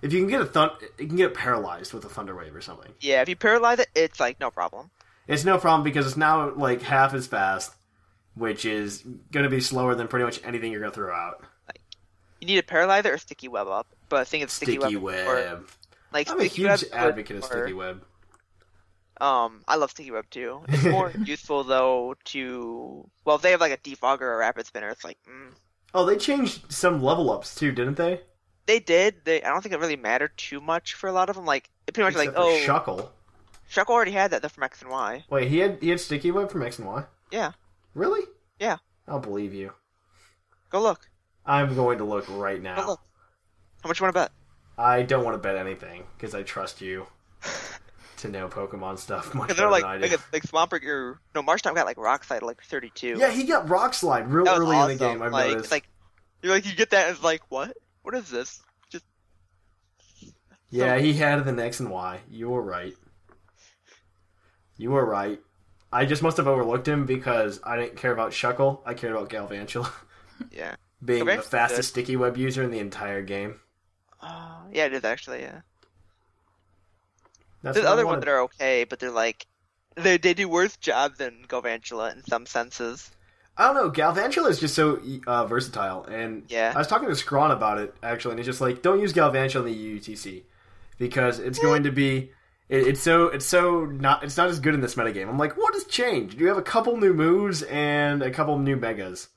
if 0.03 0.13
you 0.13 0.21
can 0.21 0.29
get 0.29 0.41
a 0.41 0.47
thun, 0.47 0.71
you 0.99 1.07
can 1.07 1.17
get 1.17 1.33
paralyzed 1.35 1.93
with 1.95 2.05
a 2.05 2.09
thunder 2.09 2.35
wave 2.37 2.55
or 2.55 2.61
something. 2.61 2.93
Yeah, 3.01 3.23
if 3.23 3.29
you 3.29 3.37
paralyze 3.37 3.79
it, 3.79 3.89
it's 3.95 4.21
like 4.21 4.39
no 4.41 4.51
problem. 4.51 4.91
It's 5.31 5.45
no 5.45 5.59
problem 5.59 5.85
because 5.85 6.07
it's 6.07 6.17
now 6.17 6.53
like 6.55 6.83
half 6.83 7.15
as 7.15 7.27
fast, 7.27 7.73
which 8.35 8.65
is 8.65 9.03
going 9.31 9.45
to 9.45 9.51
be 9.51 9.61
slower 9.61 9.95
than 9.95 10.09
pretty 10.09 10.25
much 10.25 10.41
anything 10.45 10.73
you're 10.73 10.81
going 10.81 10.91
to 10.91 10.95
throw 10.95 11.15
out. 11.15 11.45
Like, 11.69 11.81
You 12.41 12.49
need 12.49 12.59
a 12.59 12.65
paralyzer 12.65 13.15
or 13.15 13.19
sticky 13.19 13.49
web 13.49 13.69
up. 13.69 13.87
But 14.09 14.21
I 14.21 14.25
think 14.25 14.43
it's 14.43 14.53
sticky, 14.53 14.79
Sticky 14.79 14.97
web. 14.97 15.27
web. 15.27 15.59
Or, 15.59 15.65
like 16.13 16.29
I'm 16.29 16.41
a 16.41 16.45
huge 16.45 16.85
advocate 16.93 17.37
of 17.37 17.45
sticky 17.45 17.75
web. 17.75 18.05
Um, 19.21 19.63
I 19.69 19.77
love 19.77 19.93
sticky 19.93 20.11
web 20.11 20.25
too. 20.31 20.63
It's 20.69 20.85
more 20.85 21.13
useful 21.25 21.63
though 21.63 22.17
to 22.25 23.09
well, 23.25 23.37
if 23.37 23.43
they 23.43 23.53
have 23.53 23.61
like 23.61 23.73
a 23.73 23.77
defogger 23.77 24.23
or 24.23 24.35
a 24.35 24.39
rapid 24.39 24.67
spinner, 24.67 24.89
it's 24.89 25.05
like 25.05 25.19
mm. 25.29 25.55
Oh, 25.95 26.05
they 26.05 26.17
changed 26.17 26.73
some 26.73 27.03
level 27.03 27.31
ups 27.31 27.55
too, 27.55 27.71
didn't 27.71 27.97
they? 27.97 28.21
they 28.71 28.79
did. 28.79 29.25
They 29.25 29.43
I 29.43 29.49
don't 29.49 29.63
think 29.63 29.75
it 29.75 29.81
really 29.81 29.97
mattered 29.97 30.33
too 30.37 30.61
much 30.61 30.95
for 30.95 31.09
a 31.09 31.13
lot 31.13 31.29
of 31.29 31.37
them. 31.37 31.45
Like 31.45 31.69
it 31.87 31.95
pretty 31.95 32.07
much 32.07 32.23
Except 32.23 32.37
like 32.37 32.45
oh, 32.45 32.65
Shuckle. 32.65 33.09
Shuckle 33.71 33.91
already 33.91 34.11
had 34.13 34.33
that 34.33 34.43
though 34.43 34.49
from 34.49 34.65
X 34.65 34.83
and 34.83 34.91
Y. 34.91 35.25
Wait, 35.31 35.49
he 35.49 35.59
had 35.59 35.79
he 35.81 35.91
had 35.91 36.01
sticky 36.01 36.31
web 36.33 36.51
from 36.51 36.63
X 36.63 36.79
and 36.79 36.89
Y. 36.89 37.05
Yeah, 37.31 37.53
Really? 37.95 38.23
Yeah. 38.59 38.79
I'll 39.09 39.19
believe 39.21 39.55
you. 39.55 39.73
go 40.71 40.81
look. 40.81 41.09
I'm 41.47 41.75
going 41.75 41.99
to 41.99 42.05
look 42.05 42.27
right 42.29 42.63
Go 42.63 42.63
now. 42.63 42.87
look. 42.87 43.01
How 43.83 43.89
much 43.89 43.99
you 43.99 44.05
want 44.05 44.15
to 44.15 44.21
bet? 44.21 44.33
I 44.79 45.03
don't 45.03 45.25
want 45.25 45.35
to 45.35 45.39
bet 45.39 45.57
anything 45.57 46.05
because 46.17 46.35
I 46.35 46.43
trust 46.43 46.81
you 46.81 47.07
to 48.19 48.29
know 48.29 48.49
Pokemon 48.49 48.99
stuff 48.99 49.35
much 49.35 49.49
better 49.49 49.69
like 49.71 49.83
than 49.83 49.91
I 49.91 49.97
do. 49.97 50.03
like, 50.03 50.13
a, 50.13 50.19
like 50.33 50.43
Swampert 50.43 50.85
or 50.85 51.21
no 51.35 51.43
Marshtomp 51.43 51.75
got 51.75 51.87
like 51.87 51.99
Rock 51.99 52.25
Slide 52.25 52.43
like 52.43 52.63
32. 52.63 53.17
yeah, 53.19 53.31
he 53.31 53.45
got 53.45 53.69
Rock 53.69 53.95
Slide 53.95 54.31
real 54.31 54.49
early 54.49 54.77
awesome. 54.77 54.91
in 54.93 54.99
the 54.99 55.05
game. 55.05 55.23
I've 55.23 55.33
like 55.33 55.51
noticed. 55.51 55.71
like 55.71 55.89
you're 56.43 56.53
like 56.53 56.67
you 56.67 56.75
get 56.75 56.91
that 56.91 57.07
and 57.09 57.15
it's 57.17 57.25
like 57.25 57.43
what? 57.51 57.77
What 58.03 58.15
is 58.15 58.29
this? 58.31 58.63
Just 58.91 59.05
Yeah, 60.71 60.99
he 60.99 61.15
had 61.15 61.45
the 61.45 61.65
X 61.65 61.81
and 61.81 61.91
Y. 61.91 62.21
You 62.31 62.51
were 62.51 62.63
right. 62.63 62.95
You 64.81 64.91
were 64.93 65.05
right. 65.05 65.41
I 65.93 66.07
just 66.07 66.23
must 66.23 66.37
have 66.37 66.47
overlooked 66.47 66.87
him 66.89 67.05
because 67.05 67.61
I 67.65 67.77
didn't 67.77 67.97
care 67.97 68.13
about 68.13 68.31
Shuckle. 68.33 68.81
I 68.87 68.95
cared 68.95 69.13
about 69.13 69.29
Galvantula 69.29 69.91
yeah. 70.51 70.77
being 71.05 71.25
the 71.25 71.43
fastest 71.43 71.91
sticky 71.91 72.17
web 72.17 72.37
user 72.37 72.63
in 72.63 72.71
the 72.71 72.79
entire 72.79 73.23
game. 73.23 73.61
Uh, 74.21 74.61
yeah, 74.73 74.87
it 74.87 74.93
is 74.95 75.05
actually. 75.05 75.43
Yeah. 75.43 75.61
That's 77.63 77.75
There's 77.75 77.87
other 77.87 78.07
ones 78.07 78.21
that 78.21 78.29
are 78.31 78.41
okay, 78.43 78.85
but 78.85 79.01
they're 79.01 79.11
like 79.11 79.47
they 79.97 80.17
they 80.17 80.35
do 80.35 80.49
worse 80.49 80.77
job 80.77 81.17
than 81.17 81.45
Galvantula 81.47 82.15
in 82.15 82.25
some 82.25 82.47
senses. 82.47 83.11
I 83.57 83.67
don't 83.67 83.75
know. 83.75 83.91
Galvantula 83.91 84.49
is 84.49 84.61
just 84.61 84.75
so 84.75 85.01
uh, 85.27 85.45
versatile, 85.45 86.05
and 86.05 86.45
Yeah. 86.49 86.73
I 86.75 86.79
was 86.79 86.87
talking 86.87 87.09
to 87.09 87.17
Scrawn 87.17 87.51
about 87.51 87.79
it 87.79 87.95
actually, 88.03 88.33
and 88.33 88.39
he's 88.39 88.47
just 88.47 88.61
like, 88.63 88.81
"Don't 88.81 89.01
use 89.01 89.13
Galvantula 89.13 89.67
in 89.67 89.73
the 89.73 89.99
UTC 89.99 90.45
because 90.99 91.39
it's 91.39 91.59
going 91.59 91.83
to 91.83 91.91
be." 91.91 92.31
It, 92.71 92.87
it's 92.87 93.03
so 93.03 93.27
it's 93.27 93.45
so 93.45 93.85
not 93.85 94.23
it's 94.25 94.37
not 94.37 94.49
as 94.49 94.61
good 94.61 94.75
in 94.75 94.81
this 94.81 94.95
metagame. 94.95 95.29
I'm 95.29 95.37
like, 95.39 95.57
what 95.59 95.75
has 95.75 95.85
changed? 95.85 96.41
You 96.41 96.47
have 96.49 96.57
a 96.57 96.63
couple 96.63 96.97
new 96.97 97.13
moves 97.13 97.63
and 97.65 98.23
a 98.23 98.31
couple 98.31 98.59
new 98.59 98.77
megas. 98.77 99.29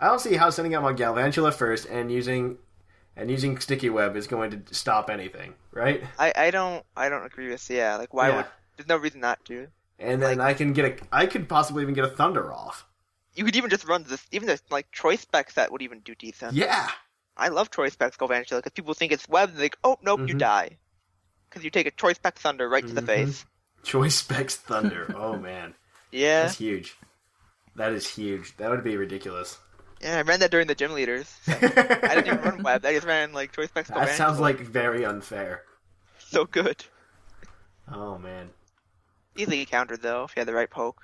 I 0.00 0.06
don't 0.06 0.18
see 0.18 0.34
how 0.36 0.48
sending 0.48 0.74
out 0.74 0.82
my 0.82 0.94
Galvantula 0.94 1.52
first 1.52 1.86
and 1.86 2.10
using 2.10 2.56
and 3.16 3.30
using 3.30 3.58
Sticky 3.58 3.90
Web 3.90 4.16
is 4.16 4.26
going 4.26 4.50
to 4.50 4.74
stop 4.74 5.10
anything, 5.10 5.54
right? 5.72 6.02
I 6.18 6.32
I 6.34 6.50
don't 6.50 6.84
I 6.96 7.10
don't 7.10 7.24
agree 7.26 7.50
with 7.50 7.68
yeah. 7.70 7.96
Like 7.96 8.14
why 8.14 8.28
Yeah. 8.28 8.36
would 8.36 8.46
there's 8.76 8.88
no 8.88 8.96
reason 8.96 9.20
not 9.20 9.44
to. 9.44 9.68
And 9.98 10.22
then 10.22 10.40
I 10.40 10.54
can 10.54 10.72
get 10.72 10.84
a 10.86 11.04
I 11.14 11.26
could 11.26 11.50
possibly 11.50 11.82
even 11.82 11.94
get 11.94 12.04
a 12.06 12.08
Thunder 12.08 12.50
off. 12.50 12.86
You 13.34 13.44
could 13.44 13.56
even 13.56 13.68
just 13.68 13.86
run 13.86 14.04
this 14.08 14.26
even 14.32 14.48
the 14.48 14.58
like 14.70 14.90
choice 14.90 15.20
spec 15.20 15.50
set 15.50 15.70
would 15.70 15.82
even 15.82 16.00
do 16.00 16.14
decent. 16.14 16.54
Yeah, 16.54 16.88
I 17.36 17.48
love 17.48 17.70
Choice 17.70 17.92
Specs 17.92 18.16
Vanish 18.16 18.48
because 18.48 18.72
people 18.72 18.94
think 18.94 19.12
it's 19.12 19.28
web, 19.28 19.50
and 19.50 19.58
they 19.58 19.68
go, 19.68 19.76
oh 19.84 19.98
nope, 20.02 20.20
you 20.26 20.34
Mhm. 20.34 20.38
die 20.38 20.78
because 21.50 21.64
you 21.64 21.70
take 21.70 21.86
a 21.86 21.90
Choice 21.90 22.16
Spec 22.16 22.38
Thunder 22.38 22.68
right 22.68 22.86
to 22.86 22.94
the 22.94 23.02
Mhm. 23.02 23.06
face. 23.06 23.44
Choice 23.82 24.14
Specs 24.14 24.56
Thunder. 24.56 25.12
Oh 25.16 25.36
man, 25.36 25.74
Yeah, 26.12 26.42
that's 26.44 26.58
huge. 26.58 26.96
That 27.76 27.92
is 27.92 28.08
huge. 28.08 28.56
That 28.56 28.70
would 28.70 28.84
be 28.84 28.96
ridiculous. 28.96 29.58
yeah, 30.00 30.18
I 30.18 30.22
ran 30.22 30.40
that 30.40 30.50
during 30.50 30.66
the 30.66 30.74
gym 30.74 30.92
leaders. 30.92 31.28
So 31.44 31.52
I 31.60 32.14
didn't 32.14 32.26
even 32.26 32.40
run 32.40 32.62
web. 32.62 32.84
I 32.84 32.92
just 32.94 33.06
ran 33.06 33.32
like 33.32 33.52
Choice 33.52 33.68
Specs 33.68 33.88
That 33.90 34.16
sounds 34.16 34.38
like 34.40 34.60
very 34.60 35.04
unfair. 35.04 35.62
so 36.18 36.44
good. 36.44 36.84
Oh 37.90 38.18
man. 38.18 38.50
Easily 39.36 39.64
countered 39.66 40.02
though 40.02 40.24
if 40.24 40.36
you 40.36 40.40
had 40.40 40.48
the 40.48 40.54
right 40.54 40.70
poke. 40.70 41.02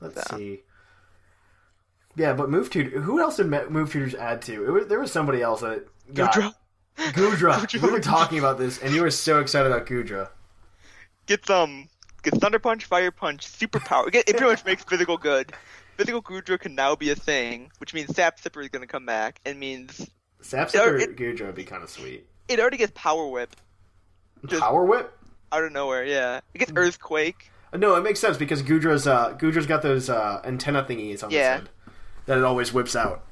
Let's 0.00 0.28
So. 0.28 0.36
see. 0.36 0.62
Yeah, 2.16 2.34
but 2.34 2.50
move 2.50 2.68
tutor. 2.68 3.00
Who 3.00 3.20
else 3.20 3.36
did 3.36 3.46
move 3.70 3.90
tutors 3.92 4.14
add 4.14 4.42
to? 4.42 4.66
It 4.66 4.70
was, 4.70 4.86
there 4.88 5.00
was 5.00 5.10
somebody 5.12 5.40
else 5.40 5.60
that 5.62 5.86
got 6.12 6.34
Goodra. 6.34 6.54
Goodra. 6.96 7.54
Goodra. 7.66 7.82
we 7.82 7.90
were 7.90 8.00
talking 8.00 8.38
about 8.38 8.58
this, 8.58 8.78
and 8.78 8.94
you 8.94 9.02
were 9.02 9.10
so 9.10 9.40
excited 9.40 9.70
about 9.70 9.86
Goodra. 9.86 10.28
Get 11.26 11.46
some. 11.46 11.88
Get 12.22 12.34
Thunder 12.34 12.58
Punch, 12.58 12.84
Fire 12.84 13.10
Punch, 13.10 13.46
Superpower. 13.46 14.10
Get, 14.12 14.28
it 14.28 14.36
pretty 14.36 14.52
much 14.52 14.64
makes 14.64 14.84
physical 14.84 15.16
good. 15.16 15.52
Physical 15.96 16.22
Goodra 16.22 16.58
can 16.58 16.74
now 16.74 16.94
be 16.94 17.10
a 17.10 17.16
thing, 17.16 17.70
which 17.78 17.92
means 17.94 18.14
Sap 18.14 18.40
Sipper 18.40 18.62
is 18.62 18.68
going 18.68 18.82
to 18.82 18.86
come 18.86 19.04
back, 19.06 19.40
and 19.44 19.58
means 19.58 20.08
Sap 20.40 20.68
Sipper 20.68 21.00
it- 21.00 21.16
Goodra 21.16 21.46
would 21.46 21.54
be 21.54 21.64
kind 21.64 21.82
of 21.82 21.90
sweet. 21.90 22.26
it 22.48 22.60
already 22.60 22.76
gets 22.76 22.92
Power 22.94 23.26
Whip 23.28 23.54
Just- 24.46 24.62
Power 24.62 24.84
Whip? 24.84 25.16
out 25.50 25.64
of 25.64 25.72
nowhere. 25.72 26.04
Yeah, 26.04 26.36
it 26.38 26.44
Hmm. 26.54 26.58
gets 26.60 26.72
Earthquake. 26.76 27.50
Uh, 27.72 27.76
No, 27.78 27.94
it 27.96 28.02
makes 28.02 28.20
sense 28.20 28.36
because 28.36 28.62
Goodra's 28.62 29.06
uh, 29.06 29.34
Goodra's 29.36 29.66
got 29.66 29.82
those 29.82 30.08
uh, 30.08 30.40
antenna 30.44 30.84
thingies 30.84 31.22
on 31.24 31.30
Yeah. 31.30 31.56
its 31.56 31.60
head 31.62 31.68
that 32.26 32.38
it 32.38 32.44
always 32.44 32.72
whips 32.72 32.94
out. 32.96 33.24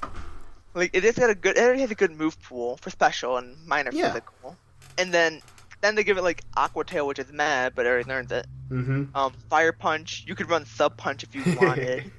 Like 0.73 0.91
it 0.93 1.01
just 1.01 1.17
got 1.19 1.29
a 1.29 1.35
good. 1.35 1.57
It 1.57 1.61
already 1.63 1.81
has 1.81 1.91
a 1.91 1.95
good 1.95 2.11
move 2.11 2.41
pool 2.43 2.77
for 2.77 2.89
special 2.89 3.37
and 3.37 3.55
minor 3.67 3.91
Yeah. 3.93 4.09
physical. 4.09 4.55
And 4.97 5.13
then 5.13 5.41
then 5.81 5.95
they 5.95 6.03
give 6.03 6.17
it 6.17 6.21
like 6.23 6.43
Aqua 6.55 6.85
Tail, 6.85 7.07
which 7.07 7.19
is 7.19 7.31
mad, 7.31 7.73
but 7.75 7.85
it 7.85 7.89
already 7.89 8.07
learned 8.09 8.31
it. 8.31 8.45
Mm-hmm. 8.69 9.15
Um, 9.15 9.33
Fire 9.49 9.71
Punch. 9.73 10.23
You 10.27 10.35
could 10.35 10.49
run 10.49 10.65
Sub 10.65 10.95
Punch 10.95 11.23
if 11.23 11.33
you 11.35 11.43
wanted. 11.61 12.11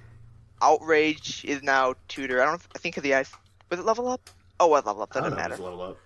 Outrage 0.61 1.45
is 1.45 1.63
now 1.63 1.95
tutor. 2.09 2.43
I 2.43 2.47
don't. 2.47 2.63
I 2.75 2.79
think 2.79 2.97
of 2.97 3.03
the 3.03 3.15
ice. 3.15 3.31
Was 3.71 3.81
it 3.81 3.87
level 3.87 4.09
up? 4.09 4.29
Oh, 4.61 4.67
it 4.67 4.71
was 4.71 4.85
level 4.87 5.03
up. 5.03 5.11
I 5.15 5.21
Doesn't 5.21 5.31
know 5.37 5.43
if 5.43 5.51
matter. 5.51 5.63
level 5.63 5.83
up. 5.83 5.99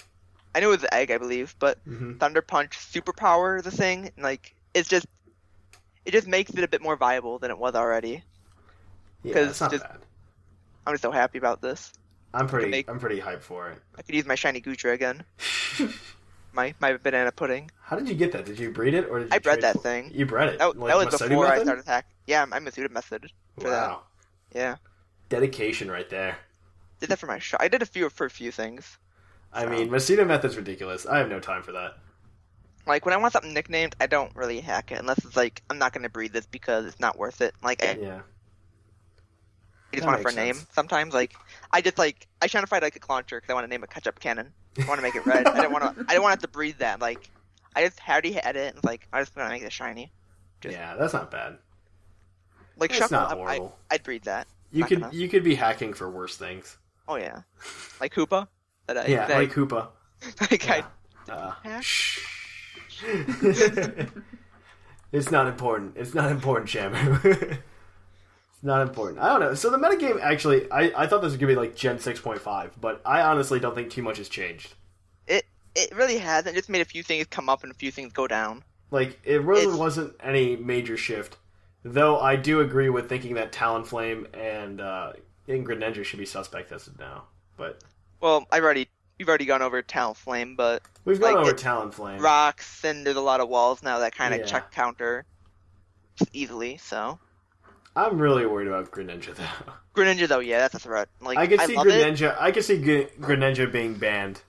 I 0.55 0.61
knew 0.61 0.69
it 0.73 0.81
was 0.81 0.87
egg, 0.93 1.11
I 1.11 1.19
believe, 1.19 1.55
but 1.59 1.79
Mm-hmm. 1.87 2.19
Thunder 2.19 2.41
Punch 2.43 2.79
Superpower 2.79 3.59
is 3.61 3.67
a 3.67 3.71
thing. 3.71 4.11
And, 4.17 4.25
like 4.25 4.55
it's 4.73 4.89
just, 4.89 5.07
it 6.07 6.13
just 6.13 6.27
makes 6.27 6.51
it 6.53 6.63
a 6.65 6.69
bit 6.69 6.81
more 6.81 6.97
viable 6.97 7.39
than 7.39 7.51
it 7.51 7.59
was 7.59 7.75
already. 7.75 8.23
Yeah, 9.23 9.39
it's 9.39 9.61
not 9.61 9.71
just- 9.73 9.83
bad. 9.83 9.99
I'm 10.87 10.93
just 10.95 11.03
so 11.03 11.11
happy 11.11 11.37
about 11.39 11.61
this. 11.61 11.93
I'm 12.37 12.47
pretty. 12.49 12.69
make- 12.71 12.89
I'm 12.89 12.99
pretty 12.99 13.21
hyped 13.21 13.41
for 13.43 13.71
it. 13.71 13.79
I 13.99 14.03
could 14.03 14.15
use 14.15 14.27
my 14.27 14.35
shiny 14.35 14.61
Goodra 14.61 14.93
again. 14.93 15.25
my 16.53 16.75
my 16.81 16.97
banana 16.97 17.33
pudding. 17.33 17.71
How 17.83 17.97
did 17.97 18.09
you 18.09 18.15
get 18.15 18.33
that? 18.33 18.45
Did 18.45 18.59
you 18.59 18.71
breed 18.71 18.95
it 18.95 19.09
or 19.11 19.21
did 19.21 19.29
you 19.31 19.35
I 19.35 19.39
bred 19.39 19.63
that 19.63 19.75
for- 19.77 19.83
thing. 19.83 20.11
You 20.15 20.27
bred 20.27 20.49
it. 20.51 20.59
That, 20.59 20.77
Like 20.79 20.89
that 20.89 20.97
was 21.07 21.15
Masuda 21.21 21.29
before 21.29 21.47
I 21.47 21.51
method? 21.51 21.65
started 21.67 21.87
hack. 21.87 22.07
Yeah, 22.27 22.43
I'm, 22.43 22.53
I'm 22.53 22.67
a 22.67 22.71
Suda 22.73 22.89
method 22.89 23.31
for 23.59 23.71
that. 23.71 23.89
Wow, 23.89 24.03
Yeah, 24.55 24.77
dedication 25.29 25.91
right 25.91 26.09
there. 26.11 26.37
did 27.01 27.09
that 27.11 27.19
for 27.19 27.27
my 27.27 27.39
shot. 27.39 27.61
I 27.63 27.69
did 27.69 27.83
a 27.83 27.87
few 27.87 28.09
for 28.11 28.27
a 28.27 28.31
few 28.31 28.51
things. 28.51 28.99
I 29.53 29.63
So- 29.65 29.71
mean, 29.71 29.89
Masuda 29.91 30.27
method's 30.27 30.57
ridiculous. 30.57 31.07
I 31.07 31.19
have 31.19 31.29
no 31.29 31.41
time 31.41 31.63
for 31.63 31.73
that. 31.73 31.99
Like 32.87 33.05
when 33.05 33.15
I 33.15 33.17
want 33.17 33.33
something 33.33 33.53
nicknamed, 33.53 33.97
I 34.01 34.07
don't 34.07 34.35
really 34.37 34.61
hack 34.61 34.93
it 34.93 34.99
unless 34.99 35.25
it's 35.25 35.37
like 35.37 35.63
I'm 35.71 35.79
not 35.79 35.93
gonna 35.93 36.09
breed 36.09 36.33
this 36.33 36.47
because 36.47 36.87
it's 36.87 37.01
not 37.01 37.19
worth 37.19 37.41
it. 37.41 37.55
Like 37.63 37.83
I, 37.85 37.93
Yeah. 38.01 38.21
I 39.93 39.97
just 39.97 40.03
That 40.03 40.07
want 40.07 40.21
it 40.21 40.23
for 40.23 40.29
a 40.31 40.35
name. 40.35 40.57
Sometimes 40.73 41.15
like 41.15 41.35
I 41.73 41.81
just 41.81 41.99
like 41.99 42.27
I 42.41 42.47
trying 42.49 42.63
to 42.65 42.69
fight 42.69 42.83
like 42.83 42.97
a 42.97 43.13
launcher 43.13 43.39
because 43.41 43.51
I 43.51 43.55
want 43.55 43.65
to 43.65 43.69
name 43.69 43.83
it 43.85 43.91
ketchup 43.91 44.19
cannon. 44.21 44.53
I 44.81 44.85
want 44.87 44.99
to 44.99 45.03
make 45.03 45.15
it 45.15 45.25
red. 45.27 45.47
I 45.47 45.55
didn't 45.61 45.73
want 45.73 45.85
to. 45.85 46.05
I 46.05 46.13
didn't 46.13 46.23
want 46.23 46.33
to 46.33 46.37
have 46.37 46.39
to 46.41 46.49
breed 46.49 46.77
that. 46.79 47.01
Like 47.01 47.31
I 47.75 47.83
just 47.85 47.99
already 48.09 48.33
had 48.33 48.57
it 48.57 48.75
and 48.75 48.85
like 48.85 49.09
I 49.13 49.21
just 49.21 49.35
want 49.37 49.49
to 49.49 49.53
make 49.55 49.63
it 49.63 49.73
shiny. 49.73 50.13
Just- 50.61 50.75
Yeah, 50.75 50.97
that's 50.97 51.13
not 51.13 51.31
bad. 51.31 51.59
Like 52.79 52.91
It's 52.91 52.99
shuffle 52.99 53.19
not 53.19 53.27
up, 53.33 53.39
I, 53.39 53.57
horrible. 53.57 53.79
I'd 53.91 54.03
breed 54.03 54.23
that. 54.25 54.47
You 54.71 54.81
Not 54.81 54.89
could 54.89 55.01
gonna- 55.01 55.15
you 55.15 55.29
could 55.29 55.45
be 55.45 55.55
hacking 55.55 55.95
for 55.95 56.11
worse 56.11 56.37
things. 56.37 56.77
Oh 57.09 57.17
yeah, 57.17 57.43
like 58.01 58.13
Hoopa. 58.15 58.49
That 58.87 58.99
I, 58.99 59.07
Yeah, 59.07 59.27
that 59.27 59.37
like 59.39 59.53
Koopa. 59.53 59.89
I, 60.41 60.47
like 60.51 60.69
I, 60.69 60.85
Uh, 61.33 61.81
shh. 61.81 62.21
it's 65.13 65.31
not 65.31 65.47
important. 65.47 65.97
It's 65.97 66.15
not 66.15 66.31
important, 66.31 66.69
Shamu. 66.71 67.59
it's 68.57 68.65
not 68.65 68.83
important. 68.83 69.21
I 69.21 69.29
don't 69.29 69.41
know. 69.41 69.55
So 69.55 69.71
the 69.71 69.77
metagame 69.79 70.21
actually, 70.21 70.71
I, 70.71 70.93
I 70.97 71.07
thought 71.07 71.21
this 71.23 71.31
was 71.33 71.37
gonna 71.37 71.53
be 71.53 71.57
like 71.57 71.77
Gen 71.77 71.99
six 71.99 72.21
point 72.21 72.41
five, 72.41 72.73
but 72.81 73.01
I 73.05 73.21
honestly 73.23 73.61
don't 73.61 73.75
think 73.75 73.91
too 73.91 74.03
much 74.03 74.19
has 74.19 74.29
changed. 74.29 74.75
it 75.27 75.45
it 75.75 75.95
really 75.95 76.19
hasn't. 76.19 76.57
It 76.57 76.59
just 76.61 76.71
made 76.71 76.81
a 76.81 76.87
few 76.87 77.03
things 77.03 77.27
come 77.29 77.49
up 77.49 77.63
and 77.63 77.71
a 77.71 77.75
few 77.75 77.91
things 77.91 78.13
go 78.13 78.27
down. 78.27 78.65
Like 78.91 79.19
it 79.25 79.43
really 79.43 79.63
It's- 79.63 79.77
wasn't 79.79 80.15
any 80.23 80.57
major 80.57 80.97
shift. 80.97 81.37
Though 81.85 82.19
I 82.19 82.35
do 82.37 82.61
agree 82.61 82.89
with 82.89 83.09
thinking 83.09 83.35
that 83.35 83.53
Talonflame 83.53 84.35
and 84.37 84.81
uh, 84.81 85.13
Greninja 85.47 86.05
should 86.05 86.19
be 86.19 86.27
suspect 86.27 86.71
tested 86.71 86.99
now. 86.99 87.25
But 87.57 87.81
Well, 88.21 88.47
I've 88.51 88.65
already 88.65 88.89
you've 89.19 89.29
already 89.29 89.45
gone 89.45 89.63
over 89.63 89.83
Talonflame, 89.83 90.57
but 90.57 90.83
we've 91.05 91.21
gone 91.21 91.35
Like, 91.35 91.43
over 91.47 91.53
Talonflame. 91.55 92.21
rocks 92.21 92.85
and 92.85 93.07
there's 93.07 93.17
a 93.17 93.21
lot 93.21 93.41
of 93.41 93.49
walls 93.49 93.83
now 93.83 93.99
that 94.01 94.15
kind 94.15 94.35
of 94.35 94.41
Yeah. 94.41 94.47
check 94.47 94.73
counter 94.73 95.25
easily. 96.33 96.77
So 96.79 97.19
I'm 97.97 98.19
really 98.19 98.45
worried 98.45 98.69
about 98.69 98.91
Greninja 98.91 99.35
though. 99.35 99.73
Greninja 99.95 100.29
though, 100.29 100.41
yeah, 100.41 100.59
that's 100.59 100.75
a 100.75 100.79
threat. 100.79 101.09
Like 101.21 101.39
I 101.39 101.47
could 101.47 101.61
see 101.63 101.77
love 101.77 101.87
it. 101.87 101.93
Greninja. 101.93 102.37
I 102.39 102.53
could 102.53 102.65
see 102.65 102.79
Gre- 102.79 103.25
Greninja 103.25 103.71
being 103.73 103.95
banned. 103.95 104.43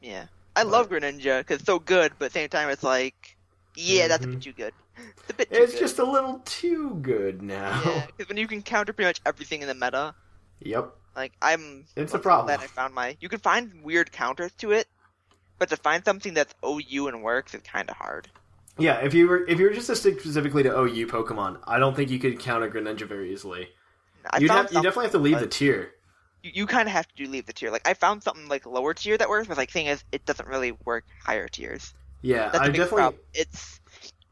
Yeah, 0.00 0.26
I 0.54 0.62
love 0.62 0.88
Greninja 0.88 1.40
because 1.40 1.56
it's 1.56 1.66
so 1.66 1.78
good, 1.80 2.12
but 2.18 2.26
at 2.26 2.32
the 2.32 2.38
same 2.38 2.48
time, 2.48 2.70
it's 2.70 2.84
like, 2.84 3.36
yeah, 3.74 4.08
that's 4.08 4.24
a 4.24 4.28
bit 4.28 4.38
mm-hmm. 4.38 4.40
too 4.40 4.52
good. 4.52 4.72
It's 4.96 5.30
a 5.30 5.34
bit 5.34 5.50
too 5.50 5.62
It's 5.62 5.72
good. 5.72 5.80
just 5.80 5.98
a 5.98 6.04
little 6.04 6.40
too 6.44 6.94
good 7.02 7.42
now. 7.42 7.82
yeah, 7.84 8.06
because 8.06 8.28
when 8.28 8.38
you 8.38 8.46
can 8.46 8.62
counter 8.62 8.92
pretty 8.92 9.08
much 9.08 9.20
everything 9.26 9.62
in 9.62 9.68
the 9.68 9.74
meta, 9.74 10.14
Yep. 10.60 10.90
like 11.16 11.32
I'm. 11.42 11.84
It's 11.96 12.14
a 12.14 12.18
problem. 12.18 12.46
Glad 12.46 12.64
I 12.64 12.68
found 12.68 12.94
my. 12.94 13.16
You 13.20 13.28
can 13.28 13.40
find 13.40 13.82
weird 13.82 14.12
counters 14.12 14.52
to 14.58 14.70
it, 14.70 14.86
but 15.58 15.68
to 15.70 15.76
find 15.76 16.04
something 16.04 16.34
that's 16.34 16.54
OU 16.64 17.08
and 17.08 17.22
works 17.22 17.52
is 17.54 17.62
kind 17.62 17.90
of 17.90 17.96
hard. 17.96 18.28
Yeah, 18.78 18.98
if 19.04 19.12
you 19.14 19.28
were 19.28 19.46
if 19.46 19.58
you 19.58 19.66
were 19.66 19.72
just 19.74 19.88
to 19.88 19.96
stick 19.96 20.20
specifically 20.20 20.62
to 20.62 20.70
OU 20.78 21.06
Pokemon, 21.08 21.58
I 21.66 21.78
don't 21.78 21.94
think 21.94 22.10
you 22.10 22.18
could 22.18 22.38
counter 22.38 22.70
Greninja 22.70 23.06
very 23.06 23.32
easily. 23.32 23.68
You'd 24.38 24.50
have, 24.50 24.72
you 24.72 24.82
definitely 24.82 25.04
have 25.04 25.12
to 25.12 25.18
leave 25.18 25.40
the 25.40 25.46
tier. 25.46 25.92
you, 26.42 26.50
you 26.54 26.66
kind 26.66 26.88
of 26.88 26.92
have 26.92 27.08
to 27.08 27.14
do 27.14 27.30
leave 27.30 27.46
the 27.46 27.52
tier. 27.52 27.70
Like 27.70 27.86
I 27.88 27.94
found 27.94 28.22
something 28.22 28.48
like 28.48 28.66
lower 28.66 28.94
tier 28.94 29.16
that 29.18 29.28
works, 29.28 29.48
but 29.48 29.56
like 29.56 29.70
thing 29.70 29.86
is, 29.86 30.04
it 30.12 30.24
doesn't 30.24 30.48
really 30.48 30.72
work 30.84 31.04
higher 31.24 31.48
tiers. 31.48 31.94
Yeah, 32.22 32.50
That's 32.50 32.58
I 32.58 32.66
a 32.66 32.68
big 32.68 32.76
definitely. 32.76 32.96
problem. 32.96 33.22
It's 33.34 33.80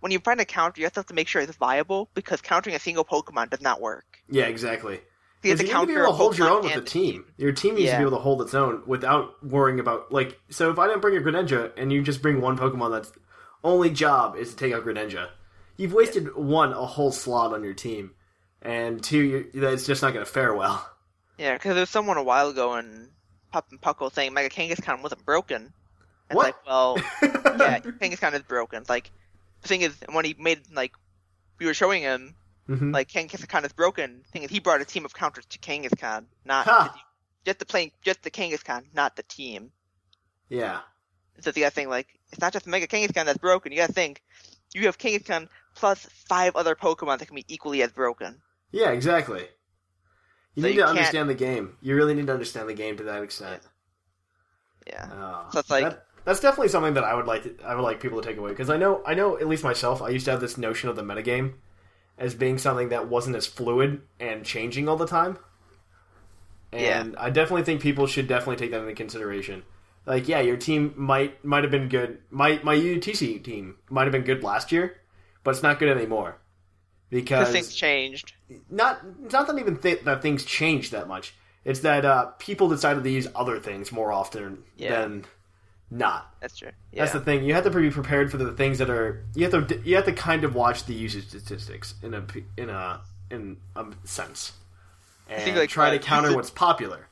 when 0.01 0.13
you 0.13 0.19
find 0.19 0.41
a 0.41 0.45
counter, 0.45 0.81
you 0.81 0.87
have 0.87 0.93
to, 0.95 1.01
have 1.01 1.07
to 1.07 1.15
make 1.15 1.27
sure 1.29 1.41
it's 1.43 1.57
viable 1.57 2.09
because 2.15 2.41
countering 2.41 2.77
a 2.77 2.79
single 2.79 3.05
Pokemon 3.05 3.51
does 3.51 3.61
not 3.63 3.81
work. 3.81 4.19
Yeah, 4.31 4.45
exactly. 4.45 5.01
You 5.43 5.51
have 5.51 5.61
you 5.61 5.67
need 5.69 5.81
to 5.81 5.87
be 5.87 5.93
able 5.95 6.07
to 6.07 6.13
hold 6.13 6.37
your 6.37 6.51
own 6.51 6.63
with 6.65 6.73
the 6.73 6.79
and 6.81 6.87
team. 6.87 7.25
Your 7.37 7.53
team 7.53 7.77
needs 7.77 7.91
to 7.93 7.97
be 7.97 8.03
able 8.03 8.17
to 8.17 8.23
hold 8.23 8.43
its 8.43 8.55
own 8.55 8.83
without 8.87 9.43
worrying 9.45 9.81
about 9.81 10.13
like. 10.13 10.39
So 10.51 10.71
if 10.71 10.79
I 10.79 10.87
didn't 10.89 11.01
bring 11.01 11.17
a 11.17 11.21
Greninja 11.21 11.73
and 11.77 11.93
you 11.93 12.03
just 12.03 12.23
bring 12.23 12.41
one 12.41 12.59
Pokemon 12.59 12.91
that's 12.91 13.13
only 13.65 13.91
job 13.91 14.37
is 14.37 14.51
to 14.51 14.57
take 14.57 14.73
out 14.73 14.85
Greninja, 14.85 15.29
you've 15.77 15.93
wasted 15.93 16.35
one 16.37 16.73
a 16.73 16.87
whole 16.87 17.13
slot 17.13 17.53
on 17.53 17.63
your 17.65 17.75
team, 17.75 18.13
and 18.63 19.03
two, 19.03 19.51
that's 19.55 19.87
just 19.87 20.03
not 20.03 20.13
going 20.13 20.25
to 20.25 20.31
fare 20.31 20.55
well. 20.55 20.89
Yeah, 21.39 21.55
because 21.55 21.75
there 21.75 21.83
was 21.83 21.91
someone 21.91 22.17
a 22.17 22.23
while 22.23 22.49
ago 22.49 22.77
in 22.77 23.09
Pup 23.53 23.67
and 23.71 23.81
Puckle 23.81 24.13
saying 24.13 24.33
Mega 24.35 24.49
Kangaskhan 24.55 25.03
wasn't 25.03 25.25
broken. 25.25 25.73
And 26.31 26.37
What? 26.37 26.47
Like, 26.47 26.67
well, 26.67 26.97
yeah, 27.23 27.79
Kangaskhan 27.81 28.35
is 28.35 28.43
broken. 28.43 28.85
Like 28.89 29.11
the 29.63 29.69
thing 29.69 29.83
is, 29.83 29.95
when 30.13 30.25
he 30.25 30.35
made 30.39 30.61
like 30.73 30.93
we 31.59 31.67
were 31.67 31.75
showing 31.75 32.03
him 32.03 32.35
Mhm. 32.69 32.93
like 32.93 33.09
Kangaskhan 33.09 33.65
is 33.65 33.73
broken. 33.73 34.23
The 34.27 34.31
thing 34.33 34.43
is, 34.43 34.51
he 34.51 34.61
brought 34.61 34.81
a 34.83 34.85
team 34.85 35.05
of 35.07 35.15
counters 35.15 35.47
to 35.47 35.59
Kangaskhan, 35.59 36.27
not 36.45 36.67
Ha! 36.67 36.93
the- 36.93 37.01
just 37.51 37.61
the 37.61 37.65
playing, 37.67 37.93
just 38.03 38.23
the 38.23 38.31
Kangaskhan, 38.31 38.93
not 38.93 39.17
the 39.17 39.23
team. 39.23 39.71
yeah. 40.51 40.81
So 41.41 41.51
you 41.55 41.63
gotta 41.63 41.71
think 41.71 41.89
like 41.89 42.18
it's 42.31 42.41
not 42.41 42.53
just 42.53 42.67
Mega 42.67 42.87
Kangaskhan 42.87 43.25
that's 43.25 43.39
broken. 43.39 43.73
You 43.73 43.79
gotta 43.79 43.93
think 43.93 44.23
you 44.75 44.87
have 44.87 44.99
Kangaskhan 44.99 45.49
plus 45.75 46.07
five 46.29 46.55
other 46.57 46.75
Pokemon 46.75 47.19
that 47.19 47.27
can 47.27 47.35
be 47.35 47.45
equally 47.49 47.83
as 47.83 47.93
broken. 47.93 48.41
Yeah, 48.73 48.91
exactly. 48.91 49.47
You 50.55 50.63
So 50.63 50.69
need 50.69 50.75
you 50.75 50.81
to 50.81 50.87
can't- 50.87 50.99
understand 50.99 51.31
the 51.31 51.35
game. 51.35 51.77
You 51.81 51.95
really 51.95 52.15
need 52.15 52.27
to 52.27 52.33
understand 52.33 52.69
the 52.69 52.75
game 52.75 52.97
to 52.97 53.05
that 53.05 53.23
extent. 53.23 53.63
Yeah. 54.87 55.09
Oh, 55.13 55.49
So 55.53 55.61
it's 55.61 55.71
like- 55.71 55.85
that- 55.85 56.05
that's 56.25 56.41
definitely 56.41 56.69
something 56.69 56.95
that 56.95 57.05
I 57.05 57.15
would 57.15 57.27
like. 57.27 57.45
To, 57.45 57.65
I 57.65 57.75
would 57.75 57.83
like 57.83 58.01
people 58.01 58.21
to 58.21 58.29
take 58.29 58.37
away 58.37 58.51
because 58.51 58.69
I 58.69 58.77
know, 58.77 59.03
I 59.07 59.15
know, 59.15 59.39
at 59.39 59.47
least 59.49 59.65
myself, 59.65 60.03
I 60.03 60.09
used 60.11 60.25
to 60.27 60.33
have 60.33 60.41
this 60.41 60.59
notion 60.59 60.89
of 60.91 60.97
the 60.97 61.03
metagame 61.03 61.55
as 62.19 62.35
being 62.35 62.59
something 62.59 62.89
that 62.91 63.09
wasn't 63.09 63.37
as 63.37 63.47
fluid 63.47 64.03
and 64.21 64.45
changing 64.45 64.89
all 64.89 64.97
the 64.97 65.07
time. 65.07 65.39
And 66.73 67.17
I 67.17 67.31
definitely 67.31 67.63
think 67.63 67.81
people 67.81 68.07
should 68.07 68.27
definitely 68.29 68.57
take 68.57 68.73
that 68.73 68.81
into 68.83 68.95
consideration. 68.95 69.63
Like, 70.09 70.27
yeah, 70.27 70.41
your 70.41 70.57
team 70.57 70.95
might 70.97 71.45
might 71.45 71.65
have 71.65 71.71
been 71.71 71.89
good. 71.89 72.19
My 72.31 72.59
my 72.63 72.75
UTC 72.75 73.45
team 73.45 73.77
might 73.91 74.05
have 74.05 74.13
been 74.13 74.23
good 74.23 74.43
last 74.43 74.73
year, 74.73 74.97
but 75.45 75.51
it's 75.51 75.63
not 75.63 75.79
good 75.79 75.95
anymore 75.95 76.39
because 77.11 77.51
things 77.51 77.75
changed. 77.75 78.33
not 78.71 79.01
it's 79.23 79.33
not 79.35 79.47
that 79.47 79.59
even 79.59 79.77
th- 79.77 80.05
that 80.05 80.23
things 80.23 80.45
changed 80.45 80.93
that 80.93 81.09
much. 81.09 81.35
It's 81.65 81.81
that 81.81 82.07
uh, 82.07 82.27
people 82.39 82.69
decided 82.71 83.05
to 83.05 83.11
use 83.11 83.29
other 83.35 83.59
things 83.61 83.93
more 83.93 84.11
often 84.11 84.65
Yeah. 84.79 85.03
than 85.03 85.27
not. 85.91 86.35
That's 86.41 86.57
true. 86.57 86.71
Yeah. 86.93 87.03
That's 87.03 87.13
the 87.13 87.21
thing. 87.21 87.45
You 87.45 87.53
have 87.53 87.65
to 87.65 87.71
be 87.71 87.91
prepared 87.91 88.31
for 88.31 88.39
the 88.39 88.53
things 88.53 88.79
that 88.79 88.89
are. 88.89 89.27
You 89.35 89.47
have 89.51 89.69
to. 89.69 89.79
You 89.85 89.97
have 89.97 90.07
to 90.07 90.13
kind 90.13 90.45
of 90.45 90.55
watch 90.55 90.87
the 90.87 90.95
usage 90.95 91.29
statistics 91.29 91.95
in 92.03 92.15
a 92.15 92.25
in 92.57 92.71
a 92.71 93.01
in 93.31 93.59
a 93.77 93.85
sense, 94.05 94.53
and 95.29 95.43
think, 95.43 95.57
like, 95.59 95.69
try 95.69 95.89
uh, 95.89 95.93
to 95.93 95.99
counter 95.99 96.29
use 96.29 96.37
what's 96.37 96.51
popular. 96.51 97.09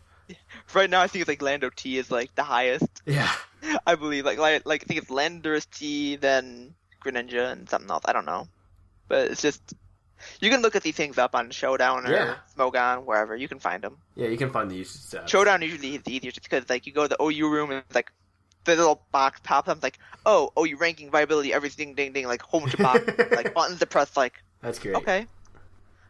Right 0.75 0.89
now, 0.91 1.01
I 1.01 1.07
think 1.07 1.23
it's 1.23 1.29
like 1.29 1.43
Lando 1.43 1.71
T 1.75 1.99
is 1.99 2.11
like 2.11 2.35
the 2.35 2.43
highest. 2.43 3.03
Yeah. 3.05 3.31
I 3.87 3.95
believe 3.95 4.25
like 4.25 4.39
like, 4.39 4.67
like 4.67 4.83
I 4.83 4.87
think 4.87 5.01
it's 5.01 5.11
Landorus 5.11 5.67
T, 5.71 6.17
then 6.17 6.75
Greninja, 7.05 7.53
and 7.53 7.69
something 7.69 7.91
else. 7.91 8.05
I 8.07 8.13
don't 8.13 8.27
know, 8.27 8.49
but 9.09 9.31
it's 9.31 9.43
just 9.43 9.75
you 10.41 10.51
can 10.51 10.63
look 10.63 10.75
at 10.77 10.83
these 10.83 10.95
things 10.97 11.19
up 11.19 11.35
on 11.35 11.51
Showdown 11.51 12.07
or 12.07 12.11
Yeah. 12.13 12.35
Smogon, 12.57 13.05
wherever 13.05 13.37
you 13.37 13.49
can 13.49 13.59
find 13.59 13.83
them. 13.83 13.99
Yeah, 14.15 14.29
you 14.29 14.37
can 14.39 14.51
find 14.51 14.71
the 14.71 14.77
usage 14.77 15.03
stats. 15.03 15.29
Showdown 15.29 15.63
usually 15.63 15.95
is 15.97 16.03
easier 16.07 16.31
just 16.31 16.43
because 16.49 16.69
like 16.71 16.87
you 16.87 16.93
go 16.93 17.07
to 17.07 17.09
the 17.09 17.23
OU 17.23 17.49
room 17.51 17.71
and 17.71 17.83
like 17.95 18.11
the 18.65 18.75
little 18.77 19.03
box 19.13 19.41
pops 19.45 19.69
up 19.69 19.77
it's 19.77 19.85
like 19.85 19.99
oh 20.25 20.51
oh 20.57 20.65
you 20.65 20.77
ranking 20.77 21.09
viability 21.09 21.53
everything 21.53 21.95
ding 21.95 22.07
ding 22.07 22.13
ding 22.13 22.27
like 22.27 22.43
whole 22.43 22.59
bunch 22.61 22.75
of 22.75 22.81
box 22.81 23.05
like 23.31 23.55
buttons 23.55 23.79
to 23.79 23.87
press 23.87 24.17
like 24.17 24.43
That's 24.61 24.79
great. 24.81 24.97
okay. 24.97 25.27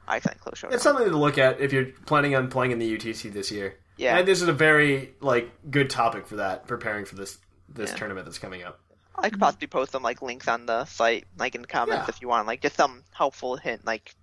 I 0.08 0.20
can 0.20 0.34
close 0.40 0.58
Showdown. 0.58 0.74
It's 0.74 0.84
something 0.84 1.08
to 1.10 1.16
look 1.16 1.36
at 1.36 1.60
if 1.60 1.72
you're 1.72 1.86
planning 2.06 2.34
on 2.36 2.48
playing 2.48 2.70
in 2.72 2.78
the 2.78 2.96
UTC 2.96 3.32
this 3.32 3.50
year. 3.50 3.76
Yeah. 3.96 4.18
And 4.18 4.28
this 4.28 4.42
is 4.42 4.48
a 4.48 4.52
very 4.52 5.14
like 5.20 5.50
good 5.70 5.90
topic 5.90 6.26
for 6.26 6.36
that, 6.36 6.66
preparing 6.66 7.04
for 7.04 7.14
this 7.14 7.38
this 7.68 7.90
Yeah. 7.90 7.96
tournament 7.96 8.26
that's 8.26 8.38
coming 8.38 8.62
up. 8.62 8.80
I 9.18 9.30
could 9.30 9.40
possibly 9.40 9.66
post 9.66 9.92
some 9.92 10.02
like 10.02 10.20
links 10.22 10.46
on 10.48 10.66
the 10.66 10.84
site, 10.84 11.24
like 11.38 11.54
in 11.54 11.62
the 11.62 11.66
comments 11.68 12.04
Yeah. 12.06 12.14
if 12.14 12.20
you 12.20 12.28
want, 12.28 12.46
like 12.46 12.60
just 12.60 12.76
some 12.76 13.02
helpful 13.12 13.56
hint. 13.56 13.84
Like, 13.86 14.14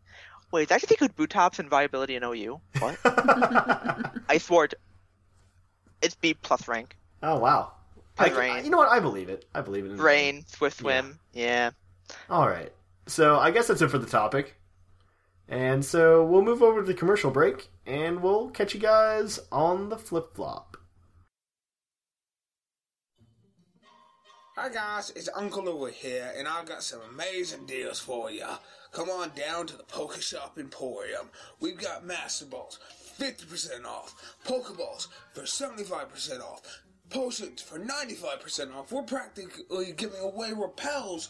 wait, 0.51 0.71
I 0.71 0.75
actually 0.75 0.97
Kabutops 0.97 1.59
and 1.59 1.69
viability 1.69 2.15
in 2.15 2.23
OU. 2.23 2.61
What? 2.79 2.97
I 4.29 4.37
swore 4.39 4.65
it. 4.65 4.75
It's 6.01 6.15
B 6.15 6.33
plus 6.35 6.67
rank. 6.67 6.95
Oh 7.23 7.39
wow. 7.39 7.71
I, 8.19 8.29
Rain. 8.29 8.63
You 8.63 8.69
know 8.69 8.77
what? 8.77 8.89
I 8.89 8.99
believe 8.99 9.29
it. 9.29 9.45
I 9.55 9.61
believe 9.61 9.85
it. 9.85 9.91
In 9.91 9.97
Rain, 9.97 10.45
Swift 10.45 10.77
Swim. 10.77 11.19
Yeah. 11.33 11.71
All 12.29 12.47
right. 12.47 12.71
So 13.07 13.39
I 13.39 13.49
guess 13.49 13.67
that's 13.67 13.81
it 13.81 13.89
for 13.89 13.97
the 13.97 14.05
topic. 14.05 14.55
And 15.53 15.85
so 15.85 16.25
we'll 16.25 16.41
move 16.41 16.63
over 16.63 16.81
to 16.81 16.87
the 16.87 16.95
commercial 16.95 17.29
break, 17.29 17.69
and 17.85 18.23
we'll 18.23 18.49
catch 18.49 18.73
you 18.73 18.79
guys 18.79 19.39
on 19.51 19.89
the 19.89 19.99
flip 19.99 20.33
flop. 20.33 20.77
Hi 24.55 24.69
guys, 24.69 25.11
it's 25.15 25.29
Uncle 25.35 25.65
Louie 25.65 25.91
here, 25.91 26.33
and 26.35 26.47
I've 26.47 26.65
got 26.65 26.81
some 26.81 27.01
amazing 27.07 27.67
deals 27.67 27.99
for 27.99 28.31
you. 28.31 28.47
Come 28.93 29.11
on 29.11 29.29
down 29.35 29.67
to 29.67 29.77
the 29.77 29.83
Poke 29.83 30.19
Shop 30.19 30.57
Emporium. 30.57 31.29
We've 31.59 31.77
got 31.77 32.03
Master 32.03 32.45
Balls, 32.45 32.79
50% 33.19 33.85
off, 33.85 34.35
Pokeballs 34.47 35.07
for 35.33 35.41
75% 35.41 36.41
off, 36.41 36.81
Potions 37.11 37.61
for 37.61 37.77
95% 37.77 38.73
off. 38.73 38.91
We're 38.91 39.03
practically 39.03 39.91
giving 39.91 40.19
away 40.19 40.51
repels 40.51 41.29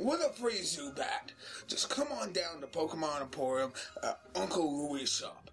with 0.00 0.20
a 0.20 0.32
free 0.32 0.60
Zubat. 0.60 1.32
Just 1.66 1.90
come 1.90 2.08
on 2.20 2.32
down 2.32 2.60
to 2.60 2.66
Pokemon 2.66 3.20
Emporium 3.20 3.72
at 4.02 4.20
Uncle 4.34 4.88
Louie 4.90 5.06
Shop. 5.06 5.50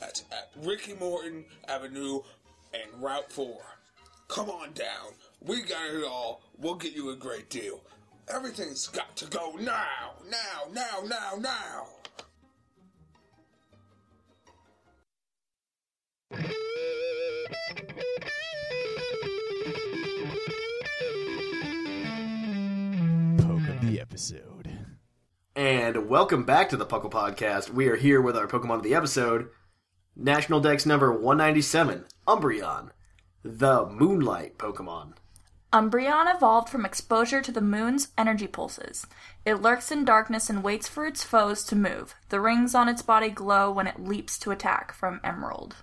That's 0.00 0.24
at 0.32 0.50
Ricky 0.62 0.94
Morton 0.94 1.44
Avenue 1.68 2.20
and 2.74 3.02
Route 3.02 3.32
4. 3.32 3.60
Come 4.28 4.50
on 4.50 4.72
down. 4.72 5.12
We 5.40 5.62
got 5.62 5.94
it 5.94 6.04
all. 6.04 6.42
We'll 6.58 6.74
get 6.74 6.94
you 6.94 7.10
a 7.10 7.16
great 7.16 7.50
deal. 7.50 7.80
Everything's 8.28 8.88
got 8.88 9.16
to 9.16 9.26
go 9.26 9.52
now, 9.60 10.12
now, 10.30 10.72
now, 10.72 11.02
now, 11.06 11.38
now. 11.38 11.86
Episode. 24.12 24.68
And 25.56 26.06
welcome 26.06 26.44
back 26.44 26.68
to 26.68 26.76
the 26.76 26.84
Puckle 26.84 27.10
Podcast. 27.10 27.70
We 27.70 27.88
are 27.88 27.96
here 27.96 28.20
with 28.20 28.36
our 28.36 28.46
Pokemon 28.46 28.76
of 28.76 28.82
the 28.82 28.94
episode, 28.94 29.48
National 30.14 30.60
Dex 30.60 30.84
number 30.84 31.10
197, 31.10 32.04
Umbreon, 32.28 32.90
the 33.42 33.86
Moonlight 33.86 34.58
Pokemon. 34.58 35.14
Umbreon 35.72 36.26
evolved 36.34 36.68
from 36.68 36.84
exposure 36.84 37.40
to 37.40 37.50
the 37.50 37.62
moon's 37.62 38.08
energy 38.18 38.46
pulses. 38.46 39.06
It 39.46 39.62
lurks 39.62 39.90
in 39.90 40.04
darkness 40.04 40.50
and 40.50 40.62
waits 40.62 40.88
for 40.88 41.06
its 41.06 41.24
foes 41.24 41.64
to 41.64 41.74
move. 41.74 42.14
The 42.28 42.38
rings 42.38 42.74
on 42.74 42.90
its 42.90 43.00
body 43.00 43.30
glow 43.30 43.72
when 43.72 43.86
it 43.86 44.04
leaps 44.04 44.38
to 44.40 44.50
attack 44.50 44.92
from 44.92 45.22
Emerald. 45.24 45.76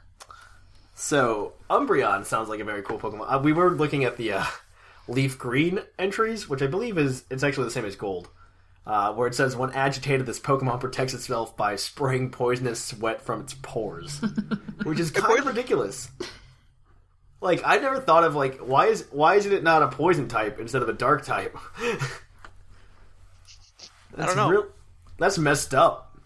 So, 0.94 1.54
Umbreon 1.68 2.26
sounds 2.26 2.48
like 2.48 2.60
a 2.60 2.64
very 2.64 2.84
cool 2.84 3.00
Pokemon. 3.00 3.26
Uh, 3.28 3.40
we 3.40 3.54
were 3.54 3.72
looking 3.72 4.04
at 4.04 4.18
the 4.18 4.34
uh, 4.34 4.46
Leaf 5.10 5.38
Green 5.38 5.82
entries, 5.98 6.48
which 6.48 6.62
I 6.62 6.68
believe 6.68 6.98
is 6.98 7.24
it's 7.30 7.44
actually 7.44 7.66
the 7.66 7.72
same 7.72 7.86
as 7.86 7.96
Gold, 7.96 8.30
uh, 8.86 9.12
where 9.14 9.28
it 9.28 9.36
says 9.36 9.56
when 9.56 9.72
agitated, 9.72 10.26
this 10.26 10.40
Pokemon 10.40 10.80
protects 10.80 11.14
itself 11.14 11.58
by 11.58 11.76
spraying 11.76 12.30
poisonous 12.32 12.84
sweat 12.84 13.22
from 13.22 13.42
its 13.42 13.54
pores, 13.56 14.22
which 14.84 15.00
is 15.00 15.12
kind 15.12 15.40
of 15.40 15.46
ridiculous. 15.48 16.10
Like 17.42 17.62
I 17.66 17.78
never 17.78 18.00
thought 18.00 18.24
of 18.24 18.36
like 18.36 18.58
why 18.60 18.88
is 18.88 19.06
why 19.12 19.36
isn't 19.36 19.52
it 19.52 19.64
not 19.64 19.82
a 19.82 19.88
poison 19.88 20.28
type 20.28 20.60
instead 20.60 20.82
of 20.82 20.90
a 20.90 20.94
dark 20.94 21.26
type? 21.26 21.58
That's 24.16 24.34
don't 24.34 24.38
know. 24.38 24.50
real- 24.50 24.68
that's 25.18 25.38
messed 25.38 25.74
up. 25.74 26.18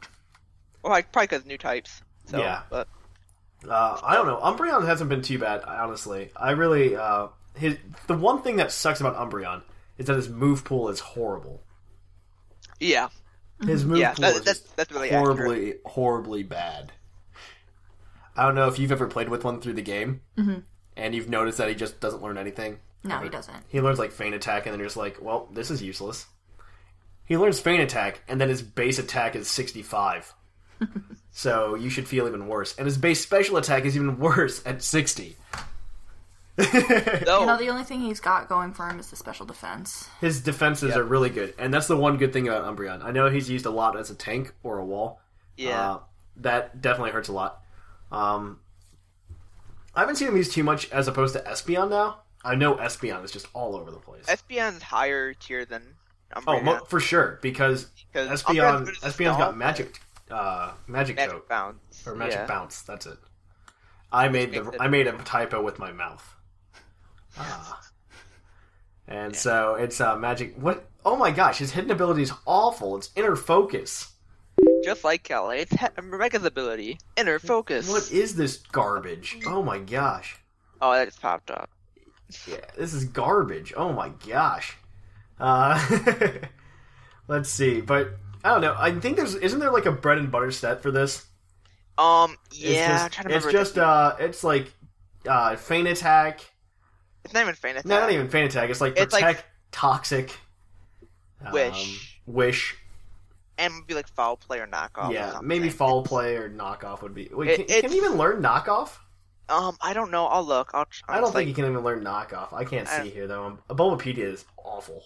Or 0.83 0.91
like 0.91 1.11
probably 1.11 1.27
because 1.27 1.45
new 1.45 1.57
types. 1.57 2.01
So, 2.25 2.39
Yeah. 2.39 2.61
But 2.69 2.87
Uh, 3.67 3.99
I 4.03 4.15
don't 4.15 4.25
know. 4.27 4.37
Umbreon 4.37 4.85
hasn't 4.85 5.09
been 5.09 5.21
too 5.21 5.39
bad, 5.39 5.63
honestly. 5.63 6.31
I 6.35 6.51
really 6.51 6.95
uh, 6.95 7.27
his 7.55 7.77
the 8.07 8.17
one 8.17 8.41
thing 8.41 8.57
that 8.57 8.71
sucks 8.71 8.99
about 8.99 9.15
Umbreon 9.17 9.61
is 9.97 10.07
that 10.07 10.15
his 10.15 10.29
move 10.29 10.63
pool 10.63 10.89
is 10.89 10.99
horrible. 10.99 11.61
yeah. 12.79 13.09
His 13.65 13.85
mhm. 13.85 13.87
move 13.89 13.97
Yeah, 13.99 14.13
pool 14.13 14.21
that- 14.23 14.35
is 14.35 14.43
that's- 14.43 14.73
that's 14.75 14.91
really 14.91 15.09
horribly, 15.09 15.75
horribly 15.85 16.43
bad. 16.43 16.91
I 18.35 18.45
don't 18.45 18.55
know 18.55 18.67
if 18.67 18.79
you've 18.79 18.91
ever 18.91 19.07
played 19.07 19.29
with 19.29 19.43
one 19.43 19.61
through 19.61 19.73
the 19.73 19.81
game, 19.83 20.21
mm-hmm. 20.37 20.59
and 20.97 21.15
you've 21.15 21.29
noticed 21.29 21.59
that 21.59 21.69
he 21.69 21.75
just 21.75 21.99
doesn't 21.99 22.21
learn 22.23 22.37
anything. 22.37 22.79
No, 23.03 23.19
he 23.19 23.29
doesn't. 23.29 23.55
He 23.69 23.79
learns 23.79 23.99
like 23.99 24.11
feint 24.11 24.33
attack, 24.33 24.65
and 24.65 24.73
then 24.73 24.79
you're 24.79 24.87
just 24.87 24.97
like, 24.97 25.17
well, 25.21 25.47
this 25.53 25.69
is 25.69 25.83
useless. 25.83 26.25
He 27.25 27.37
learns 27.37 27.59
feint 27.59 27.83
attack, 27.83 28.21
and 28.27 28.41
then 28.41 28.49
his 28.49 28.61
base 28.61 28.97
attack 28.97 29.35
is 29.35 29.47
65. 29.49 30.33
so 31.31 31.75
you 31.75 31.89
should 31.89 32.07
feel 32.07 32.27
even 32.27 32.47
worse. 32.47 32.75
And 32.77 32.85
his 32.85 32.97
base 32.97 33.21
special 33.21 33.57
attack 33.57 33.85
is 33.85 33.95
even 33.95 34.17
worse 34.19 34.61
at 34.65 34.81
60. 34.81 35.37
No. 37.25 37.39
You 37.41 37.45
know, 37.47 37.57
the 37.57 37.69
only 37.69 37.83
thing 37.83 38.01
he's 38.01 38.19
got 38.19 38.47
going 38.47 38.73
for 38.73 38.87
him 38.87 38.99
is 38.99 39.09
the 39.09 39.15
special 39.15 39.45
defense. 39.45 40.07
His 40.21 40.41
defenses 40.41 40.95
are 40.95 41.03
really 41.03 41.29
good, 41.29 41.53
and 41.57 41.73
that's 41.73 41.87
the 41.87 41.97
one 41.97 42.17
good 42.17 42.31
thing 42.33 42.47
about 42.47 42.63
Umbreon. 42.65 43.03
I 43.03 43.11
know 43.11 43.29
he's 43.29 43.49
used 43.49 43.65
a 43.65 43.69
lot 43.71 43.97
as 43.97 44.09
a 44.11 44.15
tank 44.15 44.53
or 44.63 44.77
a 44.77 44.85
wall. 44.85 45.19
yeah. 45.57 45.91
Uh, 45.93 45.99
that 46.37 46.81
definitely 46.81 47.11
hurts 47.11 47.29
a 47.29 47.31
lot. 47.31 47.61
Um, 48.11 48.59
I 49.95 49.99
haven't 49.99 50.15
seen 50.15 50.27
him 50.27 50.35
used 50.37 50.51
too 50.51 50.63
much 50.63 50.89
as 50.91 51.07
opposed 51.07 51.33
to 51.35 51.41
Espeon 51.41 51.89
now. 51.91 52.21
I 52.43 52.55
know 52.55 52.75
Espeon 52.75 53.23
is 53.23 53.31
just 53.31 53.47
all 53.53 53.75
over 53.75 53.91
the 53.91 53.99
place. 53.99 54.25
Espeon's 54.25 54.81
higher 54.81 55.33
tier 55.35 55.63
than 55.65 55.83
oh, 56.47 56.59
mo- 56.61 56.79
for 56.87 56.99
sure, 56.99 57.39
because 57.41 57.87
Espeon 58.15 58.35
Umbreon's 58.35 58.89
good 58.89 58.97
as 58.97 59.03
a 59.03 59.07
Espeon's 59.07 59.37
got 59.37 59.37
stall. 59.37 59.51
magic 59.53 59.99
uh, 60.31 60.71
magic, 60.87 61.15
Magic 61.17 61.31
coat 61.33 61.49
bounce. 61.49 62.07
or 62.07 62.15
magic 62.15 62.35
yeah. 62.39 62.45
bounce. 62.47 62.81
That's 62.81 63.05
it. 63.05 63.17
I 64.11 64.27
made 64.29 64.51
the 64.53 64.67
it- 64.69 64.75
I 64.79 64.87
made 64.87 65.07
a 65.07 65.11
typo 65.19 65.61
with 65.61 65.77
my 65.79 65.91
mouth. 65.91 66.32
Ah. 67.37 67.79
And 69.07 69.35
so 69.35 69.75
it's 69.75 69.99
uh, 69.99 70.15
magic. 70.15 70.55
What? 70.57 70.85
Oh 71.05 71.15
my 71.15 71.31
gosh, 71.31 71.57
his 71.57 71.71
hidden 71.71 71.91
ability 71.91 72.23
is 72.23 72.31
awful. 72.45 72.95
It's 72.97 73.09
inner 73.15 73.35
focus. 73.35 74.13
Just 74.83 75.03
like 75.03 75.23
Kelly, 75.23 75.59
it's 75.59 75.71
he- 75.71 76.01
Mega's 76.01 76.45
ability, 76.45 76.99
inner 77.17 77.39
focus. 77.39 77.89
What 77.89 78.11
is 78.11 78.35
this 78.35 78.57
garbage? 78.57 79.39
Oh 79.45 79.63
my 79.63 79.79
gosh. 79.79 80.37
Oh, 80.81 80.93
that 80.93 81.05
just 81.05 81.21
popped 81.21 81.49
up. 81.51 81.69
Yeah, 82.47 82.57
this 82.77 82.93
is 82.93 83.05
garbage. 83.05 83.73
Oh 83.75 83.93
my 83.93 84.09
gosh. 84.27 84.77
Uh, 85.39 85.79
let's 87.27 87.49
see, 87.49 87.81
but 87.81 88.11
I 88.43 88.49
don't 88.49 88.61
know. 88.61 88.75
I 88.77 88.91
think 88.99 89.17
there's 89.17 89.35
isn't 89.35 89.59
there 89.59 89.71
like 89.71 89.85
a 89.85 89.91
bread 89.91 90.17
and 90.17 90.31
butter 90.31 90.51
set 90.51 90.81
for 90.81 90.91
this? 90.91 91.25
Um, 91.97 92.37
It's 92.51 92.59
yeah, 92.59 92.87
just, 92.87 93.03
I'm 93.03 93.09
trying 93.11 93.27
to 93.29 93.35
it's 93.35 93.51
just 93.51 93.77
uh, 93.77 94.15
it's 94.19 94.43
like 94.43 94.71
uh, 95.27 95.55
feint 95.55 95.87
attack. 95.87 96.41
It's 97.23 97.33
not 97.33 97.41
even 97.41 97.55
faint 97.55 97.77
attack. 97.77 97.85
No, 97.85 97.99
not 97.99 98.11
even 98.11 98.29
feint 98.29 98.51
attack. 98.51 98.69
It's 98.69 98.81
like 98.81 98.97
It's 98.97 99.13
like- 99.13 99.23
protect, 99.23 99.45
toxic, 99.71 100.37
um, 101.45 101.51
Wish. 101.53 102.19
wish. 102.25 102.75
and 103.57 103.85
be 103.85 103.93
like 103.93 104.07
foul 104.07 104.35
play 104.37 104.59
or 104.59 104.67
knockoff. 104.67 105.11
yeah, 105.13 105.31
something. 105.31 105.47
maybe 105.47 105.69
foul 105.69 106.03
play 106.03 106.35
or 106.37 106.49
knockoff 106.49 107.01
would 107.01 107.13
be. 107.13 107.29
Wait, 107.31 107.49
It- 107.59 107.67
can, 107.67 107.81
can 107.81 107.91
you 107.91 107.97
even 108.05 108.17
learn 108.17 108.41
knockoff? 108.41 108.97
Um, 109.49 109.75
I 109.81 109.93
don't 109.93 110.09
know. 110.09 110.25
I'll 110.25 110.43
look. 110.45 110.71
I'll. 110.73 110.85
I 111.07 111.15
don't 111.15 111.23
it's 111.23 111.29
think 111.31 111.35
like, 111.35 111.47
you 111.47 111.53
can 111.53 111.65
even 111.65 111.83
learn 111.83 112.01
knockoff. 112.03 112.53
I 112.53 112.63
can't 112.63 112.87
I- 112.87 113.03
see 113.03 113.09
here 113.09 113.27
though. 113.27 113.59
A 113.69 113.75
Bulbapedia 113.75 114.19
is 114.19 114.45
awful. 114.57 115.03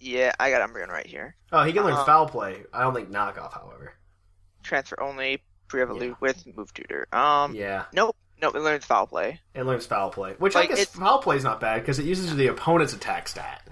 Yeah, 0.00 0.32
I 0.38 0.50
got 0.50 0.68
Umbreon 0.68 0.88
right 0.88 1.06
here. 1.06 1.34
Oh, 1.52 1.62
he 1.64 1.72
can 1.72 1.84
learn 1.84 1.94
Uh, 1.94 2.04
foul 2.04 2.28
play. 2.28 2.64
I 2.72 2.82
don't 2.82 2.94
think 2.94 3.10
knockoff, 3.10 3.52
however. 3.52 3.94
Transfer 4.62 5.00
only. 5.02 5.42
pre-evolute 5.68 6.18
with 6.20 6.46
move 6.56 6.72
tutor. 6.72 7.06
Um, 7.12 7.54
Yeah, 7.54 7.84
nope, 7.92 8.16
nope. 8.40 8.54
It 8.54 8.60
learns 8.60 8.84
foul 8.84 9.06
play. 9.06 9.40
it 9.54 9.64
learns 9.64 9.86
foul 9.86 10.10
play, 10.10 10.34
which 10.38 10.56
I 10.56 10.66
guess 10.66 10.84
foul 10.86 11.18
play 11.18 11.36
is 11.36 11.44
not 11.44 11.60
bad 11.60 11.80
because 11.80 11.98
it 11.98 12.04
uses 12.04 12.34
the 12.36 12.46
opponent's 12.48 12.92
attack 12.92 13.28
stat. 13.28 13.66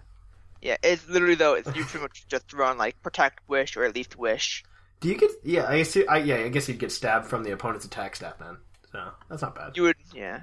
Yeah, 0.63 0.77
it's 0.83 1.09
literally 1.09 1.35
though. 1.37 1.55
It's 1.55 1.69
you 1.77 1.85
pretty 1.85 2.03
much 2.03 2.27
just 2.29 2.53
run 2.53 2.79
like 2.79 3.01
protect, 3.03 3.41
wish, 3.49 3.77
or 3.77 3.85
at 3.85 3.95
least 3.95 4.17
wish. 4.19 4.65
Do 5.01 5.09
you 5.09 5.17
get? 5.17 5.31
Yeah, 5.45 5.67
I 5.69 5.79
guess. 5.79 5.95
you- 5.95 6.07
I, 6.09 6.19
yeah, 6.19 6.37
I 6.37 6.49
guess 6.49 6.69
you'd 6.69 6.79
get 6.79 6.91
stabbed 6.91 7.27
from 7.27 7.45
the 7.45 7.53
opponent's 7.53 7.85
attack 7.85 8.17
stat 8.17 8.39
then. 8.39 8.57
So 8.93 9.11
that's 9.29 9.43
not 9.43 9.55
bad. 9.55 9.77
You 9.77 9.83
would, 9.85 9.97
yeah. 10.15 10.41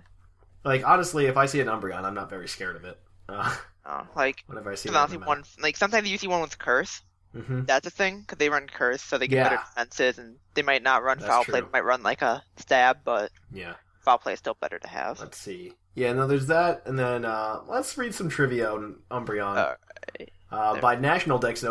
Like 0.63 0.87
honestly, 0.87 1.25
if 1.25 1.35
I 1.37 1.47
see 1.47 1.59
an 1.59 1.67
Umbreon, 1.67 2.03
I'm 2.03 2.13
not 2.13 2.29
very 2.29 2.47
scared 2.47 2.75
of 2.75 2.85
it. 2.85 2.99
Uh, 3.27 3.55
Uh, 3.85 4.05
like 4.15 4.43
whenever 4.47 4.71
I 4.71 4.75
see 4.75 4.89
one, 4.89 5.43
like 5.61 5.75
sometimes 5.75 6.09
you 6.09 6.17
see 6.17 6.27
one 6.27 6.39
with 6.41 6.57
curse. 6.57 7.01
hmm 7.33 7.63
That's 7.65 7.85
a 7.85 7.89
thing 7.89 8.21
because 8.21 8.37
they 8.37 8.49
run 8.49 8.67
curse, 8.67 9.01
so 9.01 9.17
they 9.17 9.27
get 9.27 9.35
Yeah. 9.37 9.43
better 9.49 9.61
defenses, 9.67 10.17
and 10.19 10.37
they 10.53 10.61
might 10.61 10.83
not 10.83 11.03
run 11.03 11.17
That's 11.19 11.29
foul 11.29 11.43
play. 11.43 11.59
They 11.59 11.67
might 11.73 11.83
run 11.83 12.01
like 12.03 12.21
a 12.21 12.43
stab, 12.57 12.99
but 13.03 13.31
Yeah. 13.51 13.73
Foul 14.03 14.17
play 14.17 14.33
is 14.33 14.39
still 14.39 14.57
better 14.59 14.79
to 14.79 14.87
have. 14.87 15.19
Let's 15.19 15.37
see. 15.37 15.73
Yeah, 15.95 16.13
no, 16.13 16.27
there's 16.27 16.47
that, 16.47 16.83
and 16.85 16.97
then 16.97 17.23
uh, 17.25 17.59
let's 17.67 17.97
read 17.97 18.13
some 18.15 18.29
trivia 18.29 18.71
on 18.71 18.95
Umbreon. 19.11 19.57
Alright. 19.57 20.31
Uh, 20.51 20.79
by 20.79 20.95
National 20.95 21.37
Dex 21.39 21.63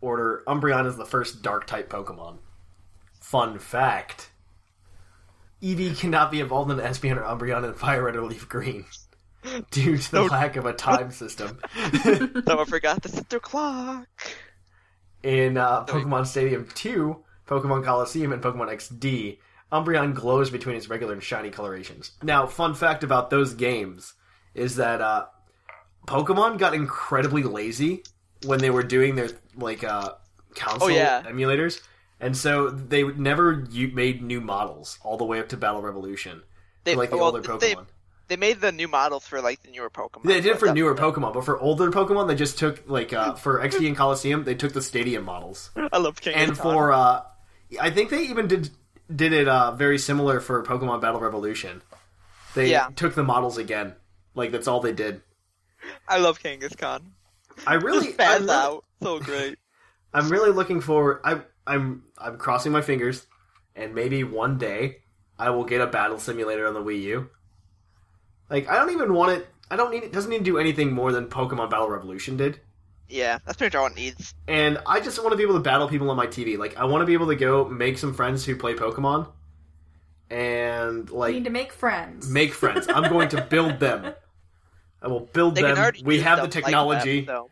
order, 0.00 0.42
Umbreon 0.46 0.86
is 0.86 0.96
the 0.96 1.04
first 1.04 1.42
Dark 1.42 1.66
type 1.66 1.88
Pokemon. 1.90 2.38
Fun 3.20 3.58
fact: 3.58 4.30
Eevee 5.62 5.96
cannot 5.98 6.30
be 6.30 6.40
evolved 6.40 6.70
into 6.70 6.82
Espeon 6.82 7.16
or 7.16 7.22
Umbreon 7.22 7.64
in 7.66 7.74
Fire 7.74 8.04
Red 8.04 8.16
or 8.16 8.22
Leaf 8.22 8.48
Green 8.48 8.84
due 9.70 9.98
to 9.98 10.10
the 10.10 10.20
No. 10.22 10.26
lack 10.26 10.56
of 10.56 10.66
a 10.66 10.72
time 10.72 11.10
system. 11.10 11.58
Someone 12.46 12.66
forgot 12.66 13.02
to 13.04 13.08
set 13.08 13.28
their 13.30 13.40
clock. 13.40 14.06
in 15.22 15.56
uh, 15.56 15.84
Pokemon 15.86 16.26
Stadium 16.26 16.66
2, 16.74 17.16
Pokemon 17.46 17.84
Coliseum, 17.84 18.32
and 18.32 18.42
Pokemon 18.42 18.72
XD, 18.74 19.38
Umbreon 19.72 20.14
glows 20.14 20.50
between 20.50 20.76
its 20.76 20.88
regular 20.88 21.12
and 21.12 21.22
shiny 21.22 21.50
colorations. 21.50 22.12
Now, 22.22 22.46
fun 22.46 22.74
fact 22.74 23.04
about 23.04 23.30
those 23.30 23.54
games 23.54 24.14
is 24.54 24.76
that 24.76 25.00
uh, 25.00 25.26
Pokemon 26.06 26.58
got 26.58 26.74
incredibly 26.74 27.42
lazy 27.42 28.02
when 28.46 28.58
they 28.60 28.70
were 28.70 28.82
doing 28.82 29.14
their 29.14 29.28
like 29.56 29.84
uh, 29.84 30.14
console 30.54 30.88
Oh, 30.88 30.90
yeah. 30.90 31.22
emulators, 31.22 31.80
and 32.18 32.36
so 32.36 32.70
they 32.70 33.04
never 33.04 33.64
u- 33.70 33.92
made 33.94 34.22
new 34.22 34.40
models 34.40 34.98
all 35.02 35.16
the 35.16 35.24
way 35.24 35.38
up 35.38 35.48
to 35.50 35.56
Battle 35.56 35.82
Revolution. 35.82 36.42
They, 36.84 36.94
for, 36.94 36.98
like 37.00 37.10
the 37.10 37.16
well, 37.16 37.26
older 37.26 37.42
Pokemon. 37.42 37.60
they 37.60 37.76
they 38.28 38.36
made 38.36 38.60
the 38.60 38.72
new 38.72 38.88
models 38.88 39.26
for 39.26 39.40
like 39.40 39.62
the 39.62 39.70
newer 39.70 39.90
Pokemon. 39.90 40.24
They 40.24 40.40
did 40.40 40.52
it 40.52 40.58
for 40.58 40.72
newer 40.72 40.94
Pokemon, 40.94 41.34
but 41.34 41.44
for 41.44 41.58
older 41.60 41.90
Pokemon, 41.90 42.28
they 42.28 42.34
just 42.36 42.58
took 42.58 42.82
like 42.88 43.12
uh, 43.12 43.34
for 43.34 43.60
XD 43.60 43.88
and 43.88 43.96
Coliseum, 43.96 44.44
they 44.44 44.54
took 44.54 44.72
the 44.72 44.82
Stadium 44.82 45.24
models. 45.24 45.70
I 45.92 45.98
love 45.98 46.20
King 46.20 46.34
and 46.34 46.56
for 46.56 46.92
uh, 46.92 47.22
I 47.80 47.90
think 47.90 48.10
they 48.10 48.22
even 48.22 48.46
did 48.48 48.70
did 49.14 49.32
it 49.32 49.48
uh, 49.48 49.72
very 49.72 49.98
similar 49.98 50.40
for 50.40 50.62
Pokemon 50.62 51.00
Battle 51.00 51.20
Revolution. 51.20 51.82
They 52.54 52.70
Yeah. 52.70 52.88
took 52.96 53.14
the 53.14 53.22
models 53.22 53.58
again, 53.58 53.94
like 54.34 54.52
that's 54.52 54.68
all 54.68 54.80
they 54.80 54.92
did. 54.92 55.22
I 56.08 56.18
love 56.18 56.40
Kangaskhan. 56.42 57.02
I 57.66 57.74
really, 57.74 58.06
Just 58.12 58.18
really, 58.18 58.50
out. 58.50 58.84
So 59.02 59.18
great. 59.18 59.58
I'm 60.14 60.28
really 60.28 60.50
looking 60.50 60.80
for. 60.80 61.20
I, 61.24 61.40
I'm, 61.66 62.04
I'm 62.18 62.36
crossing 62.38 62.72
my 62.72 62.82
fingers, 62.82 63.26
and 63.76 63.94
maybe 63.94 64.24
one 64.24 64.58
day 64.58 64.98
I 65.38 65.50
will 65.50 65.64
get 65.64 65.80
a 65.80 65.86
battle 65.86 66.18
simulator 66.18 66.66
on 66.66 66.74
the 66.74 66.82
Wii 66.82 67.02
U. 67.02 67.30
Like 68.48 68.68
I 68.68 68.74
don't 68.76 68.90
even 68.90 69.14
want 69.14 69.32
it. 69.38 69.48
I 69.70 69.76
don't 69.76 69.90
need 69.92 70.02
it. 70.02 70.12
Doesn't 70.12 70.30
need 70.30 70.38
to 70.38 70.44
do 70.44 70.58
anything 70.58 70.92
more 70.92 71.12
than 71.12 71.26
Pokemon 71.26 71.70
Battle 71.70 71.88
Revolution 71.88 72.36
did. 72.36 72.60
Yeah, 73.10 73.38
that's 73.44 73.56
pretty 73.58 73.76
much 73.76 73.80
all 73.80 73.86
it 73.88 73.96
needs. 73.96 74.34
and 74.46 74.78
I 74.86 75.00
just 75.00 75.18
want 75.18 75.32
to 75.32 75.36
be 75.36 75.42
able 75.42 75.54
to 75.54 75.60
battle 75.60 75.88
people 75.88 76.08
on 76.10 76.16
my 76.16 76.26
TV. 76.28 76.56
Like, 76.56 76.76
I 76.76 76.84
want 76.84 77.02
to 77.02 77.06
be 77.06 77.12
able 77.14 77.26
to 77.26 77.34
go 77.36 77.68
make 77.68 77.98
some 77.98 78.14
friends 78.14 78.44
who 78.44 78.54
play 78.56 78.74
Pokemon, 78.74 79.28
and 80.30 81.08
You 81.08 81.14
like 81.16 81.34
need 81.34 81.44
to 81.44 81.50
make 81.50 81.72
friends. 81.72 82.28
make 82.28 82.52
friends. 82.54 82.86
I'm 82.88 83.08
going 83.10 83.28
to 83.30 83.40
build 83.42 83.80
them. 83.80 84.14
I 85.02 85.08
will 85.08 85.20
build 85.20 85.54
They 85.56 85.62
them. 85.62 85.76
already 85.76 86.02
We 86.04 86.18
do 86.18 86.22
have 86.22 86.38
the 86.38 86.44
stuff 86.50 86.54
like 86.56 86.64
technology. 86.64 87.26
so. 87.26 87.48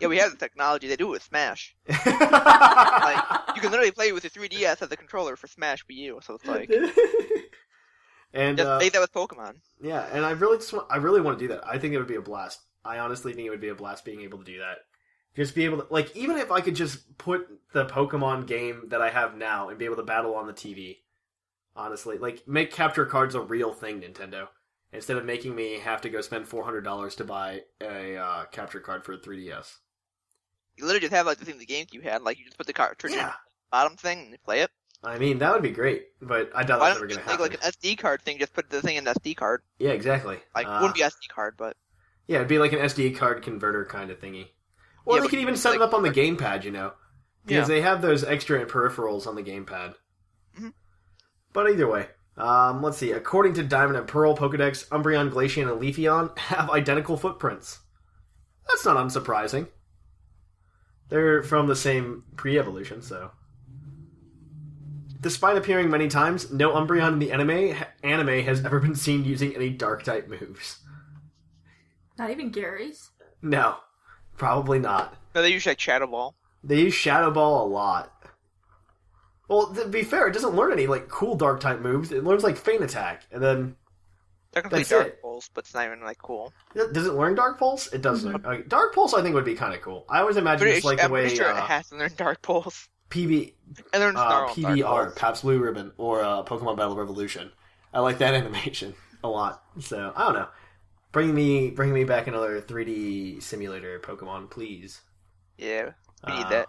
Yeah, 0.00 0.08
we 0.08 0.18
have 0.18 0.30
the 0.30 0.36
technology. 0.36 0.86
They 0.88 0.96
do 0.96 1.08
it 1.08 1.10
with 1.10 1.22
Smash. 1.22 1.74
Like 1.88 3.56
you 3.56 3.60
can 3.62 3.70
literally 3.70 3.90
play 3.90 4.12
with 4.12 4.24
your 4.24 4.30
3DS 4.30 4.82
as 4.82 4.92
a 4.92 4.96
controller 4.96 5.34
for 5.36 5.46
Smash 5.48 5.84
Wii 5.86 5.96
U. 5.96 6.20
So 6.22 6.34
it's 6.34 6.46
like 6.46 6.70
and 8.32 8.56
just 8.56 8.68
uh, 8.68 8.78
play 8.78 8.88
that 8.90 9.00
with 9.00 9.12
Pokemon. 9.12 9.54
yeah, 9.80 10.06
and 10.12 10.24
I 10.24 10.30
really 10.32 10.58
just 10.58 10.72
want, 10.72 10.86
I 10.90 10.96
really 10.96 11.20
want 11.20 11.38
to 11.38 11.44
do 11.44 11.48
that. 11.54 11.66
I 11.66 11.78
think 11.78 11.94
it 11.94 11.98
would 11.98 12.06
be 12.08 12.14
a 12.16 12.22
blast. 12.22 12.60
I 12.84 12.98
honestly 12.98 13.32
think 13.32 13.46
it 13.46 13.50
would 13.50 13.60
be 13.60 13.68
a 13.68 13.74
blast 13.74 14.04
being 14.04 14.20
able 14.22 14.38
to 14.38 14.44
do 14.44 14.58
that. 14.58 14.78
Just 15.34 15.54
be 15.54 15.64
able 15.64 15.78
to 15.82 15.86
like 15.92 16.14
even 16.16 16.36
if 16.36 16.50
I 16.50 16.60
could 16.60 16.76
just 16.76 17.16
put 17.18 17.48
the 17.72 17.86
Pokemon 17.86 18.46
game 18.46 18.84
that 18.88 19.00
I 19.00 19.10
have 19.10 19.36
now 19.36 19.68
and 19.68 19.78
be 19.78 19.86
able 19.86 19.96
to 19.96 20.02
battle 20.02 20.34
on 20.34 20.46
the 20.46 20.52
TV. 20.52 20.98
Honestly, 21.74 22.18
like 22.18 22.46
make 22.46 22.70
capture 22.70 23.06
cards 23.06 23.34
a 23.34 23.40
real 23.40 23.72
thing, 23.72 24.02
Nintendo. 24.02 24.48
Instead 24.92 25.16
of 25.16 25.24
making 25.24 25.54
me 25.54 25.78
have 25.78 26.02
to 26.02 26.10
go 26.10 26.20
spend 26.20 26.46
four 26.46 26.64
hundred 26.64 26.82
dollars 26.82 27.14
to 27.16 27.24
buy 27.24 27.62
a 27.80 28.16
uh, 28.16 28.44
capture 28.46 28.80
card 28.80 29.04
for 29.04 29.14
a 29.14 29.18
3DS. 29.18 29.78
You 30.76 30.84
literally 30.84 31.00
just 31.00 31.14
have 31.14 31.24
like 31.26 31.38
the 31.38 31.46
thing 31.46 31.58
the 31.58 31.66
GameCube 31.66 32.02
had. 32.02 32.22
Like 32.22 32.38
you 32.38 32.44
just 32.44 32.58
put 32.58 32.66
the 32.66 32.74
cartridge 32.74 33.12
in 33.12 33.18
the 33.18 33.32
bottom 33.70 33.96
thing 33.96 34.20
and 34.20 34.30
you 34.32 34.38
play 34.44 34.60
it. 34.60 34.70
I 35.02 35.18
mean 35.18 35.38
that 35.38 35.52
would 35.52 35.62
be 35.62 35.70
great, 35.70 36.08
but 36.20 36.50
I 36.54 36.62
doubt 36.62 36.80
Why 36.80 36.88
that's 36.88 36.98
ever 36.98 37.06
going 37.06 37.18
to 37.18 37.24
happen. 37.24 37.40
like 37.40 37.54
an 37.54 37.72
SD 37.72 37.98
card 37.98 38.22
thing? 38.22 38.38
Just 38.38 38.52
put 38.52 38.68
the 38.68 38.82
thing 38.82 38.96
in 38.96 39.04
the 39.04 39.14
SD 39.14 39.34
card. 39.36 39.62
Yeah, 39.78 39.90
exactly. 39.90 40.40
Like 40.54 40.66
Uh, 40.66 40.78
wouldn't 40.80 40.94
be 40.94 41.00
SD 41.02 41.28
card, 41.28 41.54
but 41.56 41.76
Yeah, 42.26 42.36
it'd 42.36 42.48
be 42.48 42.58
like 42.58 42.72
an 42.72 42.80
SD 42.80 43.16
card 43.16 43.42
converter 43.42 43.84
kind 43.86 44.10
of 44.10 44.20
thingy. 44.20 44.48
Or 45.04 45.14
Yeah, 45.16 45.20
they 45.20 45.24
but 45.26 45.30
could 45.30 45.38
even 45.40 45.54
it's 45.54 45.62
set 45.62 45.74
it 45.74 45.82
up 45.82 45.94
on 45.94 46.02
the 46.02 46.10
gamepad, 46.10 46.64
you 46.64 46.70
know, 46.70 46.92
because 47.44 47.68
Yeah. 47.68 47.74
they 47.74 47.80
have 47.82 48.02
those 48.02 48.22
extra 48.24 48.64
peripherals 48.66 49.26
on 49.26 49.34
the 49.34 49.42
gamepad. 49.42 49.94
Mhm. 50.58 50.72
But 51.52 51.70
either 51.70 51.88
way, 51.88 52.08
um, 52.36 52.82
let's 52.82 52.98
see. 52.98 53.12
According 53.12 53.54
to 53.54 53.62
Diamond 53.62 53.96
and 53.98 54.06
Pearl 54.08 54.36
Pokedex, 54.36 54.86
Umbreon, 54.88 55.30
Glaceon, 55.30 55.70
and 55.72 55.80
Leafeon 55.80 56.36
have 56.38 56.70
identical 56.70 57.16
footprints. 57.16 57.80
That's 58.68 58.84
not 58.84 58.96
unsurprising. 58.96 59.68
They're 61.08 61.42
from 61.42 61.66
the 61.66 61.76
same 61.76 62.24
pre-evolution, 62.36 63.02
so. 63.02 63.32
Despite 65.20 65.56
appearing 65.56 65.90
many 65.90 66.08
times, 66.08 66.50
no 66.52 66.70
Umbreon 66.72 67.12
in 67.14 67.18
the 67.18 67.32
anime 67.32 67.76
anime 68.02 68.44
has 68.44 68.64
ever 68.64 68.80
been 68.80 68.94
seen 68.94 69.24
using 69.24 69.54
any 69.54 69.70
Dark 69.70 70.02
type 70.04 70.26
moves. 70.28 70.80
Not 72.18 72.30
even 72.30 72.50
Gary's. 72.50 73.10
No, 73.40 73.76
probably 74.42 74.78
not. 74.80 75.14
no, 75.34 75.42
they 75.42 75.52
use 75.52 75.66
like 75.66 75.78
Shadow 75.78 76.06
Ball. 76.06 76.34
They 76.64 76.80
use 76.80 76.94
Shadow 76.94 77.30
Ball 77.30 77.64
a 77.64 77.68
lot. 77.68 78.12
Well, 79.48 79.72
to 79.74 79.86
be 79.86 80.02
fair, 80.02 80.26
it 80.28 80.32
doesn't 80.32 80.54
learn 80.54 80.72
any 80.72 80.86
like 80.86 81.08
cool 81.08 81.36
Dark 81.36 81.60
type 81.60 81.80
moves. 81.80 82.10
It 82.10 82.24
learns 82.24 82.42
like 82.42 82.56
Feint 82.56 82.82
Attack, 82.82 83.22
and 83.30 83.42
then 83.42 83.76
Technically 84.52 84.80
That's 84.80 84.90
Dark 84.90 85.06
it. 85.06 85.22
Pulse, 85.22 85.48
but 85.54 85.64
it's 85.64 85.74
not 85.74 85.86
even 85.86 86.02
like 86.02 86.18
cool. 86.18 86.52
does 86.74 87.06
it 87.06 87.14
learn 87.14 87.34
Dark 87.34 87.58
Pulse? 87.58 87.90
It 87.92 88.02
does. 88.02 88.24
learn 88.24 88.44
uh, 88.44 88.58
Dark 88.68 88.94
Pulse, 88.94 89.14
I 89.14 89.22
think, 89.22 89.34
would 89.34 89.46
be 89.46 89.54
kind 89.54 89.74
of 89.74 89.80
cool. 89.80 90.04
I 90.10 90.20
always 90.20 90.36
imagine 90.36 90.68
it's 90.68 90.84
like 90.84 91.00
I'm 91.02 91.08
the 91.08 91.14
way 91.14 91.34
sure 91.34 91.46
uh, 91.46 91.56
it 91.56 91.62
has 91.64 91.88
to 91.88 91.96
learn 91.96 92.10
Dark 92.16 92.42
Pulse. 92.42 92.88
PB, 93.10 93.52
And 93.94 94.02
learn 94.02 94.16
uh, 94.16 94.48
PBR. 94.48 95.16
Pabst 95.16 95.42
Blue 95.42 95.58
Ribbon, 95.58 95.92
or 95.96 96.22
uh, 96.22 96.42
Pokemon 96.42 96.76
Battle 96.76 96.96
Revolution. 96.96 97.50
I 97.94 98.00
like 98.00 98.18
that 98.18 98.34
animation 98.42 98.94
a 99.24 99.28
lot. 99.28 99.62
So 99.80 100.12
I 100.14 100.24
don't 100.24 100.34
know. 100.34 100.48
Bring 101.12 101.34
me, 101.34 101.70
bring 101.70 101.92
me 101.92 102.04
back 102.04 102.26
another 102.26 102.60
3D 102.60 103.42
simulator 103.42 104.00
Pokemon, 104.00 104.50
please. 104.50 105.02
Yeah, 105.58 105.90
we 106.26 106.32
need 106.34 106.46
Uh, 106.46 106.50
that. 106.50 106.66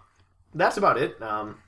That's 0.53 0.77
about 0.77 0.97
it. 0.97 1.19
Um, 1.21 1.59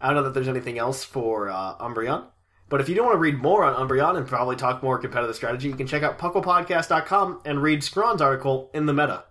I 0.00 0.06
don't 0.08 0.16
know 0.16 0.22
that 0.24 0.34
there's 0.34 0.48
anything 0.48 0.78
else 0.78 1.04
for 1.04 1.50
uh, 1.50 1.76
Umbreon. 1.76 2.24
But 2.70 2.80
if 2.80 2.88
you 2.88 2.94
don't 2.94 3.06
want 3.06 3.16
to 3.16 3.20
read 3.20 3.38
more 3.38 3.64
on 3.64 3.74
Umbreon 3.88 4.16
and 4.16 4.26
probably 4.26 4.56
talk 4.56 4.82
more 4.82 4.98
competitive 4.98 5.36
strategy, 5.36 5.68
you 5.68 5.74
can 5.74 5.86
check 5.86 6.02
out 6.02 6.18
pucklepodcast.com 6.18 7.42
and 7.44 7.62
read 7.62 7.80
Scron's 7.80 8.20
article 8.20 8.70
in 8.74 8.86
the 8.86 8.92
meta. 8.92 9.24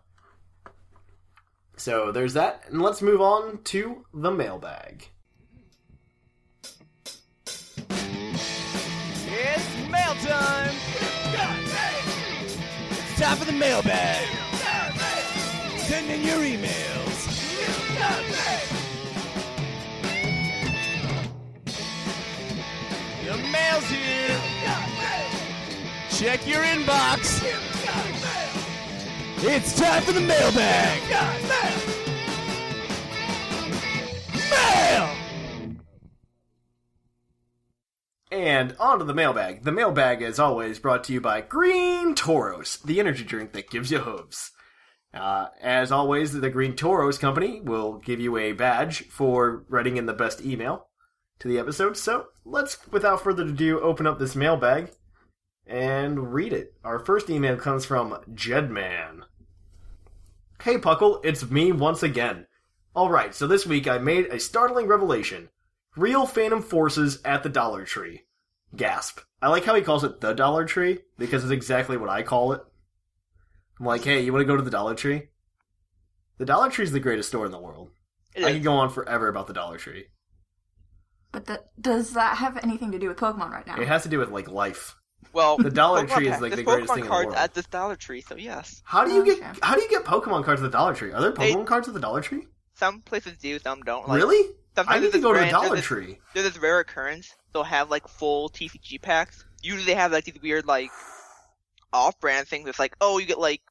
So 1.78 2.12
there's 2.12 2.34
that, 2.34 2.64
and 2.70 2.82
let's 2.82 3.02
move 3.04 3.22
on 3.22 3.62
to 3.66 4.06
the 4.14 4.32
mailbag. 4.32 5.10
It's 9.30 9.78
mail 9.92 10.16
time! 10.24 10.77
It's 13.20 13.26
time 13.26 13.38
for 13.38 13.46
the 13.46 13.52
mailbag! 13.52 14.28
Send 15.80 16.12
in 16.12 16.22
your 16.22 16.38
emails! 16.38 17.26
The 23.26 23.38
mail's 23.52 23.86
here! 23.86 24.40
Check 26.12 26.46
your 26.46 26.62
inbox! 26.62 27.42
It's 29.38 29.76
time 29.76 30.04
for 30.04 30.12
the 30.12 30.22
mailbag! 30.22 31.02
Mail! 34.52 35.27
And 38.32 38.76
on 38.80 39.00
to 39.00 39.06
the 39.06 39.14
mailbag. 39.14 39.64
The 39.64 39.72
mailbag, 39.72 40.22
as 40.22 40.38
always, 40.38 40.80
brought 40.80 41.04
to 41.06 41.14
you 41.14 41.22
by 41.22 41.42
Green 41.42 42.14
Tauros, 42.14 42.84
the 42.84 43.00
energy 43.00 43.24
drink 43.24 43.54
that 43.54 43.70
gives 43.70 43.90
you 43.92 44.00
hooves. 44.00 44.52
Uh, 45.14 45.48
as 45.62 45.92
always, 45.92 46.34
the 46.34 46.50
Green 46.50 46.74
Tauros 46.74 47.20
company 47.20 47.62
will 47.62 48.00
give 48.00 48.20
you 48.20 48.38
a 48.38 48.52
badge 48.52 49.08
for 49.08 49.66
writing 49.70 49.96
in 49.96 50.06
the 50.08 50.14
best 50.14 50.42
email. 50.42 50.88
to 51.40 51.48
the 51.48 51.60
episode. 51.60 51.98
So 51.98 52.28
let's, 52.46 52.78
without 52.92 53.22
further 53.22 53.44
ado, 53.44 53.80
open 53.80 54.08
up 54.08 54.20
this 54.20 54.36
mailbag 54.36 54.92
and 55.66 56.34
read 56.34 56.54
it. 56.54 56.74
Our 56.84 57.00
first 57.00 57.30
email 57.30 57.58
comes 57.58 57.86
from 57.86 58.18
Jedman. 58.34 59.22
Hey 60.64 60.78
Puckle, 60.78 61.22
it's 61.24 61.50
me 61.50 61.72
once 61.72 62.02
again. 62.04 62.48
Alright, 62.96 63.36
so 63.36 63.46
this 63.46 63.66
week 63.66 63.88
I 63.88 64.00
made 64.00 64.26
a 64.28 64.40
startling 64.40 64.88
revelation. 64.88 65.50
Real 65.98 66.26
Phantom 66.26 66.62
Forces 66.62 67.20
at 67.26 67.44
the 67.44 67.50
Dollar 67.50 67.84
Tree. 67.86 68.22
Gasp. 68.76 69.20
I 69.42 69.50
like 69.50 69.66
how 69.66 69.76
he 69.76 69.82
calls 69.82 70.04
it 70.04 70.22
the 70.22 70.34
Dollar 70.34 70.66
Tree, 70.66 71.00
because 71.18 71.44
it's 71.44 71.52
exactly 71.52 71.98
what 71.98 72.10
I 72.10 72.22
call 72.24 72.54
it. 72.54 72.62
I'm 73.80 73.86
like, 73.86 74.04
hey, 74.04 74.22
you 74.22 74.32
want 74.34 74.42
to 74.42 74.48
go 74.48 74.56
to 74.56 74.64
the 74.64 74.72
Dollar 74.72 74.96
Tree? 74.96 75.30
The 76.38 76.46
Dollar 76.46 76.70
Tree 76.70 76.86
is 76.86 76.92
the 76.92 77.00
greatest 77.00 77.30
store 77.30 77.46
in 77.46 77.52
the 77.52 77.60
world. 77.60 77.92
It 78.36 78.44
I 78.44 78.50
is. 78.50 78.54
could 78.56 78.64
go 78.64 78.74
on 78.74 78.90
forever 78.90 79.28
about 79.28 79.48
the 79.48 79.54
Dollar 79.54 79.78
Tree. 79.78 80.06
But 81.32 81.48
th- 81.48 81.60
does 81.80 82.14
that 82.14 82.38
have 82.38 82.58
anything 82.58 82.92
to 82.92 83.00
do 83.00 83.08
with 83.10 83.18
Pokemon 83.18 83.50
right 83.52 83.66
now? 83.68 83.80
It 83.80 83.88
has 83.88 84.04
to 84.04 84.10
do 84.10 84.20
with 84.20 84.30
like 84.30 84.50
life. 84.50 84.96
Well, 85.34 85.58
The 85.58 85.70
Dollar 85.70 86.06
Pokemon 86.06 86.16
Tree 86.16 86.28
is 86.30 86.42
like 86.42 86.52
there's 86.52 86.56
the 86.58 86.64
greatest 86.64 86.92
Pokemon 86.92 86.96
thing 86.96 87.04
in 87.06 87.10
the 87.10 87.16
world. 87.16 87.34
at 87.36 87.54
this 87.54 87.66
Dollar 87.68 87.96
Tree, 87.96 88.22
so 88.22 88.36
yes. 88.36 88.82
How 88.86 89.04
do 89.06 89.12
you 89.14 89.22
oh, 89.22 89.26
get 89.26 89.38
Okay. 89.40 89.60
how 89.62 89.76
do 89.76 89.82
you 89.82 89.90
get 89.90 90.04
Pokemon 90.06 90.46
cards 90.46 90.62
at 90.62 90.72
the 90.72 90.78
Dollar 90.78 90.94
Tree? 90.94 91.12
Are 91.12 91.22
there 91.22 91.32
They- 91.32 91.54
Pokemon 91.54 91.66
cards 91.66 91.88
at 91.88 91.94
the 91.94 92.00
Dollar 92.00 92.22
Tree? 92.22 92.48
Some 92.76 93.02
places 93.02 93.38
do, 93.40 93.58
some 93.60 93.82
don't. 93.82 94.08
Like, 94.08 94.18
really? 94.22 94.54
Sometimes 94.78 94.98
I 94.98 95.00
need 95.06 95.12
to 95.14 95.20
go 95.20 95.34
to 95.34 95.40
the 95.40 95.48
Dollar 95.50 95.68
there's 95.70 95.80
this- 95.80 95.86
Tree. 95.86 96.20
There's 96.34 96.48
this 96.54 96.58
rare 96.62 96.80
occurrence. 96.80 97.36
They'll 97.54 97.64
have 97.64 97.90
like 97.90 98.08
full 98.08 98.50
TCG 98.50 99.02
packs. 99.02 99.44
Usually 99.62 99.86
they 99.86 99.96
have 99.96 100.12
like 100.12 100.24
these 100.26 100.42
weird 100.42 100.66
like 100.66 100.92
off-brand 101.94 102.48
things. 102.48 102.68
It's 102.70 102.80
like, 102.80 102.96
oh, 103.02 103.18
you 103.18 103.26
get 103.26 103.40
like 103.40 103.62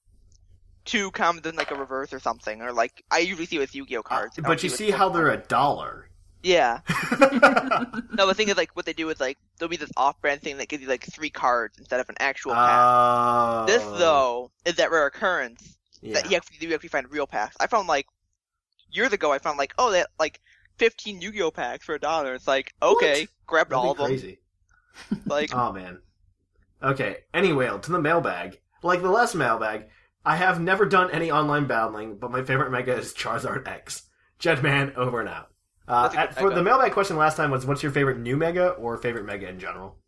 two 0.84 1.10
commons 1.12 1.46
and 1.46 1.56
like 1.56 1.70
a 1.70 1.74
reverse 1.74 2.12
or 2.12 2.18
something, 2.20 2.60
or 2.62 2.72
like 2.72 3.04
I 3.10 3.18
usually 3.20 3.46
see 3.46 3.58
with 3.58 3.74
Yu-Gi-Oh 3.74 4.02
cards. 4.02 4.38
Uh, 4.38 4.42
But 4.42 4.62
you 4.62 4.68
see 4.68 4.90
how 4.90 5.08
they're 5.08 5.30
a 5.30 5.36
dollar. 5.38 6.08
Yeah. 6.42 6.80
no, 7.20 8.26
the 8.26 8.34
thing 8.34 8.48
is, 8.48 8.56
like, 8.56 8.70
what 8.76 8.86
they 8.86 8.92
do 8.92 9.08
is, 9.10 9.18
like, 9.18 9.36
there'll 9.58 9.70
be 9.70 9.76
this 9.78 9.90
off-brand 9.96 10.42
thing 10.42 10.58
that 10.58 10.68
gives 10.68 10.80
you, 10.80 10.88
like, 10.88 11.02
three 11.02 11.30
cards 11.30 11.76
instead 11.78 11.98
of 11.98 12.08
an 12.08 12.14
actual 12.20 12.52
pack. 12.52 12.78
Oh. 12.80 13.64
this, 13.66 13.82
though, 13.98 14.52
is 14.64 14.76
that 14.76 14.92
rare 14.92 15.06
occurrence 15.06 15.76
Yeah. 16.02 16.14
that 16.20 16.30
you 16.30 16.36
actually, 16.36 16.58
you 16.60 16.72
actually 16.72 16.90
find 16.90 17.10
real 17.10 17.26
packs. 17.26 17.56
I 17.58 17.66
found, 17.66 17.88
like, 17.88 18.06
years 18.92 19.12
ago, 19.12 19.32
I 19.32 19.38
found, 19.38 19.58
like, 19.58 19.74
oh, 19.76 19.90
that, 19.90 20.08
like, 20.20 20.40
15 20.78 21.20
Yu-Gi-Oh 21.20 21.50
packs 21.50 21.84
for 21.84 21.94
a 21.94 22.00
dollar. 22.00 22.34
It's 22.34 22.46
like, 22.48 22.72
okay, 22.82 23.28
grabbed 23.46 23.70
That'd 23.70 23.82
be 23.82 23.86
all 23.86 23.90
of 23.92 23.98
them. 23.98 24.06
crazy. 24.06 24.38
Like, 25.26 25.54
Oh 25.54 25.72
man. 25.72 26.00
Okay. 26.82 27.18
Anyway, 27.34 27.66
to 27.68 27.92
the 27.92 28.00
mailbag. 28.00 28.58
Like 28.82 29.02
the 29.02 29.10
last 29.10 29.34
mailbag, 29.34 29.86
I 30.24 30.36
have 30.36 30.60
never 30.60 30.84
done 30.86 31.10
any 31.10 31.30
online 31.30 31.66
battling, 31.66 32.18
but 32.18 32.30
my 32.30 32.42
favorite 32.42 32.70
mega 32.70 32.94
is 32.96 33.12
Charizard 33.14 33.66
X. 33.68 34.02
Jedman 34.40 34.94
over 34.96 35.20
and 35.20 35.28
out. 35.28 35.48
Uh, 35.88 36.08
That's 36.08 36.14
a 36.14 36.16
good 36.16 36.28
at- 36.28 36.34
for 36.50 36.54
the 36.54 36.62
mailbag 36.62 36.92
question 36.92 37.16
last 37.16 37.36
time 37.36 37.50
was, 37.50 37.64
"What's 37.64 37.82
your 37.82 37.92
favorite 37.92 38.18
new 38.18 38.36
mega 38.36 38.70
or 38.70 38.96
favorite 38.98 39.24
mega 39.24 39.48
in 39.48 39.58
general?" 39.58 39.98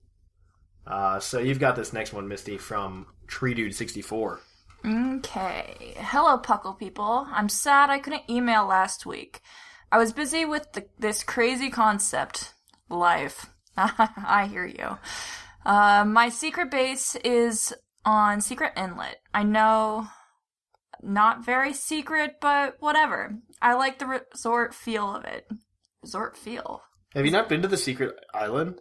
Uh, 0.87 1.21
so 1.21 1.39
you've 1.39 1.59
got 1.61 1.77
this 1.77 1.93
next 1.93 2.13
one, 2.13 2.29
Misty, 2.29 2.59
from 2.59 3.07
Tree 3.27 3.55
Dude 3.55 3.75
sixty 3.75 4.03
four. 4.03 4.41
Okay. 4.85 5.95
Hello, 5.97 6.39
Puckle 6.39 6.79
people. 6.79 7.27
I'm 7.31 7.49
sad 7.49 7.91
I 7.91 7.99
couldn't 7.99 8.29
email 8.31 8.67
last 8.67 9.05
week. 9.07 9.41
I 9.91 9.99
was 9.99 10.13
busy 10.13 10.45
with 10.45 10.73
the, 10.73 10.87
this 10.99 11.25
crazy 11.25 11.71
concept, 11.71 12.53
life. 12.91 13.47
I 13.77 14.49
hear 14.51 14.67
you. 14.67 14.99
Uh, 15.65 16.05
my 16.05 16.29
secret 16.29 16.71
base 16.71 17.17
is 17.17 17.73
on 18.05 18.41
Secret 18.41 18.73
Inlet. 18.77 19.17
I 19.33 19.45
know, 19.45 20.09
not 21.03 21.45
very 21.45 21.73
secret, 21.73 22.37
but 22.41 22.77
whatever. 22.81 23.39
I 23.63 23.75
like 23.75 23.99
the 23.99 24.07
resort 24.07 24.75
feel 24.75 25.15
of 25.15 25.25
it. 25.25 25.49
Resort 26.03 26.37
feel. 26.37 26.83
Have 27.15 27.25
you 27.25 27.33
not 27.33 27.49
been 27.49 27.63
to 27.63 27.69
the 27.69 27.77
secret 27.77 28.17
island? 28.35 28.81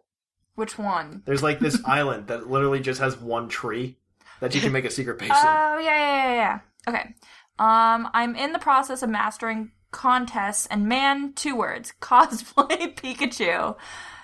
Which 0.55 0.77
one? 0.77 1.23
There's 1.25 1.43
like 1.43 1.59
this 1.59 1.79
island 1.85 2.27
that 2.27 2.49
literally 2.49 2.79
just 2.79 2.99
has 2.99 3.17
one 3.17 3.47
tree 3.47 3.97
that 4.39 4.53
you 4.53 4.61
can 4.61 4.71
make 4.71 4.85
a 4.85 4.91
secret 4.91 5.19
base 5.19 5.29
in. 5.29 5.35
Oh 5.35 5.79
yeah, 5.79 5.79
yeah, 5.79 6.23
yeah, 6.23 6.33
yeah. 6.33 6.59
Okay. 6.87 7.15
Um, 7.59 8.09
I'm 8.13 8.35
in 8.35 8.51
the 8.51 8.59
process 8.59 9.01
of 9.01 9.09
mastering 9.09 9.71
contests, 9.97 10.67
and 10.67 10.87
man, 10.87 11.33
two 11.33 11.55
words: 11.55 11.91
cosplay 12.01 12.95
Pikachu. 12.95 13.75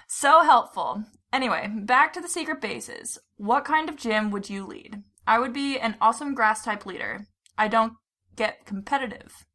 So 0.07 0.43
helpful. 0.43 1.03
Anyway, 1.33 1.67
back 1.73 2.13
to 2.13 2.21
the 2.21 2.27
secret 2.29 2.61
bases. 2.61 3.17
What 3.37 3.65
kind 3.65 3.89
of 3.89 3.97
gym 3.97 4.29
would 4.29 4.49
you 4.49 4.65
lead? 4.67 5.01
I 5.25 5.39
would 5.39 5.51
be 5.51 5.79
an 5.79 5.95
awesome 5.99 6.35
grass 6.35 6.63
type 6.63 6.85
leader. 6.85 7.25
I 7.57 7.67
don't 7.67 7.93
get 8.35 8.65
competitive. 8.65 9.45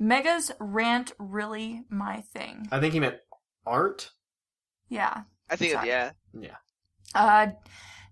Megas 0.00 0.50
rant 0.58 1.12
really 1.18 1.82
my 1.88 2.22
thing. 2.32 2.66
I 2.72 2.80
think 2.80 2.94
he 2.94 3.00
meant 3.00 3.18
art. 3.66 4.10
Yeah. 4.88 5.22
I 5.50 5.56
think, 5.56 5.72
it's, 5.72 5.78
Sorry. 5.80 5.88
yeah. 5.88 6.10
Yeah. 6.38 6.56
Uh, 7.14 7.46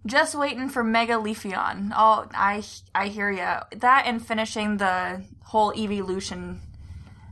just 0.07 0.35
waiting 0.37 0.69
for 0.69 0.85
Mega 0.85 1.15
Leafeon. 1.15 1.93
Oh, 1.97 2.27
I 2.33 2.63
I 2.95 3.09
hear 3.09 3.31
ya. 3.31 3.65
That 3.77 4.05
and 4.07 4.25
finishing 4.25 4.77
the 4.77 5.25
whole 5.43 5.73
evolution. 5.75 6.61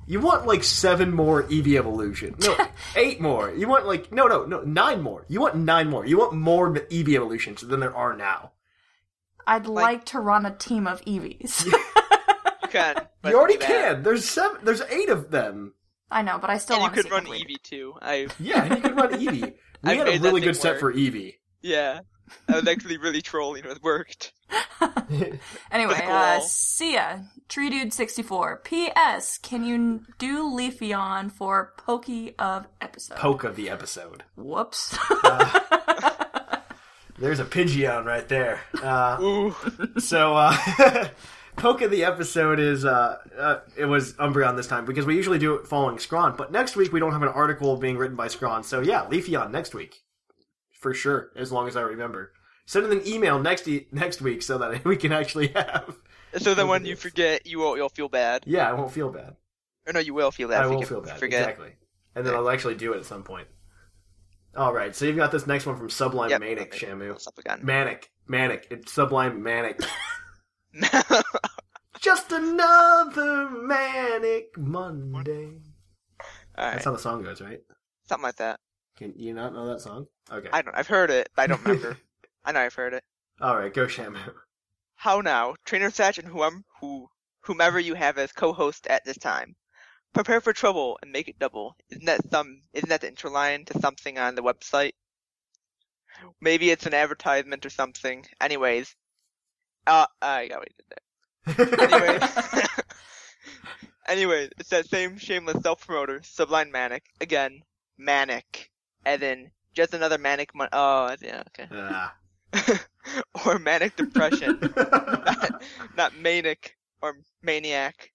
You 0.07 0.21
want 0.21 0.47
like 0.47 0.63
seven 0.65 1.15
more 1.15 1.45
Eevee 1.45 1.79
evolution. 1.79 2.35
No, 2.41 2.57
eight 2.97 3.21
more. 3.21 3.51
You 3.55 3.69
want 3.69 3.87
like 3.87 4.13
no, 4.13 4.27
no, 4.27 4.45
no, 4.45 4.61
nine 4.63 5.01
more. 5.03 5.25
You 5.29 5.41
want 5.41 5.57
nine 5.57 5.89
more. 5.89 6.05
You 6.07 6.19
want 6.19 6.35
more 6.35 6.73
Eevee 6.75 7.15
evolutions 7.15 7.63
than 7.63 7.81
there 7.81 7.95
are 7.97 8.17
now. 8.17 8.53
I'd 9.47 9.67
like, 9.67 10.05
to 10.07 10.21
run 10.21 10.47
a 10.47 10.55
team 10.55 10.87
of 10.87 11.01
Eevees. 11.05 11.67
You 12.65 12.69
can. 12.81 12.97
you 13.25 13.39
already 13.39 13.57
can. 13.59 14.03
There's 14.03 14.25
seven. 14.29 14.59
There's 14.65 14.81
eight 14.91 15.09
of 15.09 15.31
them. 15.31 15.75
I 16.11 16.23
know, 16.23 16.39
but 16.39 16.51
I 16.51 16.59
still 16.59 16.77
And 16.77 16.83
you 16.83 16.85
want 16.87 16.95
to 16.97 17.03
could 17.03 17.09
see 17.09 17.13
run 17.15 17.25
complete. 17.25 17.49
Eevee 17.49 17.63
too. 17.63 17.95
I 18.03 18.27
Yeah, 18.41 18.65
and 18.65 18.75
you 18.77 18.81
could 18.83 18.97
run 18.97 19.13
Eevee. 19.13 19.43
We 19.83 19.91
I've 19.91 19.99
had 19.99 20.09
a 20.09 20.19
really 20.19 20.41
thing 20.41 20.49
good 20.49 20.57
set 20.57 20.73
work. 20.73 20.81
for 20.81 20.93
Eevee. 20.93 21.35
yeah. 21.63 22.01
I 22.49 22.57
was 22.57 22.69
actually 22.69 22.97
really 22.97 23.23
trolling. 23.23 23.65
It 23.65 23.83
worked. 23.83 24.33
Anyway, 25.71 25.95
Physical 25.95 26.13
uh, 26.15 26.39
wall. 26.39 26.41
see 26.43 26.95
ya. 26.95 27.19
Tree 27.49 27.71
Dude 27.71 27.93
64. 27.93 28.61
P.S. 28.65 29.39
Can 29.39 29.65
you 29.65 30.03
do 30.19 30.45
Leafeon 30.45 31.31
for 31.31 31.73
Pokey 31.77 32.35
of 32.39 32.67
episode? 32.81 33.17
Poke 33.17 33.45
of 33.45 33.57
the 33.57 33.69
episode. 33.69 34.25
Whoops. 34.37 34.97
There's 37.19 37.39
a 37.39 37.45
Pidgeon 37.45 38.05
right 38.05 38.27
there. 38.29 38.61
Uh, 38.83 39.19
Ooh. 39.21 39.55
So, 39.99 40.35
uh, 40.37 41.09
poke 41.57 41.83
of 41.83 41.91
the 41.91 42.05
episode 42.05 42.59
is 42.59 42.85
uh, 42.85 43.19
uh, 43.37 43.61
it 43.77 43.85
was 43.85 44.15
Umbreon 44.15 44.57
this 44.57 44.67
time 44.67 44.85
because 44.85 45.07
we 45.07 45.17
usually 45.17 45.39
do 45.39 45.55
it 45.55 45.67
following 45.67 45.99
Scrawn, 45.99 46.35
but 46.37 46.51
next 46.51 46.77
week 46.77 46.93
we 46.93 47.01
don't 47.01 47.13
have 47.13 47.23
an 47.23 47.29
article 47.29 47.77
being 47.77 47.97
written 47.97 48.17
by 48.17 48.29
Scrawn. 48.29 48.65
So 48.65 48.81
yeah, 48.81 49.05
Leafeon 49.07 49.51
next 49.51 49.75
week 49.75 50.03
for 50.85 50.93
sure, 50.93 51.31
as 51.35 51.51
long 51.51 51.67
as 51.67 51.77
I 51.77 51.81
remember. 51.81 52.31
Send 52.67 52.85
in 52.85 52.93
an 52.93 53.09
email 53.09 53.39
next 53.39 53.67
e- 53.67 53.87
next 53.91 54.21
week 54.21 54.43
so 54.43 54.59
that 54.59 54.85
we 54.91 54.99
can 54.99 55.13
actually 55.13 55.49
have. 55.49 55.97
So 56.37 56.53
then 56.55 56.69
when 56.69 56.85
you 56.85 56.95
forget, 56.95 57.47
you 57.47 57.59
won't. 57.59 57.79
you'll 57.79 57.89
feel 57.89 58.11
bad. 58.11 58.45
Yeah, 58.47 58.69
I 58.69 58.75
won't 58.75 58.93
feel 58.93 59.11
bad. 59.11 59.35
Or 59.87 59.95
no, 59.95 60.01
you 60.01 60.13
will 60.13 60.31
feel 60.31 60.49
bad. 60.49 60.63
I 60.63 60.67
will 60.67 60.81
can 60.81 60.87
feel 60.89 61.01
bad. 61.01 61.19
Forget. 61.19 61.41
Exactly, 61.41 61.73
and 62.15 62.27
then 62.27 62.35
I'll 62.35 62.51
actually 62.51 62.75
do 62.75 62.93
it 62.93 62.99
at 62.99 63.07
some 63.07 63.23
point. 63.23 63.49
All 64.55 64.75
right, 64.75 64.95
so 64.95 65.07
you've 65.07 65.17
got 65.17 65.33
this 65.33 65.47
next 65.47 65.65
one 65.65 65.77
from 65.79 65.89
Sublime 65.89 66.29
Yep. 66.31 66.41
Manic 66.41 66.73
Shamu. 66.73 67.13
What's 67.13 67.27
up 67.27 67.39
again? 67.39 67.61
Manic, 67.63 68.11
manic. 68.29 68.67
It's 68.71 68.93
Sublime 68.93 69.43
Manic. 69.43 69.81
Just 72.01 72.31
another 72.31 73.49
manic 73.49 74.57
Monday. 74.59 75.61
All 76.57 76.65
right. 76.67 76.73
That's 76.75 76.85
how 76.85 76.93
the 76.93 76.99
song 76.99 77.23
goes, 77.23 77.41
right? 77.41 77.61
Something 78.07 78.25
like 78.25 78.37
that. 78.37 78.61
Can 78.97 79.13
you 79.17 79.35
not 79.35 79.53
know 79.53 79.67
that 79.67 79.81
song? 79.81 80.07
Okay. 80.31 80.49
I 80.53 80.63
don't. 80.63 80.77
I've 80.77 80.87
heard 80.87 81.11
it, 81.11 81.29
but 81.35 81.43
I 81.43 81.47
don't 81.49 81.65
remember. 81.65 81.99
I 82.45 82.53
know 82.53 82.61
I've 82.61 82.75
heard 82.75 82.95
it. 82.95 83.03
All 83.41 83.57
right, 83.57 83.73
go 83.73 83.87
Shamu. 83.87 84.19
How 84.95 85.21
now, 85.21 85.57
Trainer 85.65 85.91
Satch 85.91 86.19
and 86.19 86.29
whom, 86.29 86.65
who, 86.81 87.09
whomever 87.41 87.81
you 87.81 87.95
have 87.95 88.17
as 88.19 88.33
co-host 88.33 88.87
at 88.87 89.05
this 89.05 89.19
time. 89.19 89.57
Prepare 90.13 90.41
for 90.41 90.53
trouble 90.53 90.99
and 91.03 91.11
make 91.11 91.27
it 91.29 91.39
double. 91.41 91.75
Isn't 91.91 92.05
that 92.07 92.31
some? 92.31 92.63
Isn't 92.73 92.89
that 92.89 93.01
the 93.01 93.09
intro 93.09 93.31
line 93.31 93.65
to 93.67 93.81
something 93.81 94.17
on 94.19 94.37
the 94.37 94.43
website? 94.43 94.93
Maybe 96.41 96.71
it's 96.71 96.87
an 96.87 96.95
advertisement 96.95 97.67
or 97.67 97.71
something. 97.71 98.25
Anyways, 98.41 98.95
uh, 99.87 100.07
I 100.23 100.47
got 100.47 100.61
what 100.61 100.69
you 100.71 101.57
did 101.57 101.69
there. 101.77 101.91
Anyways, 101.91 102.31
anyway, 104.07 104.49
it's 104.59 104.71
that 104.71 104.89
same 104.89 105.19
shameless 105.19 105.63
self-promoter, 105.63 106.21
Sublime 106.23 106.71
Manic. 106.71 107.03
Again, 107.21 107.63
Manic, 107.99 108.71
and 109.05 109.21
then 109.21 109.51
just 109.75 109.95
another 109.95 110.19
manic. 110.19 110.55
Mon- 110.55 110.69
oh, 110.73 111.15
yeah, 111.21 111.43
okay. 111.49 111.69
Ah. 111.73 112.15
or 113.47 113.59
manic 113.59 113.97
depression, 113.97 114.61
not, 115.27 115.63
not 115.97 116.17
manic 116.17 116.77
or 117.03 117.17
maniac, 117.43 118.13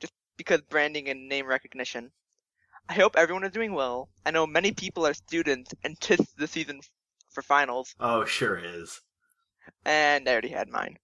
just 0.00 0.12
because 0.36 0.60
branding 0.62 1.08
and 1.08 1.28
name 1.28 1.46
recognition. 1.46 2.10
I 2.88 2.94
hope 2.94 3.16
everyone 3.16 3.44
is 3.44 3.52
doing 3.52 3.74
well. 3.74 4.08
I 4.24 4.30
know 4.30 4.46
many 4.46 4.72
people 4.72 5.06
are 5.06 5.14
students 5.14 5.72
and 5.84 5.98
tis 6.00 6.20
the 6.36 6.46
season 6.46 6.80
for 7.30 7.42
finals, 7.42 7.94
oh, 8.00 8.24
sure 8.24 8.58
is. 8.58 9.00
and 9.84 10.28
I 10.28 10.32
already 10.32 10.48
had 10.48 10.68
mine. 10.68 10.98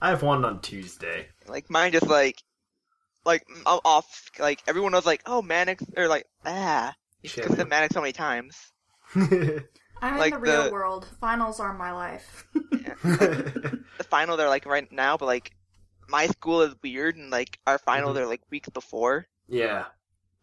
I 0.00 0.10
have 0.10 0.22
one 0.22 0.44
on 0.44 0.60
Tuesday. 0.60 1.28
Like 1.48 1.70
mine, 1.70 1.92
just 1.92 2.06
like, 2.06 2.42
like 3.24 3.44
I'm 3.66 3.80
off. 3.84 4.30
Like 4.38 4.62
everyone 4.68 4.92
was 4.92 5.06
like, 5.06 5.22
"Oh, 5.26 5.40
manic," 5.42 5.80
or 5.96 6.06
like, 6.06 6.26
"Ah." 6.44 6.94
Because 7.34 7.56
thematic 7.56 7.92
so 7.92 8.00
many 8.00 8.12
times. 8.12 8.56
I'm 9.14 10.18
Like 10.18 10.34
in 10.34 10.40
the 10.40 10.46
real 10.46 10.72
world. 10.72 11.06
Finals 11.20 11.58
are 11.60 11.72
my 11.72 11.92
life. 11.92 12.46
the 13.02 14.06
final 14.10 14.36
they're 14.36 14.48
like 14.48 14.66
right 14.66 14.90
now, 14.92 15.16
but 15.16 15.26
like 15.26 15.52
my 16.08 16.26
school 16.26 16.62
is 16.62 16.74
weird, 16.82 17.16
and 17.16 17.30
like 17.30 17.58
our 17.66 17.78
final 17.78 18.10
Mhm. 18.10 18.14
they're 18.14 18.26
like 18.26 18.42
weeks 18.50 18.68
before, 18.68 19.26
yeah. 19.48 19.86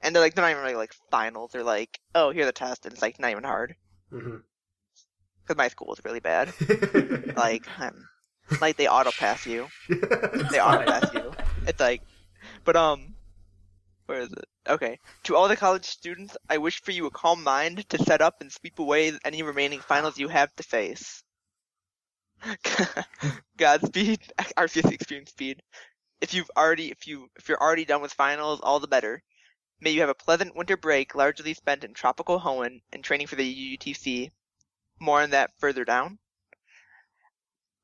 and 0.02 0.16
they're 0.16 0.22
like 0.22 0.34
they're 0.36 0.44
not 0.44 0.52
even 0.52 0.64
really 0.64 0.76
like 0.76 0.94
finals. 1.12 1.52
They're 1.52 1.64
like, 1.64 2.00
oh, 2.16 2.32
here's 2.32 2.48
the 2.48 2.52
test, 2.52 2.86
and 2.86 2.94
it's 2.94 3.02
like 3.02 3.20
not 3.20 3.32
even 3.32 3.44
hard 3.44 3.76
because 4.10 5.58
my 5.58 5.68
school 5.68 5.94
is 5.94 6.02
really 6.06 6.20
bad. 6.20 6.54
like, 7.38 7.66
I'm, 7.80 8.08
like 8.62 8.78
they 8.78 8.88
auto 8.88 9.12
pass 9.12 9.46
you. 9.46 9.68
They 9.90 10.60
auto 10.62 10.86
pass 10.86 11.14
you. 11.14 11.32
It's 11.68 11.80
like, 11.80 12.02
but 12.64 12.76
um, 12.76 13.16
where 14.08 14.20
is 14.22 14.32
it? 14.32 14.46
Okay. 14.68 15.00
To 15.24 15.36
all 15.36 15.48
the 15.48 15.58
college 15.58 15.86
students, 15.86 16.38
I 16.50 16.58
wish 16.58 16.82
for 16.82 16.92
you 16.92 17.06
a 17.06 17.12
calm 17.12 17.44
mind 17.44 17.88
to 17.90 17.98
set 17.98 18.22
up 18.22 18.36
and 18.40 18.52
sweep 18.52 18.80
away 18.80 19.12
any 19.26 19.44
remaining 19.44 19.80
finals 19.80 20.18
you 20.18 20.30
have 20.30 20.56
to 20.56 20.64
face. 20.64 21.24
Godspeed, 23.58 24.20
Arceus 24.58 24.92
Extreme 24.92 25.28
Speed. 25.28 25.62
If 26.22 26.34
you've 26.34 26.52
already, 26.56 26.92
if 26.92 27.08
you, 27.08 27.30
if 27.36 27.50
you're 27.50 27.62
already 27.62 27.86
done 27.86 28.02
with 28.02 28.14
finals, 28.14 28.62
all 28.62 28.80
the 28.80 28.88
better. 28.88 29.22
May 29.82 29.92
you 29.92 30.00
have 30.00 30.10
a 30.10 30.16
pleasant 30.16 30.56
winter 30.56 30.78
break, 30.78 31.14
largely 31.14 31.54
spent 31.54 31.84
in 31.84 31.94
tropical 31.94 32.40
Hoenn 32.40 32.82
and 32.94 33.04
training 33.04 33.28
for 33.28 33.36
the 33.36 33.78
UTC. 33.78 34.32
More 35.00 35.22
on 35.22 35.32
that 35.32 35.52
further 35.60 35.84
down. 35.84 36.20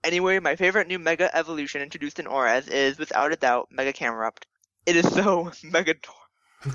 Anyway, 0.02 0.40
my 0.40 0.56
favorite 0.56 0.88
new 0.88 0.98
Mega 0.98 1.36
Evolution 1.36 1.82
introduced 1.82 2.20
in 2.20 2.28
ORAS 2.28 2.70
is, 2.70 2.98
without 2.98 3.34
a 3.34 3.36
doubt, 3.36 3.68
Mega 3.70 3.92
Camerupt. 3.92 4.46
It 4.86 4.96
is 4.96 5.14
so 5.14 5.52
mega 5.64 5.94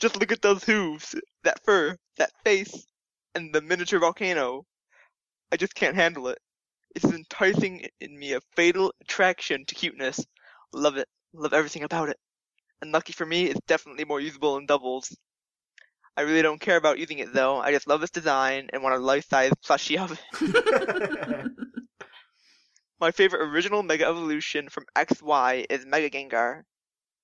Just 0.00 0.16
look 0.18 0.32
at 0.32 0.42
those 0.42 0.64
hooves, 0.64 1.14
that 1.44 1.62
fur, 1.64 1.96
that 2.16 2.30
face, 2.44 2.86
and 3.34 3.54
the 3.54 3.60
miniature 3.60 4.00
volcano. 4.00 4.64
I 5.52 5.56
just 5.56 5.74
can't 5.74 5.96
handle 5.96 6.28
it. 6.28 6.38
It's 6.94 7.04
enticing 7.04 7.86
in 8.00 8.18
me 8.18 8.32
a 8.32 8.40
fatal 8.56 8.92
attraction 9.00 9.64
to 9.66 9.74
cuteness. 9.74 10.24
Love 10.72 10.96
it. 10.96 11.08
Love 11.32 11.52
everything 11.52 11.84
about 11.84 12.08
it. 12.08 12.16
And 12.80 12.92
lucky 12.92 13.12
for 13.12 13.26
me, 13.26 13.46
it's 13.46 13.60
definitely 13.66 14.04
more 14.04 14.20
usable 14.20 14.56
in 14.56 14.66
doubles. 14.66 15.16
I 16.16 16.22
really 16.22 16.42
don't 16.42 16.60
care 16.60 16.76
about 16.76 16.98
using 16.98 17.20
it 17.20 17.32
though. 17.32 17.58
I 17.58 17.72
just 17.72 17.86
love 17.86 18.02
its 18.02 18.10
design 18.10 18.70
and 18.72 18.82
want 18.82 18.96
a 18.96 18.98
life-size 18.98 19.52
plushie 19.64 19.98
of 20.02 20.12
it. 20.12 21.50
My 23.00 23.12
favorite 23.12 23.48
original 23.48 23.84
Mega 23.84 24.06
Evolution 24.06 24.68
from 24.68 24.86
XY 24.96 25.66
is 25.70 25.86
Mega 25.86 26.10
Gengar, 26.10 26.64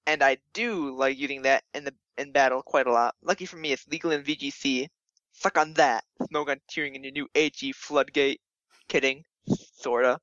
and 0.06 0.22
I 0.22 0.38
do 0.52 0.94
like 0.94 1.18
using 1.18 1.42
that 1.42 1.64
in 1.74 1.82
the 1.82 1.92
in 2.16 2.30
battle 2.30 2.62
quite 2.62 2.86
a 2.86 2.92
lot. 2.92 3.16
Lucky 3.22 3.44
for 3.44 3.56
me, 3.56 3.72
it's 3.72 3.88
legal 3.88 4.12
in 4.12 4.22
VGC. 4.22 4.86
Suck 5.32 5.58
on 5.58 5.74
that, 5.74 6.04
Smogon 6.22 6.60
tiering 6.70 6.94
in 6.94 7.02
your 7.02 7.12
new 7.12 7.28
HE 7.34 7.72
Floodgate. 7.72 8.40
Kidding, 8.86 9.24
sorta. 9.74 10.20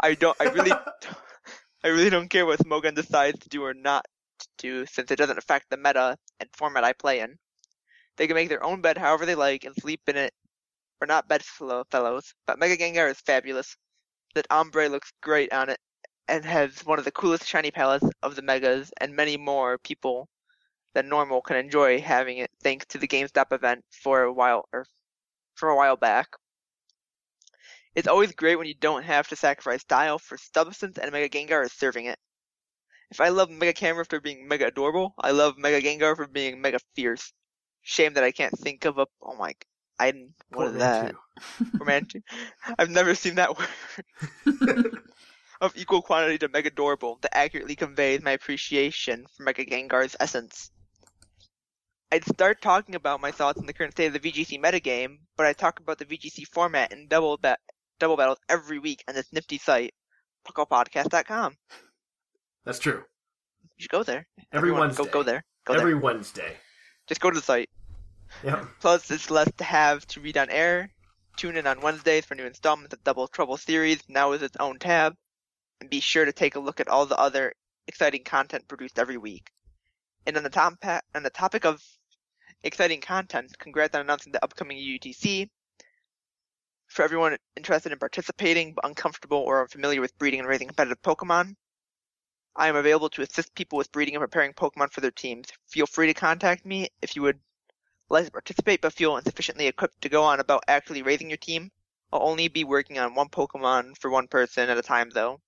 I 0.00 0.14
don't. 0.14 0.36
I 0.40 0.44
really. 0.44 0.72
I 1.84 1.88
really 1.88 2.10
don't 2.10 2.30
care 2.30 2.46
what 2.46 2.60
Smogon 2.60 2.94
decides 2.94 3.38
to 3.40 3.50
do 3.50 3.62
or 3.62 3.74
not 3.74 4.06
to 4.38 4.48
do, 4.56 4.86
since 4.86 5.10
it 5.10 5.16
doesn't 5.16 5.38
affect 5.38 5.68
the 5.68 5.76
meta 5.76 6.16
and 6.38 6.48
format 6.54 6.84
I 6.84 6.94
play 6.94 7.20
in. 7.20 7.38
They 8.16 8.26
can 8.26 8.34
make 8.34 8.48
their 8.48 8.64
own 8.64 8.80
bed 8.80 8.96
however 8.96 9.26
they 9.26 9.34
like 9.34 9.64
and 9.64 9.74
sleep 9.76 10.00
in 10.06 10.16
it. 10.16 10.32
We're 11.00 11.06
not 11.06 11.28
bedfellow 11.28 11.84
fellows, 11.90 12.32
but 12.46 12.58
Mega 12.58 12.78
Gengar 12.78 13.10
is 13.10 13.20
fabulous. 13.20 13.76
That 14.34 14.46
ombre 14.50 14.88
looks 14.88 15.12
great 15.20 15.52
on 15.52 15.68
it 15.68 15.80
and 16.28 16.44
has 16.44 16.84
one 16.84 16.98
of 16.98 17.04
the 17.04 17.10
coolest 17.10 17.46
shiny 17.46 17.70
palettes 17.70 18.08
of 18.22 18.36
the 18.36 18.42
megas 18.42 18.92
and 19.00 19.16
many 19.16 19.36
more 19.36 19.78
people 19.78 20.28
than 20.94 21.08
normal 21.08 21.42
can 21.42 21.56
enjoy 21.56 22.00
having 22.00 22.38
it 22.38 22.50
thanks 22.62 22.86
to 22.86 22.98
the 22.98 23.08
GameStop 23.08 23.52
event 23.52 23.84
for 23.90 24.22
a 24.22 24.32
while 24.32 24.68
or 24.72 24.86
for 25.54 25.68
a 25.68 25.76
while 25.76 25.96
back. 25.96 26.28
It's 27.94 28.08
always 28.08 28.32
great 28.32 28.56
when 28.56 28.68
you 28.68 28.74
don't 28.74 29.02
have 29.02 29.28
to 29.28 29.36
sacrifice 29.36 29.82
style 29.82 30.18
for 30.18 30.38
substance 30.38 30.98
and 30.98 31.10
Mega 31.10 31.28
Gengar 31.28 31.64
is 31.64 31.72
serving 31.72 32.06
it. 32.06 32.18
If 33.10 33.20
I 33.20 33.30
love 33.30 33.50
Mega 33.50 33.72
Camera 33.72 34.04
for 34.04 34.20
being 34.20 34.46
mega 34.46 34.68
adorable, 34.68 35.14
I 35.18 35.32
love 35.32 35.58
Mega 35.58 35.80
Gengar 35.80 36.14
for 36.14 36.28
being 36.28 36.60
mega 36.60 36.78
fierce. 36.94 37.32
Shame 37.82 38.14
that 38.14 38.22
I 38.22 38.30
can't 38.30 38.56
think 38.56 38.84
of 38.84 38.98
a 38.98 39.06
oh 39.20 39.34
my 39.34 39.54
I 40.00 40.12
what 40.48 40.68
is 40.68 40.74
that? 40.78 41.14
Romantic. 41.78 42.22
I've 42.78 42.90
never 42.90 43.14
seen 43.14 43.34
that 43.34 43.56
word. 44.46 44.98
of 45.60 45.76
equal 45.76 46.00
quantity 46.00 46.38
to 46.38 46.48
Mega 46.48 46.68
Adorable 46.68 47.18
that 47.20 47.36
accurately 47.36 47.76
conveys 47.76 48.22
my 48.22 48.30
appreciation 48.30 49.26
for 49.36 49.42
Mega 49.42 49.64
Gengar's 49.64 50.16
essence. 50.18 50.70
I'd 52.10 52.24
start 52.24 52.62
talking 52.62 52.94
about 52.94 53.20
my 53.20 53.30
thoughts 53.30 53.60
on 53.60 53.66
the 53.66 53.72
current 53.72 53.92
state 53.92 54.06
of 54.06 54.14
the 54.14 54.20
VGC 54.20 54.60
metagame, 54.60 55.18
but 55.36 55.46
I 55.46 55.52
talk 55.52 55.78
about 55.78 55.98
the 55.98 56.06
VGC 56.06 56.46
format 56.48 56.92
and 56.92 57.08
double 57.08 57.36
ba- 57.36 57.58
double 58.00 58.16
battles 58.16 58.38
every 58.48 58.78
week 58.78 59.04
on 59.06 59.14
this 59.14 59.32
nifty 59.32 59.58
site, 59.58 59.92
pucklepodcast.com. 60.48 61.56
That's 62.64 62.78
true. 62.78 63.04
You 63.76 63.82
should 63.82 63.90
go 63.90 64.02
there. 64.02 64.26
Every 64.52 64.70
Everyone, 64.70 64.80
Wednesday. 64.80 65.04
Go, 65.04 65.10
go 65.10 65.22
there. 65.22 65.44
Go 65.66 65.74
Every 65.74 65.92
there. 65.92 66.00
Wednesday. 66.00 66.56
Just 67.06 67.20
go 67.20 67.30
to 67.30 67.38
the 67.38 67.44
site. 67.44 67.68
Yep. 68.44 68.66
Plus, 68.80 69.10
it's 69.10 69.30
less 69.30 69.50
to 69.58 69.64
have 69.64 70.06
to 70.08 70.20
read 70.20 70.36
on 70.36 70.50
air. 70.50 70.90
Tune 71.36 71.56
in 71.56 71.66
on 71.66 71.80
Wednesdays 71.80 72.24
for 72.24 72.34
new 72.34 72.46
installments 72.46 72.94
of 72.94 73.04
Double 73.04 73.28
Trouble 73.28 73.56
series, 73.56 74.02
now 74.08 74.30
with 74.30 74.42
its 74.42 74.56
own 74.58 74.78
tab. 74.78 75.16
And 75.80 75.88
be 75.88 76.00
sure 76.00 76.24
to 76.24 76.32
take 76.32 76.56
a 76.56 76.60
look 76.60 76.80
at 76.80 76.88
all 76.88 77.06
the 77.06 77.18
other 77.18 77.54
exciting 77.86 78.24
content 78.24 78.68
produced 78.68 78.98
every 78.98 79.16
week. 79.16 79.50
And 80.26 80.36
on 80.36 80.42
the, 80.42 80.50
top 80.50 80.74
on 81.14 81.22
the 81.22 81.30
topic 81.30 81.64
of 81.64 81.82
exciting 82.62 83.00
content, 83.00 83.58
congrats 83.58 83.94
on 83.94 84.02
announcing 84.02 84.32
the 84.32 84.44
upcoming 84.44 84.78
UTC. 84.78 85.48
For 86.88 87.02
everyone 87.02 87.36
interested 87.56 87.92
in 87.92 87.98
participating 87.98 88.74
but 88.74 88.84
uncomfortable 88.84 89.38
or 89.38 89.62
unfamiliar 89.62 90.00
with 90.00 90.18
breeding 90.18 90.40
and 90.40 90.48
raising 90.48 90.66
competitive 90.66 91.00
Pokemon, 91.02 91.54
I 92.56 92.68
am 92.68 92.76
available 92.76 93.08
to 93.10 93.22
assist 93.22 93.54
people 93.54 93.78
with 93.78 93.92
breeding 93.92 94.16
and 94.16 94.22
preparing 94.22 94.52
Pokemon 94.52 94.92
for 94.92 95.00
their 95.00 95.12
teams. 95.12 95.46
Feel 95.68 95.86
free 95.86 96.08
to 96.08 96.14
contact 96.14 96.66
me 96.66 96.88
if 97.00 97.14
you 97.14 97.22
would 97.22 97.38
like 98.10 98.26
to 98.26 98.30
participate 98.32 98.80
but 98.80 98.92
feel 98.92 99.16
insufficiently 99.16 99.66
equipped 99.66 100.00
to 100.02 100.08
go 100.08 100.22
on 100.24 100.40
about 100.40 100.64
actually 100.68 101.02
raising 101.02 101.30
your 101.30 101.36
team. 101.36 101.70
I'll 102.12 102.22
only 102.28 102.48
be 102.48 102.64
working 102.64 102.98
on 102.98 103.14
one 103.14 103.28
Pokemon 103.28 103.96
for 103.98 104.10
one 104.10 104.26
person 104.26 104.68
at 104.68 104.76
a 104.78 104.82
time 104.82 105.10
though. 105.10 105.40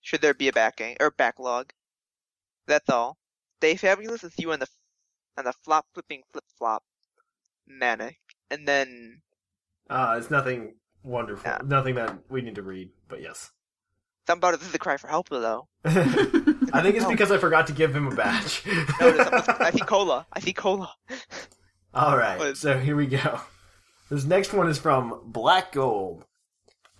Should 0.00 0.20
there 0.20 0.34
be 0.34 0.48
a 0.48 0.52
backing 0.52 0.96
or 1.00 1.10
backlog. 1.12 1.72
That's 2.66 2.90
all. 2.90 3.16
Stay 3.58 3.76
fabulous 3.76 4.22
and 4.22 4.32
see 4.32 4.42
you 4.42 4.52
on 4.52 4.58
the 4.58 4.66
on 5.38 5.44
the 5.44 5.52
flop 5.52 5.86
flipping 5.94 6.22
flip 6.32 6.44
flop. 6.58 6.82
Manic. 7.66 8.18
And 8.50 8.66
then 8.68 9.22
Uh, 9.88 10.16
it's 10.18 10.30
nothing 10.30 10.74
wonderful. 11.02 11.48
Yeah. 11.48 11.58
Nothing 11.64 11.94
that 11.94 12.18
we 12.28 12.42
need 12.42 12.56
to 12.56 12.62
read, 12.62 12.90
but 13.08 13.22
yes. 13.22 13.52
something 14.26 14.40
about 14.40 14.54
it 14.54 14.60
this 14.60 14.68
is 14.68 14.74
a 14.74 14.78
cry 14.78 14.96
for 14.96 15.08
help 15.08 15.28
though. 15.28 15.68
I 15.84 16.82
think 16.82 16.96
it's 16.96 17.06
because 17.06 17.30
I 17.30 17.38
forgot 17.38 17.66
to 17.68 17.72
give 17.72 17.94
him 17.94 18.08
a 18.08 18.14
badge. 18.14 18.62
No, 18.66 19.14
I 19.60 19.70
see 19.70 19.80
cola. 19.80 20.26
I 20.32 20.40
see 20.40 20.52
cola. 20.52 20.92
All 21.94 22.16
right, 22.16 22.38
What? 22.38 22.56
so 22.56 22.78
here 22.78 22.96
we 22.96 23.06
go. 23.06 23.40
This 24.10 24.26
next 24.26 24.52
one 24.52 24.68
is 24.68 24.78
from 24.78 25.22
Black 25.24 25.72
Gold. 25.72 26.24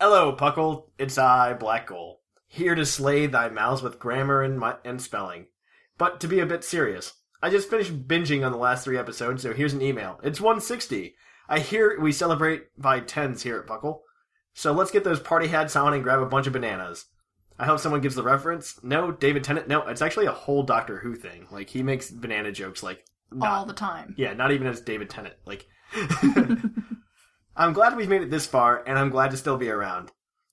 Hello, 0.01 0.35
Puckle. 0.35 0.85
It's 0.99 1.19
I, 1.19 1.53
Black 1.53 1.89
Gold, 1.89 2.17
here 2.47 2.75
to 2.75 2.87
slay 2.87 3.27
thy 3.27 3.51
mouths 3.51 3.83
with 3.83 3.99
grammar 3.99 4.43
and, 4.43 4.59
my, 4.59 4.77
and 4.87 5.01
spelling. 5.03 5.49
But 5.99 6.19
to 6.21 6.29
be 6.29 6.41
a 6.41 6.47
bit 6.47 6.65
serious, 6.65 7.13
I 7.43 7.51
just 7.51 7.69
finished 7.69 8.09
binging 8.09 8.45
on 8.45 8.53
the 8.53 8.59
last 8.59 8.85
three 8.85 8.97
episodes, 8.97 9.43
so 9.43 9.53
here's 9.53 9.75
an 9.75 9.83
email. 9.83 10.19
It's 10.23 10.41
160. 10.41 11.15
I 11.47 11.59
hear 11.59 12.01
we 12.01 12.11
celebrate 12.11 12.69
by 12.79 13.01
tens 13.01 13.43
here 13.43 13.59
at 13.59 13.67
Puckle, 13.67 14.01
so 14.55 14.73
let's 14.73 14.91
get 14.91 15.05
those 15.05 15.21
party 15.21 15.49
hats 15.49 15.77
on 15.77 15.93
and 15.93 16.03
grab 16.03 16.21
a 16.21 16.27
bunch 16.27 16.47
of 16.47 16.55
bananas. 16.55 17.05
I 17.59 17.67
hope 17.67 17.81
someone 17.81 18.01
gives 18.01 18.15
the 18.15 18.23
reference. 18.23 18.83
No, 18.83 19.13
David 19.13 19.45
Tennant. 19.45 19.69
No, 19.69 19.83
it's 19.83 20.03
actually 20.03 20.27
a 20.27 20.33
whole 20.33 20.63
Doctor 20.63 20.99
Who 21.01 21.15
thing. 21.15 21.47
Like 21.51 21.69
he 21.69 21.83
makes 21.83 22.11
banana 22.11 22.51
jokes 22.51 22.83
like 22.83 23.05
not, 23.33 23.49
all 23.51 23.65
the 23.67 23.73
time. 23.73 24.15
yeah, 24.19 24.33
not 24.35 24.53
even 24.53 24.67
as 24.67 24.81
David 24.81 25.11
Tennant. 25.11 25.35
Like, 25.47 25.67
I'm 27.57 27.73
glad 27.73 27.97
we've 27.97 28.09
made 28.09 28.23
it 28.23 28.31
this 28.31 28.47
far, 28.47 28.83
and 28.87 28.99
I'm 28.99 29.11
glad 29.11 29.31
to 29.31 29.37
still 29.37 29.57
be 29.57 29.69
around. 29.71 30.11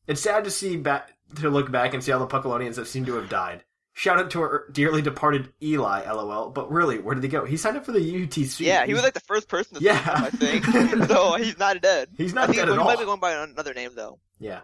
It's 0.07 0.22
sad 0.22 0.43
to 0.45 0.51
see 0.51 0.78
back 0.78 1.13
to 1.36 1.49
look 1.49 1.72
back 1.72 1.93
and 1.93 2.03
see 2.03 2.11
all 2.11 2.19
the 2.19 2.28
Puckalonians 2.28 2.76
that 2.76 2.88
seem 2.88 3.05
to 3.05 3.15
have 3.15 3.30
died. 3.30 3.63
Shout 3.93 4.19
out 4.19 4.32
to 4.32 4.41
our 4.41 4.69
dearly 4.72 5.01
departed 5.01 5.51
Eli, 5.61 6.09
lol. 6.11 6.49
But 6.49 6.72
really, 6.72 6.99
where 6.99 7.13
did 7.13 7.24
he 7.24 7.30
go? 7.30 7.43
He 7.45 7.57
signed 7.57 7.76
up 7.78 7.86
for 7.86 7.91
the 7.91 7.99
UTC. 7.99 8.61
Yeah, 8.61 8.86
he 8.86 8.93
was 8.93 9.03
like 9.03 9.13
the 9.13 9.19
first 9.22 9.47
person 9.49 9.78
to 9.78 9.84
Yeah. 9.84 10.03
sign 10.03 10.15
up, 10.17 10.24
I 10.24 10.30
think. 10.30 10.65
so 11.09 11.36
he's 11.36 11.57
not 11.57 11.82
dead. 11.82 12.07
He's 12.17 12.34
not 12.34 12.43
I 12.45 12.47
think 12.47 12.57
dead 12.59 12.67
he 12.69 12.74
at 12.74 12.78
might 12.80 12.93
all. 12.93 12.97
be 12.99 13.05
going 13.05 13.19
by 13.19 13.34
another 13.34 13.74
name 13.74 13.91
though. 13.95 14.19
yeah. 14.39 14.61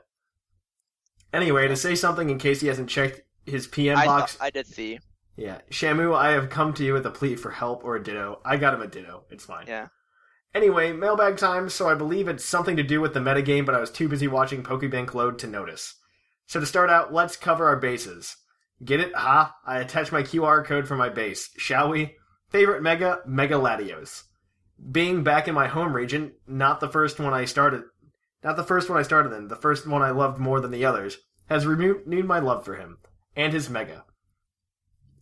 Anyway, 1.33 1.67
to 1.67 1.75
say 1.75 1.93
something 1.95 2.29
in 2.29 2.37
case 2.39 2.61
he 2.61 2.67
hasn't 2.67 2.89
checked 2.89 3.21
his 3.45 3.67
PM 3.67 3.97
I, 3.97 4.05
box. 4.05 4.37
saw- 4.37 4.45
I 4.45 4.49
did 4.49 4.65
see. 4.65 4.99
Yeah, 5.37 5.61
Shamu, 5.69 6.15
I 6.15 6.31
have 6.31 6.49
come 6.49 6.73
to 6.73 6.83
you 6.83 6.93
with 6.93 7.05
a 7.05 7.11
plea 7.11 7.35
for 7.35 7.51
help 7.51 7.85
or 7.85 7.95
a 7.95 8.03
ditto. 8.03 8.41
I 8.43 8.57
got 8.57 8.73
him 8.73 8.81
a 8.81 8.87
ditto. 8.87 9.23
It's 9.29 9.45
fine. 9.45 9.65
Yeah. 9.67 9.87
Anyway, 10.55 10.91
mailbag 10.93 11.37
time, 11.37 11.69
so 11.69 11.87
I 11.87 11.93
believe 11.93 12.27
it's 12.27 12.43
something 12.43 12.75
to 12.77 12.83
do 12.83 12.99
with 12.99 13.13
the 13.13 13.19
metagame, 13.19 13.63
but 13.63 13.75
I 13.75 13.79
was 13.79 13.91
too 13.91 14.09
busy 14.09 14.27
watching 14.27 14.63
Pokebank 14.63 15.13
load 15.13 15.37
to 15.39 15.47
notice. 15.47 15.93
So 16.47 16.59
to 16.59 16.65
start 16.65 16.89
out, 16.89 17.13
let's 17.13 17.35
cover 17.35 17.67
our 17.67 17.75
bases. 17.75 18.35
Get 18.83 18.99
it? 18.99 19.13
Ha! 19.13 19.55
I 19.63 19.79
attached 19.79 20.11
my 20.11 20.23
QR 20.23 20.65
code 20.65 20.87
for 20.87 20.95
my 20.95 21.09
base. 21.09 21.51
Shall 21.57 21.89
we? 21.89 22.15
Favorite 22.49 22.81
Mega? 22.81 23.19
Mega 23.27 23.55
Latios. 23.55 24.23
Being 24.91 25.23
back 25.23 25.47
in 25.47 25.53
my 25.53 25.67
home 25.67 25.95
region, 25.95 26.31
not 26.47 26.79
the 26.79 26.89
first 26.89 27.19
one 27.19 27.33
I 27.33 27.45
started, 27.45 27.83
not 28.43 28.55
the 28.55 28.63
first 28.63 28.89
one 28.89 28.97
I 28.97 29.03
started 29.03 29.33
in, 29.33 29.49
the 29.49 29.55
first 29.55 29.85
one 29.85 30.01
I 30.01 30.11
loved 30.11 30.39
more 30.39 30.59
than 30.61 30.71
the 30.71 30.85
others, 30.85 31.17
has 31.47 31.67
renewed 31.67 32.25
my 32.25 32.39
love 32.39 32.65
for 32.65 32.75
him 32.75 32.97
and 33.35 33.53
his 33.53 33.69
Mega. 33.69 34.05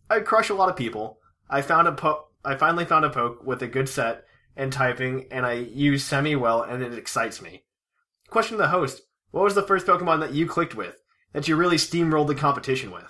I 0.08 0.20
crush 0.20 0.50
a 0.50 0.54
lot 0.54 0.68
of 0.68 0.76
people. 0.76 1.18
I 1.48 1.62
found 1.62 1.88
a 1.88 1.92
po- 1.92 2.26
I 2.44 2.54
finally 2.56 2.84
found 2.84 3.04
a 3.04 3.10
poke 3.10 3.44
with 3.44 3.62
a 3.62 3.66
good 3.66 3.88
set 3.88 4.24
and 4.56 4.72
typing, 4.72 5.26
and 5.30 5.44
I 5.44 5.54
use 5.54 6.04
semi 6.04 6.36
well, 6.36 6.62
and 6.62 6.82
it 6.82 6.94
excites 6.94 7.42
me. 7.42 7.64
Question 8.28 8.56
to 8.56 8.62
the 8.62 8.68
host: 8.68 9.02
What 9.30 9.44
was 9.44 9.54
the 9.54 9.62
first 9.62 9.86
Pokemon 9.86 10.20
that 10.20 10.32
you 10.32 10.46
clicked 10.46 10.74
with 10.74 10.96
that 11.32 11.48
you 11.48 11.56
really 11.56 11.76
steamrolled 11.76 12.28
the 12.28 12.34
competition 12.34 12.90
with? 12.90 13.04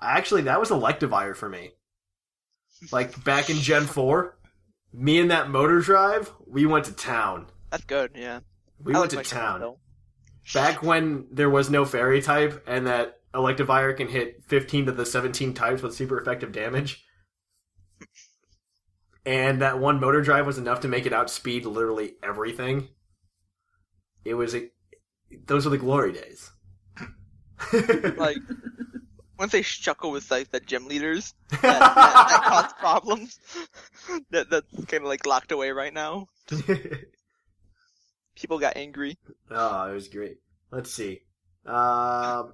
Actually, 0.00 0.42
that 0.42 0.60
was 0.60 0.70
Electivire 0.70 1.34
for 1.34 1.48
me. 1.48 1.72
Like 2.92 3.24
back 3.24 3.48
in 3.48 3.56
Gen 3.56 3.86
Four, 3.86 4.38
me 4.92 5.18
and 5.18 5.30
that 5.30 5.50
motor 5.50 5.80
drive, 5.80 6.30
we 6.46 6.66
went 6.66 6.84
to 6.86 6.92
town. 6.92 7.46
That's 7.70 7.84
good, 7.84 8.12
yeah. 8.14 8.40
We 8.78 8.94
I 8.94 9.00
went 9.00 9.14
like 9.14 9.26
to 9.26 9.34
town. 9.34 9.76
Back 10.54 10.82
when 10.82 11.26
there 11.32 11.50
was 11.50 11.70
no 11.70 11.84
fairy 11.84 12.22
type, 12.22 12.62
and 12.66 12.86
that 12.86 13.18
Electivire 13.36 13.96
can 13.96 14.08
hit 14.08 14.42
15 14.46 14.86
to 14.86 14.92
the 14.92 15.06
17 15.06 15.54
types 15.54 15.82
with 15.82 15.94
super 15.94 16.18
effective 16.18 16.52
damage. 16.52 17.04
And 19.24 19.60
that 19.60 19.78
one 19.78 20.00
motor 20.00 20.22
drive 20.22 20.46
was 20.46 20.58
enough 20.58 20.80
to 20.80 20.88
make 20.88 21.04
it 21.04 21.12
outspeed 21.12 21.66
literally 21.66 22.14
everything. 22.22 22.88
It 24.24 24.34
was 24.34 24.54
a. 24.54 24.70
Those 25.46 25.66
are 25.66 25.70
the 25.70 25.78
glory 25.78 26.12
days. 26.12 26.50
Like, 28.16 28.36
once 29.38 29.52
they 29.52 29.62
chuckle 29.62 30.10
with 30.10 30.30
like 30.30 30.50
the 30.50 30.60
gym 30.60 30.86
leaders, 30.86 31.34
that, 31.50 31.62
that, 31.62 31.94
that 31.94 32.42
cause 32.44 32.72
problems. 32.74 33.40
that 34.30 34.50
that's 34.50 34.84
kind 34.86 35.02
of 35.02 35.08
like 35.08 35.26
locked 35.26 35.52
away 35.52 35.70
right 35.70 35.92
now. 35.92 36.28
People 38.36 38.58
got 38.58 38.76
angry. 38.76 39.18
Oh, 39.50 39.90
it 39.90 39.94
was 39.94 40.08
great. 40.08 40.38
Let's 40.70 40.92
see. 40.92 41.22
Um, 41.64 42.52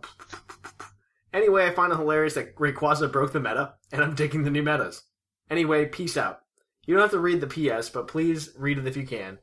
anyway, 1.32 1.66
I 1.66 1.70
find 1.70 1.92
it 1.92 1.98
hilarious 1.98 2.34
that 2.34 2.56
Rayquaza 2.56 3.10
broke 3.10 3.32
the 3.32 3.40
meta, 3.40 3.74
and 3.90 4.02
I'm 4.02 4.14
digging 4.14 4.44
the 4.44 4.50
new 4.50 4.62
metas. 4.62 5.02
Anyway, 5.50 5.86
peace 5.86 6.16
out. 6.16 6.40
You 6.86 6.94
don't 6.94 7.02
have 7.02 7.10
to 7.12 7.18
read 7.18 7.40
the 7.40 7.46
PS, 7.46 7.90
but 7.90 8.08
please 8.08 8.50
read 8.56 8.78
it 8.78 8.86
if 8.86 8.96
you 8.96 9.06
can. 9.06 9.38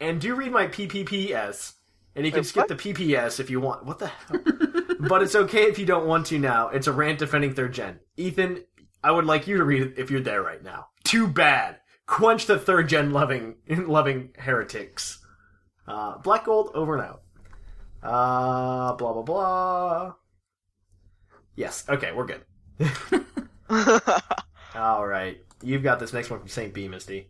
And 0.00 0.20
do 0.20 0.34
read 0.34 0.52
my 0.52 0.66
PPPS. 0.66 1.74
And 2.16 2.26
you 2.26 2.32
can 2.32 2.40
Wait, 2.40 2.46
skip 2.46 2.68
what? 2.68 2.78
the 2.78 2.92
PPS 2.92 3.38
if 3.38 3.50
you 3.50 3.60
want. 3.60 3.84
What 3.84 3.98
the 4.00 4.08
hell? 4.08 4.40
but 5.08 5.22
it's 5.22 5.36
okay 5.36 5.64
if 5.64 5.78
you 5.78 5.86
don't 5.86 6.06
want 6.06 6.26
to 6.26 6.38
now. 6.38 6.68
It's 6.68 6.88
a 6.88 6.92
rant 6.92 7.20
defending 7.20 7.54
third 7.54 7.72
gen. 7.72 8.00
Ethan, 8.16 8.64
I 9.04 9.12
would 9.12 9.26
like 9.26 9.46
you 9.46 9.58
to 9.58 9.64
read 9.64 9.82
it 9.82 9.94
if 9.96 10.10
you're 10.10 10.20
there 10.20 10.42
right 10.42 10.62
now. 10.62 10.88
Too 11.04 11.28
bad. 11.28 11.76
Quench 12.06 12.46
the 12.46 12.58
third 12.58 12.88
gen 12.88 13.12
loving 13.12 13.56
loving 13.68 14.30
heretics. 14.36 15.24
Uh, 15.86 16.18
Black 16.18 16.44
Gold 16.44 16.70
over 16.74 16.96
and 16.96 17.04
out. 17.04 17.22
Uh, 18.02 18.94
blah 18.94 19.12
blah 19.12 19.22
blah. 19.22 20.14
Yes. 21.60 21.84
Okay, 21.90 22.10
we're 22.12 22.24
good. 22.24 22.42
All 24.74 25.06
right, 25.06 25.44
you've 25.62 25.82
got 25.82 26.00
this 26.00 26.14
next 26.14 26.30
one 26.30 26.38
from 26.40 26.48
Saint 26.48 26.72
B, 26.72 26.88
Misty. 26.88 27.28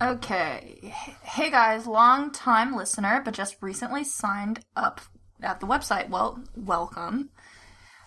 Okay. 0.00 0.94
Hey 1.24 1.50
guys, 1.50 1.84
long 1.84 2.30
time 2.30 2.76
listener, 2.76 3.20
but 3.24 3.34
just 3.34 3.56
recently 3.60 4.04
signed 4.04 4.60
up 4.76 5.00
at 5.42 5.58
the 5.58 5.66
website. 5.66 6.10
Well, 6.10 6.44
welcome. 6.54 7.30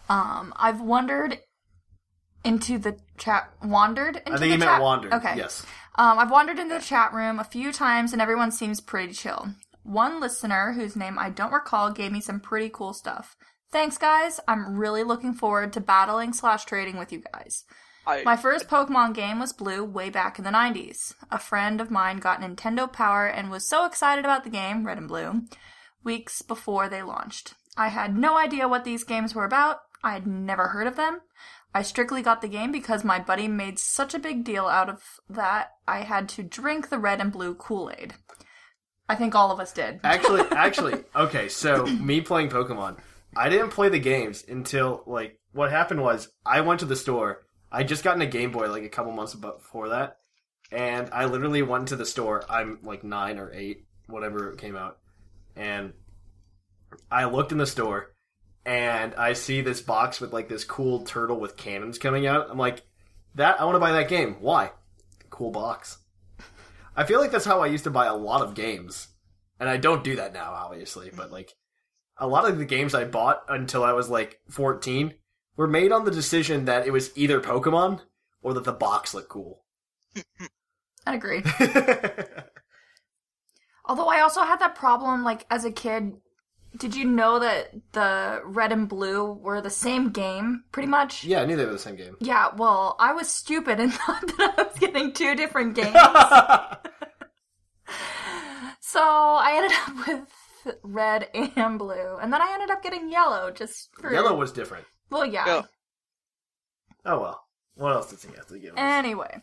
Um, 0.07 0.53
I've 0.55 0.79
wandered 0.79 1.39
into 2.45 2.77
the 2.77 2.97
chat. 3.17 3.51
Wandered 3.61 4.15
into 4.15 4.31
I 4.31 4.37
think 4.37 4.39
the 4.39 4.47
you 4.47 4.57
meant 4.59 4.71
chat. 4.71 4.81
wandered. 4.81 5.13
Okay. 5.13 5.33
Yes. 5.35 5.65
Um, 5.95 6.19
I've 6.19 6.31
wandered 6.31 6.57
into 6.57 6.75
the 6.75 6.81
chat 6.81 7.13
room 7.13 7.37
a 7.37 7.43
few 7.43 7.73
times, 7.73 8.13
and 8.13 8.21
everyone 8.21 8.53
seems 8.53 8.79
pretty 8.79 9.11
chill. 9.11 9.49
One 9.83 10.21
listener, 10.21 10.71
whose 10.71 10.95
name 10.95 11.19
I 11.19 11.29
don't 11.29 11.51
recall, 11.51 11.91
gave 11.91 12.13
me 12.13 12.21
some 12.21 12.39
pretty 12.39 12.69
cool 12.69 12.93
stuff. 12.93 13.35
Thanks, 13.73 13.97
guys. 13.97 14.39
I'm 14.47 14.75
really 14.75 15.03
looking 15.03 15.33
forward 15.33 15.73
to 15.73 15.81
battling 15.81 16.31
slash 16.33 16.63
trading 16.63 16.95
with 16.95 17.11
you 17.11 17.23
guys. 17.33 17.65
I, 18.05 18.21
My 18.21 18.37
first 18.37 18.67
Pokemon 18.67 19.15
game 19.15 19.39
was 19.39 19.51
Blue 19.51 19.83
way 19.83 20.11
back 20.11 20.37
in 20.37 20.45
the 20.45 20.51
90s. 20.51 21.15
A 21.31 21.39
friend 21.39 21.81
of 21.81 21.89
mine 21.89 22.19
got 22.19 22.39
Nintendo 22.39 22.91
Power 22.91 23.25
and 23.25 23.49
was 23.49 23.67
so 23.67 23.87
excited 23.87 24.25
about 24.25 24.43
the 24.43 24.51
game, 24.51 24.85
Red 24.85 24.99
and 24.99 25.07
Blue, 25.07 25.45
weeks 26.03 26.43
before 26.43 26.87
they 26.87 27.01
launched. 27.01 27.55
I 27.75 27.87
had 27.87 28.15
no 28.15 28.37
idea 28.37 28.67
what 28.67 28.83
these 28.83 29.03
games 29.03 29.33
were 29.33 29.43
about. 29.43 29.79
I 30.03 30.13
had 30.13 30.27
never 30.27 30.67
heard 30.67 30.85
of 30.85 30.95
them. 30.95 31.21
I 31.73 31.81
strictly 31.81 32.21
got 32.21 32.43
the 32.43 32.47
game 32.47 32.71
because 32.71 33.03
my 33.03 33.17
buddy 33.17 33.47
made 33.47 33.79
such 33.79 34.13
a 34.13 34.19
big 34.19 34.43
deal 34.43 34.67
out 34.67 34.87
of 34.87 35.01
that 35.27 35.71
I 35.87 36.01
had 36.01 36.29
to 36.29 36.43
drink 36.43 36.89
the 36.89 36.99
red 36.99 37.19
and 37.19 37.31
blue 37.31 37.55
Kool-Aid. 37.55 38.13
I 39.09 39.15
think 39.15 39.33
all 39.33 39.51
of 39.51 39.59
us 39.59 39.73
did. 39.73 39.99
Actually, 40.03 40.41
actually, 40.51 41.03
okay. 41.15 41.49
So 41.49 41.87
me 41.87 42.21
playing 42.21 42.49
Pokemon, 42.49 42.97
I 43.35 43.49
didn't 43.49 43.69
play 43.69 43.89
the 43.89 43.99
games 43.99 44.43
until 44.47 45.03
like 45.05 45.39
what 45.51 45.71
happened 45.71 46.01
was 46.01 46.29
I 46.45 46.61
went 46.61 46.79
to 46.81 46.85
the 46.85 46.95
store. 46.95 47.45
I 47.71 47.83
just 47.83 48.03
gotten 48.03 48.21
a 48.21 48.27
Game 48.27 48.51
Boy 48.51 48.69
like 48.69 48.83
a 48.83 48.89
couple 48.89 49.11
months 49.11 49.33
before 49.33 49.89
that, 49.89 50.17
and 50.71 51.09
I 51.11 51.25
literally 51.25 51.61
went 51.61 51.87
to 51.89 51.95
the 51.95 52.05
store. 52.05 52.43
I'm 52.49 52.79
like 52.83 53.03
nine 53.03 53.39
or 53.39 53.51
eight, 53.53 53.85
whatever 54.07 54.51
it 54.51 54.59
came 54.59 54.75
out, 54.75 54.99
and 55.55 55.93
I 57.11 57.25
looked 57.25 57.51
in 57.51 57.57
the 57.57 57.65
store, 57.65 58.13
and 58.65 59.15
I 59.15 59.33
see 59.33 59.61
this 59.61 59.81
box 59.81 60.21
with 60.21 60.33
like 60.33 60.49
this 60.49 60.63
cool 60.63 61.03
turtle 61.03 61.39
with 61.39 61.57
cannons 61.57 61.97
coming 61.97 62.27
out. 62.27 62.49
I'm 62.49 62.57
like, 62.57 62.83
that 63.35 63.59
I 63.59 63.65
want 63.65 63.75
to 63.75 63.79
buy 63.79 63.93
that 63.93 64.09
game. 64.09 64.37
Why? 64.39 64.71
Cool 65.29 65.51
box. 65.51 65.97
I 66.95 67.05
feel 67.05 67.19
like 67.19 67.31
that's 67.31 67.45
how 67.45 67.61
I 67.61 67.67
used 67.67 67.85
to 67.85 67.91
buy 67.91 68.05
a 68.05 68.15
lot 68.15 68.41
of 68.41 68.53
games. 68.53 69.07
And 69.59 69.69
I 69.69 69.77
don't 69.77 70.03
do 70.03 70.17
that 70.17 70.33
now, 70.33 70.51
obviously, 70.51 71.09
but 71.15 71.31
like 71.31 71.53
a 72.17 72.27
lot 72.27 72.49
of 72.49 72.57
the 72.57 72.65
games 72.65 72.93
I 72.93 73.05
bought 73.05 73.43
until 73.49 73.83
I 73.83 73.93
was 73.93 74.09
like 74.09 74.39
14 74.49 75.13
were 75.55 75.67
made 75.67 75.91
on 75.91 76.05
the 76.05 76.11
decision 76.11 76.65
that 76.65 76.87
it 76.87 76.91
was 76.91 77.11
either 77.15 77.39
Pokemon 77.39 78.01
or 78.41 78.53
that 78.53 78.63
the 78.63 78.73
box 78.73 79.13
looked 79.13 79.29
cool. 79.29 79.63
I 81.05 81.15
agree. 81.15 81.43
Although 83.85 84.07
I 84.07 84.21
also 84.21 84.41
had 84.43 84.59
that 84.59 84.75
problem, 84.75 85.23
like 85.23 85.45
as 85.49 85.65
a 85.65 85.71
kid. 85.71 86.13
Did 86.75 86.95
you 86.95 87.05
know 87.05 87.37
that 87.37 87.71
the 87.91 88.41
red 88.43 88.71
and 88.71 88.89
blue 88.89 89.31
were 89.31 89.61
the 89.61 89.69
same 89.69 90.09
game, 90.09 90.63
pretty 90.71 90.87
much? 90.87 91.23
yeah, 91.23 91.41
I 91.41 91.45
knew 91.45 91.55
they 91.55 91.65
were 91.65 91.71
the 91.73 91.77
same 91.77 91.95
game. 91.95 92.17
Yeah, 92.19 92.49
well, 92.57 92.95
I 92.99 93.13
was 93.13 93.29
stupid 93.29 93.79
and 93.79 93.93
thought 93.93 94.25
that 94.37 94.55
I 94.57 94.63
was 94.63 94.79
getting 94.79 95.13
two 95.13 95.35
different 95.35 95.75
games. 95.75 95.95
so 98.79 98.99
I 99.03 99.53
ended 99.55 99.71
up 99.85 100.07
with 100.07 100.27
red 100.83 101.29
and 101.33 101.79
blue. 101.79 102.17
And 102.21 102.31
then 102.31 102.41
I 102.41 102.51
ended 102.53 102.69
up 102.69 102.83
getting 102.83 103.11
yellow 103.11 103.51
just 103.51 103.89
for. 103.99 104.11
Yellow 104.11 104.35
was 104.35 104.51
different. 104.51 104.85
Well, 105.09 105.25
yeah. 105.25 105.45
Yeah. 105.45 105.61
Oh 107.05 107.19
well. 107.19 107.43
What 107.75 107.93
else 107.93 108.11
does 108.11 108.23
he 108.23 108.33
have 108.35 108.47
to 108.47 108.59
give 108.59 108.73
us? 108.73 108.79
Anyway, 108.79 109.41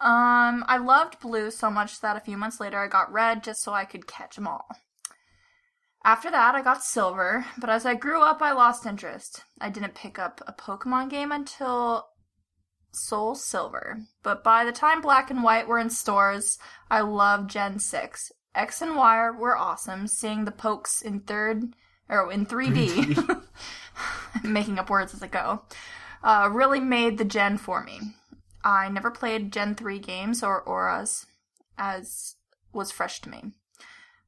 um, 0.00 0.64
I 0.68 0.76
loved 0.76 1.20
blue 1.20 1.50
so 1.50 1.70
much 1.70 2.00
that 2.00 2.16
a 2.16 2.20
few 2.20 2.36
months 2.36 2.60
later 2.60 2.78
I 2.78 2.88
got 2.88 3.12
red 3.12 3.42
just 3.42 3.62
so 3.62 3.72
I 3.72 3.84
could 3.84 4.06
catch 4.06 4.36
them 4.36 4.46
all. 4.46 4.66
After 6.04 6.30
that, 6.30 6.54
I 6.54 6.60
got 6.60 6.84
silver, 6.84 7.46
but 7.56 7.70
as 7.70 7.86
I 7.86 7.94
grew 7.94 8.20
up, 8.20 8.42
I 8.42 8.52
lost 8.52 8.84
interest. 8.84 9.42
I 9.58 9.70
didn't 9.70 9.94
pick 9.94 10.18
up 10.18 10.42
a 10.46 10.52
Pokemon 10.52 11.08
game 11.08 11.32
until 11.32 12.04
Soul 12.92 13.34
Silver, 13.34 14.00
but 14.22 14.44
by 14.44 14.66
the 14.66 14.72
time 14.72 15.00
Black 15.00 15.30
and 15.30 15.42
White 15.42 15.66
were 15.66 15.78
in 15.78 15.88
stores, 15.88 16.58
I 16.90 17.00
loved 17.00 17.48
Gen 17.48 17.78
6. 17.78 18.32
X 18.54 18.82
and 18.82 18.96
Y 18.96 19.30
were 19.30 19.56
awesome, 19.56 20.06
seeing 20.06 20.44
the 20.44 20.50
pokes 20.50 21.02
in 21.02 21.20
third, 21.20 21.74
or 22.08 22.30
in 22.30 22.46
3D, 22.46 23.42
making 24.44 24.78
up 24.78 24.90
words 24.90 25.14
as 25.14 25.22
I 25.22 25.28
go, 25.28 25.62
uh, 26.22 26.48
really 26.52 26.80
made 26.80 27.18
the 27.18 27.24
Gen 27.24 27.58
for 27.58 27.82
me. 27.82 28.00
I 28.64 28.88
never 28.88 29.10
played 29.10 29.52
Gen 29.52 29.74
3 29.74 29.98
games 29.98 30.42
or 30.42 30.62
ORAS, 30.62 31.26
as 31.76 32.36
was 32.72 32.90
fresh 32.90 33.20
to 33.22 33.30
me. 33.30 33.52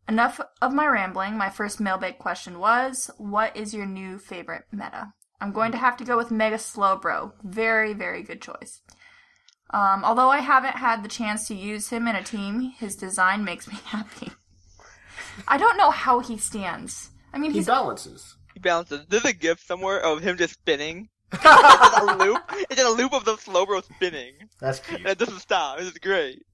Enough 0.08 0.40
of 0.62 0.72
my 0.72 0.86
rambling. 0.86 1.36
My 1.36 1.50
first 1.50 1.80
mailbag 1.80 2.18
question 2.18 2.58
was 2.58 3.10
What 3.18 3.56
is 3.56 3.74
your 3.74 3.86
new 3.86 4.18
favorite 4.18 4.64
meta? 4.70 5.12
I'm 5.40 5.52
going 5.52 5.72
to 5.72 5.78
have 5.78 5.96
to 5.98 6.04
go 6.04 6.16
with 6.16 6.30
Mega 6.30 6.56
Slowbro. 6.56 7.32
Very, 7.42 7.92
very 7.92 8.22
good 8.22 8.40
choice. 8.40 8.80
Um, 9.70 10.04
although 10.04 10.30
I 10.30 10.38
haven't 10.38 10.76
had 10.76 11.02
the 11.02 11.08
chance 11.08 11.48
to 11.48 11.54
use 11.54 11.88
him 11.88 12.06
in 12.06 12.14
a 12.16 12.22
team, 12.22 12.60
his 12.78 12.96
design 12.96 13.44
makes 13.44 13.66
me 13.66 13.74
happy. 13.84 14.30
I 15.48 15.58
don't 15.58 15.76
know 15.76 15.90
how 15.90 16.20
he 16.20 16.38
stands. 16.38 17.10
I 17.32 17.38
mean, 17.38 17.50
he 17.50 17.58
he's 17.58 17.66
balances. 17.66 18.36
he 18.54 18.60
balances. 18.60 19.04
There's 19.08 19.24
a 19.24 19.32
gif 19.32 19.60
somewhere 19.60 20.00
of 20.00 20.22
him 20.22 20.36
just 20.36 20.54
spinning. 20.54 21.08
it's 21.32 21.42
just 21.42 22.02
a 22.02 22.16
loop. 22.16 22.42
It's 22.70 22.80
in 22.80 22.86
a 22.86 22.90
loop 22.90 23.12
of 23.12 23.24
the 23.24 23.34
Slowbro 23.36 23.84
spinning. 23.84 24.34
That's 24.60 24.78
cute. 24.78 25.00
And 25.00 25.08
it 25.08 25.18
doesn't 25.18 25.40
stop. 25.40 25.80
It's 25.80 25.98
great. 25.98 26.46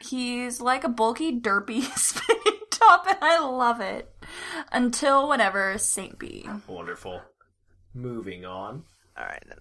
He's 0.00 0.60
like 0.60 0.84
a 0.84 0.88
bulky, 0.88 1.40
derpy 1.40 1.82
spinning 1.96 2.60
top, 2.70 3.06
and 3.08 3.18
I 3.22 3.38
love 3.40 3.80
it. 3.80 4.14
Until 4.70 5.28
whenever 5.28 5.78
Saint 5.78 6.18
B. 6.18 6.48
Wonderful. 6.66 7.20
Moving 7.94 8.44
on. 8.44 8.84
All 9.16 9.24
right 9.24 9.42
then. 9.48 9.58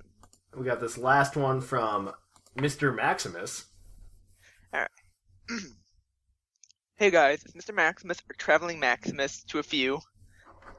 We 0.56 0.66
got 0.66 0.82
this 0.82 0.98
last 0.98 1.36
one 1.36 1.62
from 1.62 2.12
Mr. 2.58 2.96
Maximus. 2.96 3.66
Alright. 4.74 4.90
hey 6.96 7.12
guys, 7.12 7.44
it's 7.44 7.54
Mr. 7.54 7.76
Maximus 7.76 8.20
or 8.30 8.34
Traveling 8.38 8.80
Maximus 8.80 9.44
to 9.46 9.60
a 9.60 9.64
few. 9.64 10.00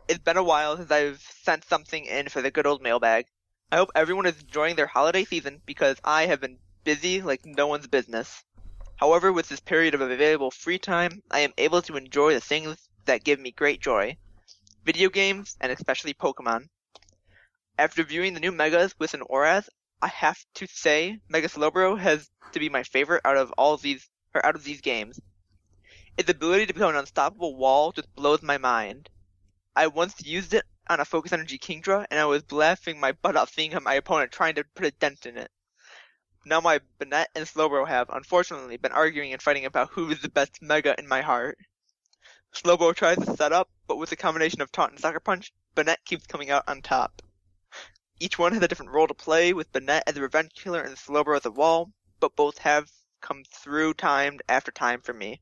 It's 0.09 0.21
been 0.21 0.39
a 0.39 0.43
while 0.43 0.79
since 0.79 0.91
I've 0.91 1.21
sent 1.21 1.65
something 1.67 2.07
in 2.07 2.31
for 2.31 2.41
the 2.41 2.51
good 2.51 2.67
old 2.67 2.81
mailbag. 2.81 3.27
I 3.71 3.77
hope 3.77 3.91
everyone 3.95 4.25
is 4.25 4.41
enjoying 4.41 4.77
their 4.77 4.87
holiday 4.87 5.25
season 5.25 5.61
because 5.67 5.99
I 6.03 6.27
have 6.27 6.41
been 6.41 6.59
busy 6.85 7.21
like 7.21 7.45
no 7.45 7.67
one's 7.67 7.89
business. 7.89 8.43
However, 8.97 9.31
with 9.31 9.51
this 9.51 9.61
period 9.61 9.95
of 9.95 10.01
available 10.01 10.51
free 10.51 10.79
time, 10.79 11.23
I 11.31 11.41
am 11.41 11.53
able 11.59 11.83
to 11.83 11.99
enjoy 11.99 12.33
the 12.33 12.41
things 12.41 12.89
that 13.05 13.25
give 13.25 13.39
me 13.39 13.51
great 13.51 13.83
joy. 13.83 14.17
Video 14.85 15.11
games, 15.11 15.59
and 15.61 15.71
especially 15.71 16.15
Pokemon. 16.15 16.71
After 17.77 18.03
viewing 18.03 18.33
the 18.33 18.41
new 18.41 18.53
Megas 18.53 18.99
with 18.99 19.13
an 19.13 19.23
ORAS, 19.23 19.69
I 20.07 20.11
have 20.11 20.39
to 20.55 20.69
say 20.69 21.19
Mega 21.29 21.49
Slowbro 21.49 21.99
has 21.99 22.31
to 22.53 22.61
be 22.61 22.69
my 22.69 22.85
favorite 22.85 23.23
out 23.25 23.37
of 23.37 23.51
all 23.59 23.75
of 23.75 23.83
these, 23.83 24.09
or 24.33 24.47
out 24.47 24.55
of 24.55 24.63
these 24.63 24.81
games. 24.81 25.19
Its 26.17 26.31
ability 26.31 26.67
to 26.67 26.75
become 26.75 26.91
an 26.91 26.97
unstoppable 26.97 27.57
wall 27.57 27.91
just 27.91 28.15
blows 28.15 28.41
my 28.41 28.57
mind. 28.57 29.11
I 29.75 29.89
once 29.89 30.25
used 30.25 30.55
it 30.55 30.65
on 30.89 31.01
a 31.01 31.05
Focus 31.05 31.33
Energy 31.33 31.59
Kingdra, 31.59 32.07
and 32.09 32.21
I 32.21 32.25
was 32.27 32.53
laughing 32.53 33.01
my 33.01 33.11
butt 33.11 33.35
off 33.35 33.53
seeing 33.53 33.77
my 33.83 33.95
opponent 33.95 34.31
trying 34.31 34.55
to 34.55 34.65
put 34.77 34.87
a 34.87 34.93
dent 34.93 35.27
in 35.27 35.37
it. 35.37 35.51
Now 36.45 36.61
my 36.61 36.81
Banette 37.01 37.33
and 37.35 37.45
Slowbro 37.45 37.89
have, 37.89 38.09
unfortunately, 38.11 38.77
been 38.77 38.93
arguing 38.93 39.33
and 39.33 39.43
fighting 39.43 39.65
about 39.65 39.91
who 39.91 40.09
is 40.11 40.23
the 40.23 40.29
best 40.29 40.63
Mega 40.63 40.95
in 41.01 41.09
my 41.09 41.23
heart. 41.23 41.59
Slowbro 42.55 42.95
tries 42.95 43.19
to 43.19 43.37
set 43.37 43.53
up, 43.53 43.71
but 43.89 43.99
with 43.99 44.13
a 44.13 44.17
combination 44.17 44.61
of 44.61 44.71
Taunt 44.71 44.93
and 44.93 45.01
Sucker 45.01 45.19
Punch, 45.19 45.53
Banette 45.75 46.05
keeps 46.05 46.29
coming 46.29 46.51
out 46.51 46.63
on 46.69 46.81
top. 46.81 47.23
Each 48.19 48.39
one 48.39 48.53
has 48.53 48.63
a 48.63 48.69
different 48.69 48.93
role 48.93 49.07
to 49.07 49.15
play, 49.15 49.53
with 49.53 49.73
Banette 49.73 50.05
as 50.07 50.15
the 50.15 50.23
revenge 50.23 50.53
killer 50.55 50.81
and 50.81 50.97
Slowbro 50.97 51.37
as 51.37 51.43
the 51.43 51.51
wall, 51.51 51.93
but 52.19 52.35
both 52.35 52.59
have 52.59 52.91
come 53.21 53.45
through 53.45 53.95
time 53.95 54.39
after 54.49 54.73
time 54.73 55.03
for 55.03 55.13
me. 55.13 55.41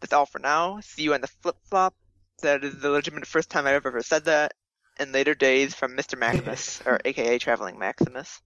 That's 0.00 0.12
all 0.12 0.26
for 0.26 0.38
now. 0.40 0.80
See 0.80 1.02
you 1.02 1.14
on 1.14 1.20
the 1.20 1.28
flip 1.28 1.56
flop. 1.68 1.94
That 2.42 2.64
is 2.64 2.80
the 2.80 2.90
legitimate 2.90 3.26
first 3.26 3.50
time 3.50 3.66
I've 3.66 3.86
ever 3.86 4.02
said 4.02 4.24
that. 4.24 4.54
In 4.98 5.12
later 5.12 5.34
days 5.34 5.74
from 5.74 5.96
Mr. 5.96 6.18
Maximus, 6.18 6.82
or 6.84 7.00
aka 7.04 7.38
Traveling 7.38 7.78
Maximus. 7.78 8.42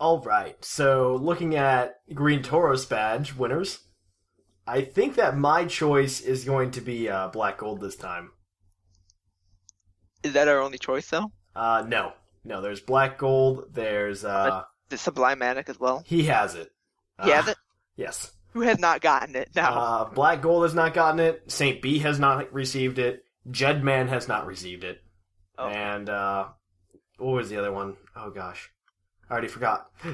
All 0.00 0.20
right. 0.20 0.62
So, 0.64 1.16
looking 1.16 1.54
at 1.54 1.96
Green 2.14 2.42
Tauros 2.42 2.88
badge 2.88 3.34
winners, 3.34 3.80
I 4.66 4.82
think 4.82 5.16
that 5.16 5.36
my 5.36 5.66
choice 5.66 6.20
is 6.20 6.44
going 6.44 6.70
to 6.72 6.80
be 6.80 7.08
uh, 7.10 7.28
Black 7.28 7.58
Gold 7.58 7.80
this 7.80 7.96
time. 7.96 8.30
Is 10.22 10.32
that 10.32 10.48
our 10.48 10.60
only 10.60 10.78
choice 10.78 11.08
though? 11.10 11.30
Uh, 11.54 11.84
no, 11.86 12.14
no. 12.44 12.60
There's 12.60 12.80
Black 12.80 13.18
Gold. 13.18 13.66
There's 13.72 14.24
uh, 14.24 14.62
The 14.88 14.98
Sublime 14.98 15.38
Manic 15.40 15.68
as 15.68 15.78
well. 15.80 16.02
he 16.06 16.24
has 16.24 16.54
it. 16.54 16.70
He 17.22 17.30
has 17.30 17.48
Uh, 17.48 17.50
it? 17.52 17.56
Yes. 17.96 18.32
Who 18.52 18.60
has 18.62 18.78
not 18.78 19.00
gotten 19.00 19.34
it 19.36 19.50
now? 19.54 19.72
Uh, 19.78 20.04
Black 20.10 20.42
Gold 20.42 20.64
has 20.64 20.74
not 20.74 20.92
gotten 20.94 21.20
it. 21.20 21.50
Saint 21.50 21.80
B 21.80 21.98
has 22.00 22.18
not 22.18 22.52
received 22.52 22.98
it. 22.98 23.24
Jedman 23.50 24.08
has 24.08 24.28
not 24.28 24.46
received 24.46 24.84
it. 24.84 25.00
Okay. 25.58 25.74
And 25.74 26.08
uh, 26.08 26.48
what 27.18 27.32
was 27.34 27.48
the 27.50 27.56
other 27.58 27.72
one? 27.72 27.96
Oh 28.16 28.30
gosh, 28.30 28.70
I 29.28 29.32
already 29.32 29.48
forgot. 29.48 29.90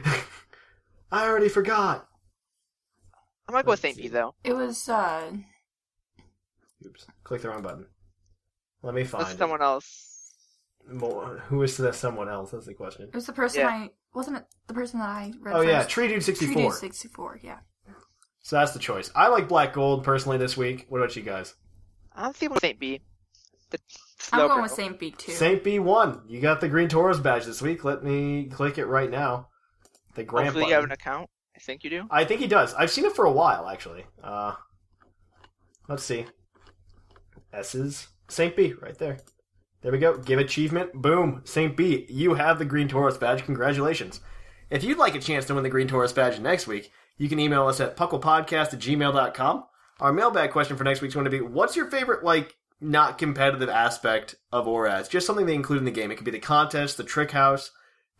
I 1.10 1.26
already 1.26 1.48
forgot. 1.48 2.06
I'm 3.48 3.52
gonna 3.54 3.64
go 3.64 3.70
with 3.72 3.80
Saint 3.80 3.96
B 3.96 4.08
though. 4.08 4.34
It 4.44 4.52
was 4.54 4.88
uh 4.88 5.32
Oops, 6.86 7.06
click 7.24 7.42
the 7.42 7.48
wrong 7.48 7.62
button. 7.62 7.86
Let 8.82 8.94
me 8.94 9.04
find 9.04 9.22
Unless 9.22 9.34
it. 9.34 9.38
someone 9.38 9.62
else. 9.62 10.17
More, 10.90 11.42
who 11.48 11.62
is 11.62 11.76
that 11.76 11.94
someone 11.94 12.28
else? 12.28 12.50
That's 12.50 12.66
the 12.66 12.74
question. 12.74 13.08
it 13.08 13.14
was 13.14 13.26
the 13.26 13.32
person 13.32 13.60
Yeah. 13.60 13.68
I 13.68 13.90
wasn't 14.14 14.38
it 14.38 14.44
the 14.66 14.74
person 14.74 15.00
that 15.00 15.08
I 15.08 15.32
read 15.40 15.54
Oh 15.56 15.60
yeah, 15.60 15.80
first? 15.80 15.90
Tree 15.90 16.08
Dude 16.08 16.22
sixty 16.22 16.46
Tree 16.46 16.54
four. 16.54 16.70
Dude 16.70 16.80
64, 16.80 17.40
yeah. 17.42 17.58
So 18.40 18.56
that's 18.56 18.72
the 18.72 18.78
choice. 18.78 19.10
I 19.14 19.28
like 19.28 19.48
Black 19.48 19.74
Gold 19.74 20.04
personally 20.04 20.38
this 20.38 20.56
week. 20.56 20.86
What 20.88 20.98
about 20.98 21.14
you 21.16 21.22
guys? 21.22 21.54
I'm 22.14 22.32
feeling 22.32 22.58
Saint 22.60 22.78
B. 22.78 23.00
The 23.70 23.78
I'm 24.32 24.38
slow 24.40 24.48
going 24.48 24.62
with. 24.62 24.72
Saint 24.72 24.98
B 24.98 25.10
too. 25.10 25.32
Saint 25.32 25.62
B 25.62 25.78
one. 25.78 26.22
You 26.26 26.40
got 26.40 26.60
the 26.60 26.68
Green 26.68 26.88
Tauros 26.88 27.22
badge 27.22 27.44
this 27.44 27.60
week. 27.60 27.84
Let 27.84 28.02
me 28.02 28.46
click 28.46 28.78
it 28.78 28.86
right 28.86 29.10
now. 29.10 29.48
The 30.14 30.24
grant 30.24 30.46
Hopefully 30.46 30.62
button. 30.64 30.68
you 30.70 30.74
have 30.76 30.84
an 30.84 30.92
account. 30.92 31.28
I 31.54 31.60
think 31.60 31.84
you 31.84 31.90
do. 31.90 32.06
I 32.10 32.24
think 32.24 32.40
he 32.40 32.46
does. 32.46 32.72
I've 32.74 32.90
seen 32.90 33.04
it 33.04 33.14
for 33.14 33.26
a 33.26 33.32
while, 33.32 33.68
actually. 33.68 34.06
Uh, 34.22 34.54
let's 35.88 36.02
see. 36.04 36.24
S's 37.52 38.08
Saint 38.28 38.56
B 38.56 38.72
right 38.80 38.96
there. 38.98 39.18
There 39.82 39.92
we 39.92 39.98
go. 39.98 40.16
Give 40.16 40.38
achievement. 40.38 40.92
Boom. 40.94 41.42
Saint 41.44 41.76
B. 41.76 42.06
You 42.08 42.34
have 42.34 42.58
the 42.58 42.64
Green 42.64 42.88
Tauros 42.88 43.18
badge. 43.18 43.44
Congratulations. 43.44 44.20
If 44.70 44.84
you'd 44.84 44.98
like 44.98 45.14
a 45.14 45.20
chance 45.20 45.46
to 45.46 45.54
win 45.54 45.62
the 45.62 45.70
Green 45.70 45.88
Tauros 45.88 46.14
badge 46.14 46.40
next 46.40 46.66
week, 46.66 46.92
you 47.16 47.28
can 47.28 47.38
email 47.38 47.66
us 47.66 47.80
at 47.80 47.96
pucklepodcast 47.96 48.74
at 48.74 48.80
gmail.com. 48.80 49.64
Our 50.00 50.12
mailbag 50.12 50.50
question 50.50 50.76
for 50.76 50.84
next 50.84 51.00
week's 51.00 51.14
going 51.14 51.24
to 51.24 51.30
be 51.30 51.40
What's 51.40 51.76
your 51.76 51.90
favorite, 51.90 52.24
like, 52.24 52.56
not 52.80 53.18
competitive 53.18 53.68
aspect 53.68 54.36
of 54.52 54.66
ORAS? 54.66 55.08
Just 55.08 55.26
something 55.26 55.46
they 55.46 55.54
include 55.54 55.78
in 55.78 55.84
the 55.84 55.90
game. 55.90 56.10
It 56.10 56.16
could 56.16 56.24
be 56.24 56.30
the 56.30 56.38
contest, 56.38 56.96
the 56.96 57.04
trick 57.04 57.30
house, 57.30 57.70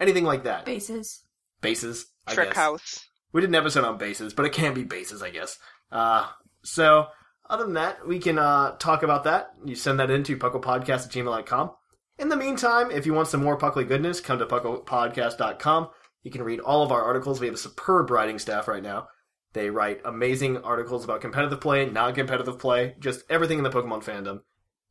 anything 0.00 0.24
like 0.24 0.44
that. 0.44 0.64
Bases. 0.64 1.22
Bases. 1.60 2.06
I 2.26 2.34
Trick 2.34 2.48
guess. 2.48 2.56
House. 2.56 3.08
We 3.32 3.40
did 3.40 3.50
an 3.50 3.54
episode 3.56 3.84
on 3.84 3.98
bases, 3.98 4.32
but 4.32 4.46
it 4.46 4.52
can 4.52 4.74
be 4.74 4.84
bases, 4.84 5.22
I 5.22 5.30
guess. 5.30 5.58
Uh, 5.92 6.28
so, 6.62 7.08
other 7.50 7.64
than 7.64 7.74
that, 7.74 8.06
we 8.06 8.18
can 8.18 8.38
uh, 8.38 8.76
talk 8.78 9.02
about 9.02 9.24
that. 9.24 9.54
You 9.64 9.74
send 9.74 10.00
that 10.00 10.10
in 10.10 10.22
to 10.24 10.36
pucklepodcast 10.36 11.06
at 11.06 11.12
gmail.com. 11.12 11.70
In 12.18 12.28
the 12.28 12.36
meantime, 12.36 12.90
if 12.90 13.06
you 13.06 13.14
want 13.14 13.28
some 13.28 13.42
more 13.42 13.56
Puckley 13.56 13.84
goodness, 13.84 14.20
come 14.20 14.38
to 14.38 14.46
pucklepodcast.com. 14.46 15.88
You 16.22 16.30
can 16.30 16.42
read 16.42 16.60
all 16.60 16.82
of 16.82 16.92
our 16.92 17.02
articles. 17.02 17.40
We 17.40 17.46
have 17.46 17.54
a 17.54 17.58
superb 17.58 18.10
writing 18.10 18.38
staff 18.38 18.68
right 18.68 18.82
now. 18.82 19.08
They 19.52 19.70
write 19.70 20.00
amazing 20.04 20.58
articles 20.58 21.04
about 21.04 21.20
competitive 21.20 21.60
play, 21.60 21.86
non 21.86 22.14
competitive 22.14 22.58
play, 22.58 22.96
just 22.98 23.24
everything 23.30 23.58
in 23.58 23.64
the 23.64 23.70
Pokemon 23.70 24.04
fandom. 24.04 24.40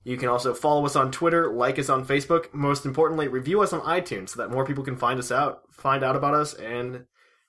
You 0.04 0.18
can 0.18 0.30
also 0.30 0.54
follow 0.54 0.86
us 0.86 0.96
on 0.96 1.12
Twitter, 1.12 1.52
like 1.52 1.78
us 1.78 1.90
on 1.90 2.06
Facebook. 2.06 2.54
Most 2.54 2.86
importantly, 2.86 3.28
review 3.28 3.62
us 3.62 3.74
on 3.74 3.82
iTunes 3.82 4.30
so 4.30 4.42
that 4.42 4.50
more 4.50 4.66
people 4.66 4.86
can 4.86 4.96
find 4.96 5.20
us 5.20 5.32
out, 5.32 5.64
find 5.70 6.04
out 6.04 6.16
about 6.16 6.34
us, 6.34 6.54
and 6.54 7.06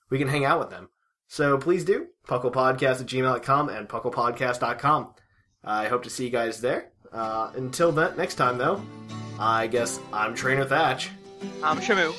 we 0.09 0.17
can 0.17 0.27
hang 0.27 0.43
out 0.43 0.59
with 0.59 0.69
them. 0.69 0.89
So 1.29 1.57
please 1.57 1.85
do. 1.85 2.07
PucklePodcast 2.27 3.01
at 3.01 3.05
gmail.com 3.07 3.69
and 3.69 3.87
PucklePodcast.com. 3.87 5.13
I 5.63 5.87
hope 5.87 6.03
to 6.03 6.09
see 6.09 6.25
you 6.25 6.29
guys 6.31 6.59
there. 6.59 6.91
Uh, 7.13 7.51
until 7.55 7.91
then, 7.91 8.17
next 8.17 8.35
time 8.35 8.57
though, 8.57 8.81
I 9.39 9.67
guess 9.67 9.99
I'm 10.11 10.35
Trainer 10.35 10.65
Thatch, 10.65 11.09
I'm 11.63 11.77
Shamu. 11.79 12.13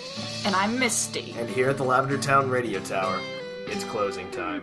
And 0.46 0.54
I'm 0.56 0.78
Misty. 0.78 1.34
and 1.38 1.48
here 1.48 1.68
at 1.70 1.76
the 1.76 1.84
Lavender 1.84 2.18
Town 2.18 2.48
Radio 2.48 2.80
Tower, 2.80 3.20
it's 3.66 3.84
closing 3.84 4.30
time. 4.30 4.62